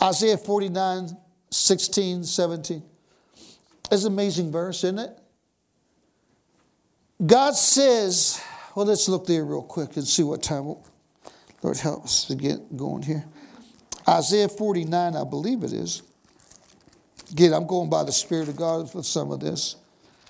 Isaiah 0.00 0.38
49, 0.38 1.16
16, 1.50 2.24
17. 2.24 2.82
It's 3.90 4.04
an 4.04 4.12
amazing 4.12 4.52
verse, 4.52 4.84
isn't 4.84 4.98
it? 4.98 5.18
God 7.24 7.56
says, 7.56 8.40
well, 8.76 8.86
let's 8.86 9.08
look 9.08 9.26
there 9.26 9.44
real 9.44 9.62
quick 9.62 9.96
and 9.96 10.06
see 10.06 10.22
what 10.22 10.42
time. 10.42 10.76
Lord, 11.62 11.76
help 11.78 12.04
us 12.04 12.24
to 12.26 12.36
get 12.36 12.76
going 12.76 13.02
here. 13.02 13.24
Isaiah 14.08 14.48
49, 14.48 15.16
I 15.16 15.24
believe 15.24 15.64
it 15.64 15.72
is. 15.72 16.02
Again, 17.32 17.52
I'm 17.52 17.66
going 17.66 17.90
by 17.90 18.04
the 18.04 18.12
Spirit 18.12 18.48
of 18.48 18.56
God 18.56 18.90
for 18.90 19.02
some 19.02 19.32
of 19.32 19.40
this, 19.40 19.76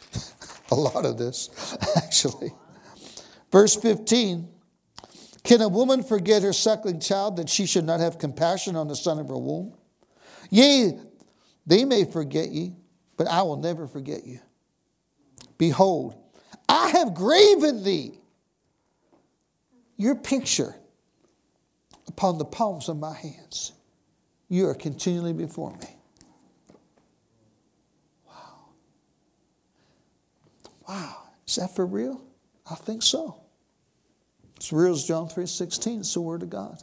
a 0.70 0.74
lot 0.74 1.04
of 1.04 1.18
this, 1.18 1.76
actually. 1.96 2.52
Verse 3.50 3.74
15 3.74 4.48
Can 5.42 5.60
a 5.60 5.68
woman 5.68 6.02
forget 6.02 6.42
her 6.42 6.52
suckling 6.52 7.00
child 7.00 7.36
that 7.36 7.48
she 7.48 7.66
should 7.66 7.84
not 7.84 8.00
have 8.00 8.18
compassion 8.18 8.76
on 8.76 8.88
the 8.88 8.96
son 8.96 9.18
of 9.18 9.28
her 9.28 9.38
womb? 9.38 9.74
Yea, 10.50 10.98
they 11.66 11.84
may 11.84 12.04
forget 12.04 12.50
ye, 12.50 12.74
but 13.16 13.26
I 13.26 13.42
will 13.42 13.56
never 13.56 13.86
forget 13.86 14.26
you. 14.26 14.40
Behold, 15.58 16.14
I 16.68 16.90
have 16.90 17.14
graven 17.14 17.82
thee, 17.82 18.20
your 19.96 20.14
picture, 20.14 20.74
upon 22.06 22.38
the 22.38 22.44
palms 22.44 22.88
of 22.88 22.98
my 22.98 23.14
hands. 23.14 23.72
You 24.48 24.68
are 24.68 24.74
continually 24.74 25.34
before 25.34 25.76
me. 25.76 25.96
Wow. 28.26 28.68
Wow. 30.88 31.16
Is 31.46 31.56
that 31.56 31.74
for 31.74 31.84
real? 31.84 32.27
I 32.70 32.74
think 32.74 33.02
so. 33.02 33.36
It's 34.56 34.72
real 34.72 34.92
as 34.92 35.04
John 35.04 35.28
3 35.28 35.46
16. 35.46 36.00
It's 36.00 36.14
the 36.14 36.20
Word 36.20 36.42
of 36.42 36.50
God. 36.50 36.82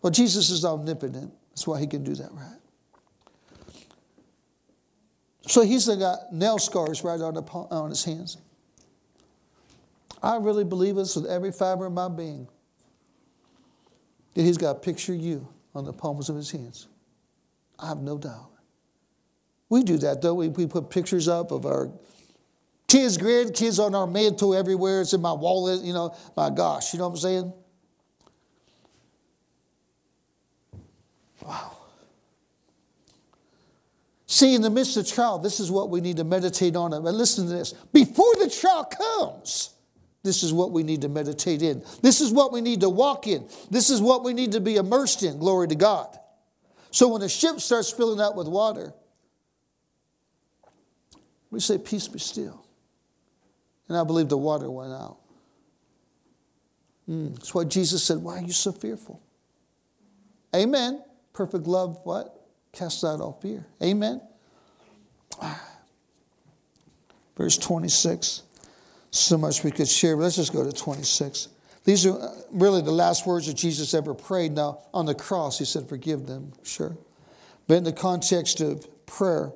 Well, 0.00 0.10
Jesus 0.10 0.50
is 0.50 0.64
omnipotent. 0.64 1.32
That's 1.50 1.66
why 1.66 1.80
he 1.80 1.86
can 1.86 2.02
do 2.02 2.14
that, 2.14 2.30
right? 2.32 2.58
So 5.46 5.62
he's 5.62 5.86
got 5.88 6.32
nail 6.32 6.58
scars 6.58 7.04
right 7.04 7.20
on, 7.20 7.34
the, 7.34 7.42
on 7.42 7.90
his 7.90 8.04
hands. 8.04 8.38
I 10.22 10.36
really 10.36 10.64
believe 10.64 10.96
this 10.96 11.16
with 11.16 11.26
every 11.26 11.50
fiber 11.50 11.86
of 11.86 11.92
my 11.92 12.08
being. 12.08 12.46
That 14.34 14.42
he's 14.42 14.56
got 14.56 14.76
a 14.76 14.78
picture 14.78 15.12
of 15.12 15.20
you 15.20 15.48
on 15.74 15.84
the 15.84 15.92
palms 15.92 16.28
of 16.28 16.36
his 16.36 16.50
hands. 16.50 16.88
I 17.78 17.88
have 17.88 17.98
no 17.98 18.16
doubt. 18.16 18.50
We 19.68 19.82
do 19.82 19.98
that, 19.98 20.22
though. 20.22 20.34
We, 20.34 20.48
we 20.48 20.66
put 20.66 20.90
pictures 20.90 21.28
up 21.28 21.50
of 21.50 21.66
our 21.66 21.90
kids, 22.92 23.16
grandkids 23.16 23.82
on 23.82 23.94
our 23.94 24.06
mantle 24.06 24.54
everywhere. 24.54 25.00
It's 25.00 25.14
in 25.14 25.22
my 25.22 25.32
wallet, 25.32 25.80
you 25.82 25.94
know. 25.94 26.14
My 26.36 26.50
gosh, 26.50 26.92
you 26.92 26.98
know 26.98 27.08
what 27.08 27.14
I'm 27.14 27.20
saying? 27.20 27.52
Wow. 31.42 31.78
See, 34.26 34.54
in 34.54 34.60
the 34.60 34.70
midst 34.70 34.96
of 34.98 35.06
trial, 35.06 35.38
this 35.38 35.58
is 35.58 35.70
what 35.70 35.88
we 35.88 36.02
need 36.02 36.18
to 36.18 36.24
meditate 36.24 36.76
on. 36.76 36.90
But 36.90 37.14
listen 37.14 37.46
to 37.46 37.52
this. 37.52 37.72
Before 37.72 38.34
the 38.38 38.50
trial 38.50 38.84
comes, 38.84 39.70
this 40.22 40.42
is 40.42 40.52
what 40.52 40.70
we 40.70 40.82
need 40.82 41.00
to 41.00 41.08
meditate 41.08 41.62
in. 41.62 41.82
This 42.02 42.20
is 42.20 42.30
what 42.30 42.52
we 42.52 42.60
need 42.60 42.80
to 42.82 42.90
walk 42.90 43.26
in. 43.26 43.48
This 43.70 43.88
is 43.88 44.02
what 44.02 44.22
we 44.22 44.34
need 44.34 44.52
to 44.52 44.60
be 44.60 44.76
immersed 44.76 45.22
in. 45.22 45.38
Glory 45.38 45.68
to 45.68 45.74
God. 45.74 46.18
So 46.90 47.08
when 47.08 47.22
the 47.22 47.28
ship 47.28 47.58
starts 47.60 47.90
filling 47.90 48.20
up 48.20 48.36
with 48.36 48.48
water, 48.48 48.92
we 51.50 51.58
say, 51.60 51.78
Peace 51.78 52.06
be 52.08 52.18
still. 52.18 52.61
And 53.92 54.00
I 54.00 54.04
believe 54.04 54.30
the 54.30 54.38
water 54.38 54.70
went 54.70 54.94
out. 54.94 55.18
Mm, 57.10 57.34
that's 57.34 57.54
why 57.54 57.64
Jesus 57.64 58.02
said, 58.02 58.16
Why 58.16 58.38
are 58.38 58.42
you 58.42 58.52
so 58.52 58.72
fearful? 58.72 59.20
Amen. 60.56 61.04
Perfect 61.34 61.66
love, 61.66 61.98
what? 62.04 62.42
Casts 62.72 63.04
out 63.04 63.20
all 63.20 63.38
fear. 63.42 63.66
Amen. 63.82 64.22
Verse 67.36 67.58
26 67.58 68.44
so 69.10 69.36
much 69.36 69.62
we 69.62 69.70
could 69.70 69.88
share. 69.88 70.16
But 70.16 70.22
let's 70.22 70.36
just 70.36 70.54
go 70.54 70.64
to 70.64 70.72
26. 70.72 71.48
These 71.84 72.06
are 72.06 72.18
uh, 72.18 72.34
really 72.50 72.80
the 72.80 72.92
last 72.92 73.26
words 73.26 73.46
that 73.46 73.58
Jesus 73.58 73.92
ever 73.92 74.14
prayed. 74.14 74.52
Now, 74.52 74.78
on 74.94 75.04
the 75.04 75.14
cross, 75.14 75.58
he 75.58 75.66
said, 75.66 75.86
Forgive 75.86 76.24
them, 76.24 76.52
sure. 76.62 76.96
But 77.68 77.74
in 77.74 77.84
the 77.84 77.92
context 77.92 78.62
of 78.62 78.86
prayer, 79.04 79.52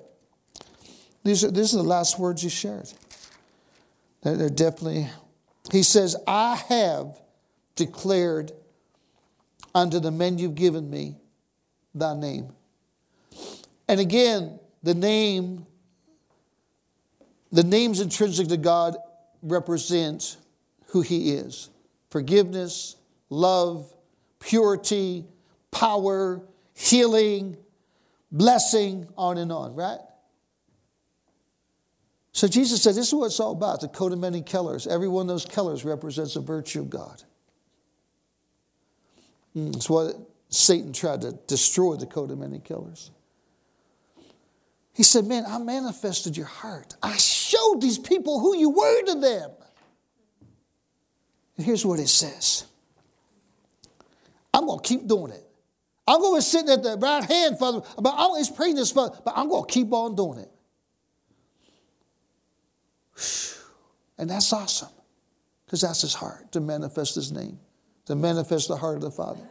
these 1.24 1.42
are, 1.42 1.50
these 1.50 1.72
are 1.72 1.78
the 1.78 1.84
last 1.84 2.18
words 2.18 2.42
he 2.42 2.50
shared. 2.50 2.92
They're, 4.34 4.50
definitely, 4.50 5.08
he 5.70 5.84
says, 5.84 6.16
I 6.26 6.56
have 6.68 7.20
declared 7.76 8.50
unto 9.72 10.00
the 10.00 10.10
men 10.10 10.38
you've 10.38 10.56
given 10.56 10.90
me 10.90 11.16
thy 11.94 12.16
name. 12.16 12.50
And 13.86 14.00
again, 14.00 14.58
the 14.82 14.94
name, 14.94 15.64
the 17.52 17.62
name's 17.62 18.00
intrinsic 18.00 18.48
to 18.48 18.56
God 18.56 18.96
represent 19.42 20.38
who 20.88 21.02
He 21.02 21.30
is 21.32 21.70
forgiveness, 22.10 22.96
love, 23.30 23.92
purity, 24.40 25.24
power, 25.70 26.42
healing, 26.74 27.56
blessing, 28.32 29.06
on 29.16 29.38
and 29.38 29.52
on, 29.52 29.76
right? 29.76 30.00
So 32.36 32.46
Jesus 32.46 32.82
said, 32.82 32.94
This 32.94 33.08
is 33.08 33.14
what 33.14 33.26
it's 33.26 33.40
all 33.40 33.52
about 33.52 33.80
the 33.80 33.88
coat 33.88 34.12
of 34.12 34.18
many 34.18 34.42
colors. 34.42 34.86
Every 34.86 35.08
one 35.08 35.22
of 35.22 35.28
those 35.28 35.46
colors 35.46 35.86
represents 35.86 36.36
a 36.36 36.42
virtue 36.42 36.80
of 36.80 36.90
God. 36.90 37.22
Mm, 39.56 39.74
it's 39.74 39.88
what 39.88 40.16
Satan 40.50 40.92
tried 40.92 41.22
to 41.22 41.32
destroy 41.46 41.96
the 41.96 42.04
coat 42.04 42.30
of 42.30 42.36
many 42.36 42.58
colors. 42.58 43.10
He 44.92 45.02
said, 45.02 45.24
Man, 45.24 45.44
I 45.48 45.56
manifested 45.56 46.36
your 46.36 46.44
heart. 46.44 46.94
I 47.02 47.16
showed 47.16 47.80
these 47.80 47.96
people 47.96 48.38
who 48.38 48.54
you 48.54 48.68
were 48.68 49.02
to 49.04 49.14
them. 49.18 49.50
And 51.56 51.64
here's 51.64 51.86
what 51.86 51.98
it 51.98 52.08
says 52.08 52.66
I'm 54.52 54.66
going 54.66 54.80
to 54.80 54.86
keep 54.86 55.06
doing 55.06 55.32
it. 55.32 55.42
I'm 56.06 56.20
going 56.20 56.34
to 56.34 56.36
be 56.36 56.42
sitting 56.42 56.68
at 56.68 56.82
the 56.82 56.98
right 56.98 57.24
hand, 57.24 57.58
Father, 57.58 57.80
but 57.96 58.10
I'm 58.10 58.18
always 58.18 58.50
praying 58.50 58.74
this, 58.74 58.90
Father, 58.90 59.16
but 59.24 59.32
I'm 59.38 59.48
going 59.48 59.66
to 59.66 59.72
keep 59.72 59.90
on 59.90 60.14
doing 60.14 60.40
it. 60.40 60.50
And 64.18 64.30
that's 64.30 64.52
awesome 64.52 64.88
because 65.64 65.80
that's 65.80 66.02
his 66.02 66.14
heart 66.14 66.52
to 66.52 66.60
manifest 66.60 67.14
his 67.14 67.32
name, 67.32 67.58
to 68.06 68.14
manifest 68.14 68.68
the 68.68 68.76
heart 68.76 68.96
of 68.96 69.02
the 69.02 69.10
Father. 69.10 69.46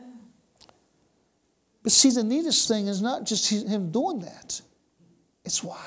But 1.83 1.91
see, 1.91 2.09
the 2.09 2.23
neatest 2.23 2.67
thing 2.67 2.87
is 2.87 3.01
not 3.01 3.25
just 3.25 3.49
him 3.49 3.91
doing 3.91 4.19
that. 4.21 4.61
It's 5.43 5.63
why. 5.63 5.85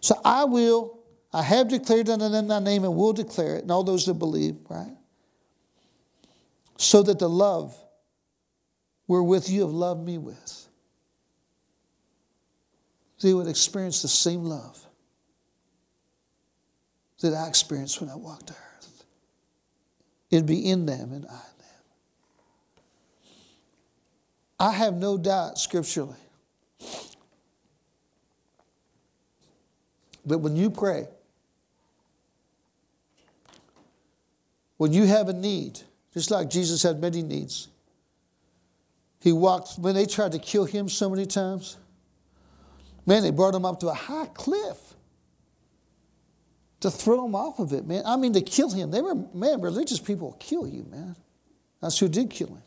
So 0.00 0.18
I 0.24 0.44
will, 0.44 0.98
I 1.32 1.42
have 1.42 1.68
declared 1.68 2.08
unto 2.08 2.28
them 2.28 2.48
thy 2.48 2.60
name 2.60 2.84
and 2.84 2.96
will 2.96 3.12
declare 3.12 3.56
it, 3.56 3.62
and 3.62 3.70
all 3.70 3.84
those 3.84 4.06
that 4.06 4.14
believe, 4.14 4.56
right? 4.68 4.96
So 6.78 7.02
that 7.02 7.18
the 7.18 7.28
love 7.28 7.76
wherewith 9.06 9.48
you 9.48 9.60
have 9.60 9.70
loved 9.70 10.02
me 10.04 10.16
with, 10.18 10.68
they 13.20 13.34
would 13.34 13.46
experience 13.46 14.02
the 14.02 14.08
same 14.08 14.44
love 14.44 14.84
that 17.22 17.34
I 17.34 17.48
experienced 17.48 18.00
when 18.00 18.10
I 18.10 18.16
walked 18.16 18.48
the 18.48 18.52
earth. 18.52 19.04
It'd 20.30 20.46
be 20.46 20.68
in 20.68 20.86
them 20.86 21.12
and 21.12 21.26
I 21.26 21.34
in 21.34 21.58
them. 21.58 21.68
I 24.60 24.72
have 24.72 24.94
no 24.94 25.18
doubt 25.18 25.58
scripturally 25.58 26.16
But 30.24 30.38
when 30.38 30.56
you 30.56 30.70
pray, 30.70 31.08
when 34.76 34.92
you 34.92 35.04
have 35.06 35.28
a 35.28 35.32
need, 35.32 35.80
just 36.14 36.30
like 36.30 36.48
Jesus 36.48 36.82
had 36.82 37.00
many 37.00 37.22
needs, 37.22 37.68
he 39.20 39.32
walked, 39.32 39.78
when 39.78 39.94
they 39.94 40.06
tried 40.06 40.32
to 40.32 40.38
kill 40.38 40.64
him 40.64 40.88
so 40.88 41.10
many 41.10 41.26
times, 41.26 41.76
Man, 43.04 43.24
they 43.24 43.30
brought 43.30 43.54
him 43.54 43.64
up 43.64 43.80
to 43.80 43.88
a 43.88 43.94
high 43.94 44.26
cliff 44.26 44.94
to 46.82 46.90
throw 46.90 47.24
him 47.24 47.34
off 47.36 47.60
of 47.60 47.72
it, 47.72 47.86
man. 47.86 48.02
I 48.04 48.16
mean, 48.16 48.32
to 48.32 48.42
kill 48.42 48.70
him. 48.70 48.90
They 48.90 49.00
were, 49.00 49.14
man, 49.32 49.60
religious 49.60 50.00
people 50.00 50.28
will 50.30 50.36
kill 50.38 50.66
you, 50.66 50.84
man. 50.90 51.14
That's 51.80 51.96
who 51.98 52.08
did 52.08 52.28
kill 52.28 52.48
him. 52.48 52.62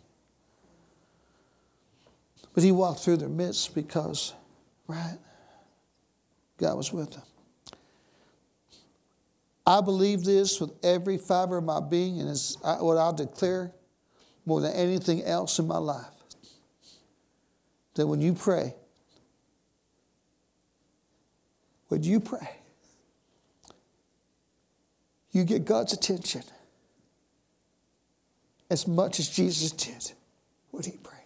But 2.54 2.64
he 2.64 2.72
walked 2.72 3.02
through 3.02 3.18
their 3.18 3.30
midst 3.30 3.76
because, 3.76 4.34
right, 4.88 5.18
God 6.58 6.78
was 6.78 6.94
with 6.94 7.14
him. 7.14 7.24
I 9.68 9.82
believe 9.82 10.24
this 10.24 10.62
with 10.62 10.72
every 10.82 11.18
fiber 11.18 11.58
of 11.58 11.66
my 11.66 11.82
being, 11.82 12.22
and 12.22 12.30
it's 12.30 12.58
what 12.62 12.98
I'll 12.98 13.12
declare 13.12 13.74
more 14.46 14.62
than 14.62 14.72
anything 14.74 15.24
else 15.24 15.60
in 15.60 15.68
my 15.68 15.78
life. 15.78 16.06
That 17.96 18.08
when 18.08 18.22
you 18.22 18.34
pray, 18.34 18.76
when 21.90 22.04
you 22.04 22.22
pray, 22.22 22.62
you 25.36 25.44
get 25.44 25.66
God's 25.66 25.92
attention 25.92 26.44
as 28.70 28.88
much 28.88 29.20
as 29.20 29.28
Jesus 29.28 29.74
did 29.74 30.14
when 30.72 30.84
he 30.84 30.92
prayed. 30.92 31.20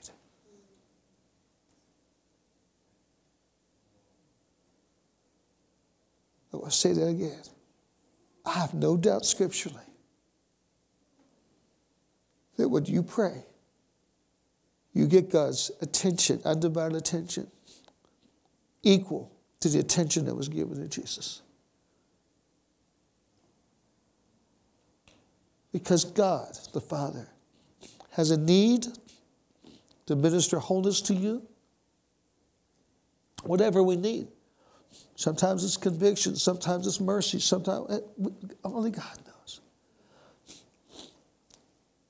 I 6.51 6.57
will 6.57 6.71
say 6.71 6.91
that 6.93 7.05
again. 7.05 7.43
I 8.43 8.53
have 8.53 8.73
no 8.73 8.97
doubt 8.97 9.27
scripturally 9.27 9.77
that 12.57 12.67
when 12.67 12.85
you 12.85 13.03
pray, 13.03 13.43
you 14.91 15.05
get 15.05 15.29
God's 15.29 15.69
attention, 15.81 16.41
undivided 16.45 16.97
attention, 16.97 17.45
equal 18.81 19.31
to 19.59 19.69
the 19.69 19.77
attention 19.77 20.25
that 20.25 20.33
was 20.33 20.49
given 20.49 20.79
to 20.79 20.87
Jesus. 20.87 21.43
Because 25.71 26.05
God, 26.05 26.57
the 26.73 26.81
Father, 26.81 27.27
has 28.11 28.31
a 28.31 28.37
need 28.37 28.87
to 30.07 30.15
minister 30.15 30.59
wholeness 30.59 31.01
to 31.01 31.13
you, 31.13 31.43
whatever 33.43 33.83
we 33.83 33.95
need. 33.95 34.27
Sometimes 35.15 35.63
it's 35.63 35.77
conviction, 35.77 36.35
sometimes 36.35 36.87
it's 36.87 36.99
mercy, 36.99 37.39
sometimes 37.39 37.91
eh, 37.91 37.99
only 38.63 38.89
God 38.89 39.17
knows. 39.27 39.61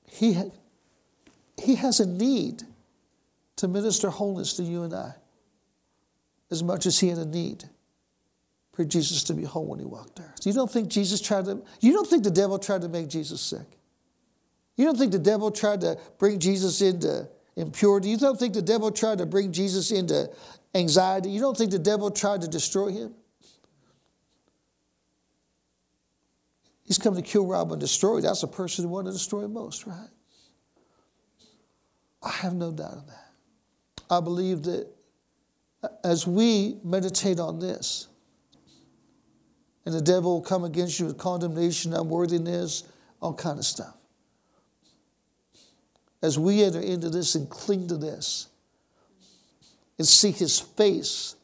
He, 0.08 0.32
ha- 0.32 0.50
he 1.62 1.74
has 1.74 2.00
a 2.00 2.06
need 2.06 2.62
to 3.56 3.68
minister 3.68 4.08
wholeness 4.08 4.54
to 4.54 4.62
you 4.62 4.84
and 4.84 4.94
I 4.94 5.14
as 6.50 6.62
much 6.62 6.86
as 6.86 6.98
he 6.98 7.08
had 7.08 7.18
a 7.18 7.26
need 7.26 7.64
for 8.80 8.86
Jesus 8.86 9.22
to 9.24 9.34
be 9.34 9.44
whole 9.44 9.66
when 9.66 9.78
he 9.78 9.84
walked 9.84 10.18
earth. 10.20 10.46
You 10.46 10.54
don't 10.54 10.70
think 10.70 10.88
Jesus 10.88 11.20
tried 11.20 11.44
to, 11.44 11.62
you 11.80 11.92
don't 11.92 12.08
think 12.08 12.24
the 12.24 12.30
devil 12.30 12.58
tried 12.58 12.80
to 12.80 12.88
make 12.88 13.08
Jesus 13.10 13.38
sick? 13.38 13.76
You 14.74 14.86
don't 14.86 14.96
think 14.96 15.12
the 15.12 15.18
devil 15.18 15.50
tried 15.50 15.82
to 15.82 15.98
bring 16.16 16.38
Jesus 16.38 16.80
into 16.80 17.28
impurity? 17.56 18.08
You 18.08 18.16
don't 18.16 18.38
think 18.38 18.54
the 18.54 18.62
devil 18.62 18.90
tried 18.90 19.18
to 19.18 19.26
bring 19.26 19.52
Jesus 19.52 19.90
into 19.90 20.30
anxiety. 20.74 21.28
You 21.28 21.40
don't 21.40 21.54
think 21.54 21.72
the 21.72 21.78
devil 21.78 22.10
tried 22.10 22.40
to 22.40 22.48
destroy 22.48 22.90
him? 22.90 23.14
He's 26.84 26.96
come 26.96 27.14
to 27.16 27.22
kill, 27.22 27.44
rob, 27.44 27.70
and 27.70 27.80
destroy. 27.82 28.22
That's 28.22 28.40
the 28.40 28.46
person 28.46 28.84
who 28.84 28.90
wanted 28.92 29.10
to 29.10 29.18
destroy 29.18 29.46
most, 29.46 29.86
right? 29.86 30.08
I 32.22 32.30
have 32.30 32.54
no 32.54 32.72
doubt 32.72 32.94
of 32.94 33.06
that. 33.08 33.26
I 34.08 34.20
believe 34.20 34.62
that 34.62 34.88
as 36.02 36.26
we 36.26 36.78
meditate 36.82 37.38
on 37.38 37.58
this, 37.58 38.06
and 39.86 39.94
the 39.94 40.00
devil 40.00 40.34
will 40.34 40.40
come 40.42 40.64
against 40.64 41.00
you 41.00 41.06
with 41.06 41.18
condemnation, 41.18 41.94
unworthiness, 41.94 42.84
all 43.20 43.34
kind 43.34 43.58
of 43.58 43.64
stuff. 43.64 43.96
As 46.22 46.38
we 46.38 46.62
enter 46.62 46.80
into 46.80 47.08
this 47.08 47.34
and 47.34 47.48
cling 47.48 47.88
to 47.88 47.96
this, 47.96 48.48
and 50.00 50.08
seek 50.08 50.36
his 50.36 50.58
face 50.58 51.36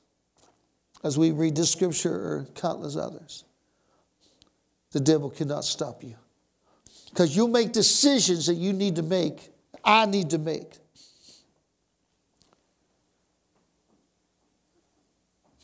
as 1.04 1.18
we 1.18 1.30
read 1.30 1.54
this 1.54 1.70
scripture 1.70 2.10
or 2.10 2.46
countless 2.54 2.96
others. 2.96 3.44
The 4.92 5.00
devil 5.00 5.28
cannot 5.28 5.66
stop 5.66 6.02
you. 6.02 6.14
Because 7.10 7.36
you'll 7.36 7.48
make 7.48 7.72
decisions 7.72 8.46
that 8.46 8.54
you 8.54 8.72
need 8.72 8.96
to 8.96 9.02
make, 9.02 9.50
I 9.84 10.06
need 10.06 10.30
to 10.30 10.38
make. 10.38 10.72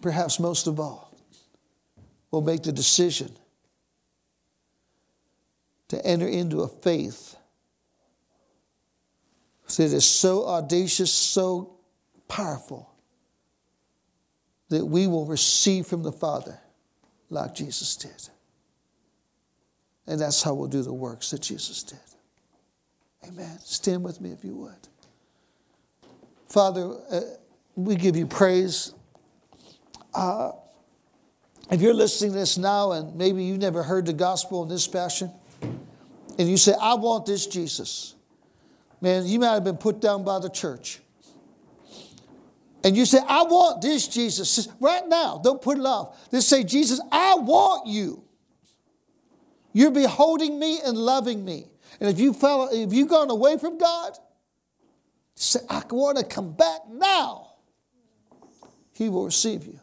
Perhaps 0.02 0.38
most 0.38 0.66
of 0.66 0.78
all, 0.78 1.11
we'll 2.32 2.42
make 2.42 2.64
the 2.64 2.72
decision 2.72 3.30
to 5.88 6.04
enter 6.04 6.26
into 6.26 6.62
a 6.62 6.68
faith 6.68 7.36
that 9.76 9.92
is 9.92 10.04
so 10.04 10.46
audacious, 10.46 11.12
so 11.12 11.76
powerful 12.28 12.90
that 14.70 14.84
we 14.84 15.06
will 15.06 15.26
receive 15.26 15.86
from 15.86 16.02
the 16.02 16.12
Father 16.12 16.58
like 17.30 17.54
Jesus 17.54 17.96
did. 17.96 18.28
And 20.06 20.20
that's 20.20 20.42
how 20.42 20.54
we'll 20.54 20.68
do 20.68 20.82
the 20.82 20.92
works 20.92 21.30
that 21.30 21.42
Jesus 21.42 21.82
did. 21.82 21.98
Amen. 23.28 23.58
Stand 23.60 24.02
with 24.02 24.20
me 24.20 24.32
if 24.32 24.42
you 24.44 24.56
would. 24.56 24.88
Father, 26.48 26.96
uh, 27.10 27.20
we 27.76 27.94
give 27.94 28.16
you 28.16 28.26
praise. 28.26 28.94
Uh, 30.14 30.52
if 31.70 31.80
you're 31.80 31.94
listening 31.94 32.32
to 32.32 32.38
this 32.38 32.58
now 32.58 32.92
and 32.92 33.14
maybe 33.16 33.44
you 33.44 33.56
never 33.56 33.82
heard 33.82 34.06
the 34.06 34.12
gospel 34.12 34.62
in 34.62 34.68
this 34.68 34.86
fashion, 34.86 35.30
and 36.38 36.48
you 36.48 36.56
say, 36.56 36.74
I 36.80 36.94
want 36.94 37.26
this 37.26 37.46
Jesus, 37.46 38.14
man, 39.00 39.26
you 39.26 39.38
might 39.38 39.54
have 39.54 39.64
been 39.64 39.76
put 39.76 40.00
down 40.00 40.24
by 40.24 40.38
the 40.38 40.50
church 40.50 41.02
and 42.84 42.96
you 42.96 43.06
say, 43.06 43.18
I 43.26 43.44
want 43.44 43.80
this 43.80 44.08
Jesus 44.08 44.68
right 44.80 45.06
now, 45.06 45.40
don't 45.42 45.62
put 45.62 45.78
it 45.78 45.86
off. 45.86 46.30
Just 46.30 46.48
say, 46.48 46.64
Jesus, 46.64 47.00
I 47.10 47.36
want 47.36 47.86
you. 47.86 48.24
You're 49.72 49.92
beholding 49.92 50.58
me 50.58 50.80
and 50.84 50.96
loving 50.96 51.44
me. 51.44 51.66
And 52.00 52.10
if 52.10 52.18
you 52.18 52.32
fell, 52.32 52.68
if 52.72 52.92
you've 52.92 53.08
gone 53.08 53.30
away 53.30 53.56
from 53.56 53.78
God, 53.78 54.18
say, 55.34 55.60
I 55.68 55.82
want 55.90 56.18
to 56.18 56.24
come 56.24 56.52
back 56.52 56.80
now. 56.90 57.52
He 58.92 59.08
will 59.08 59.24
receive 59.24 59.64
you. 59.64 59.78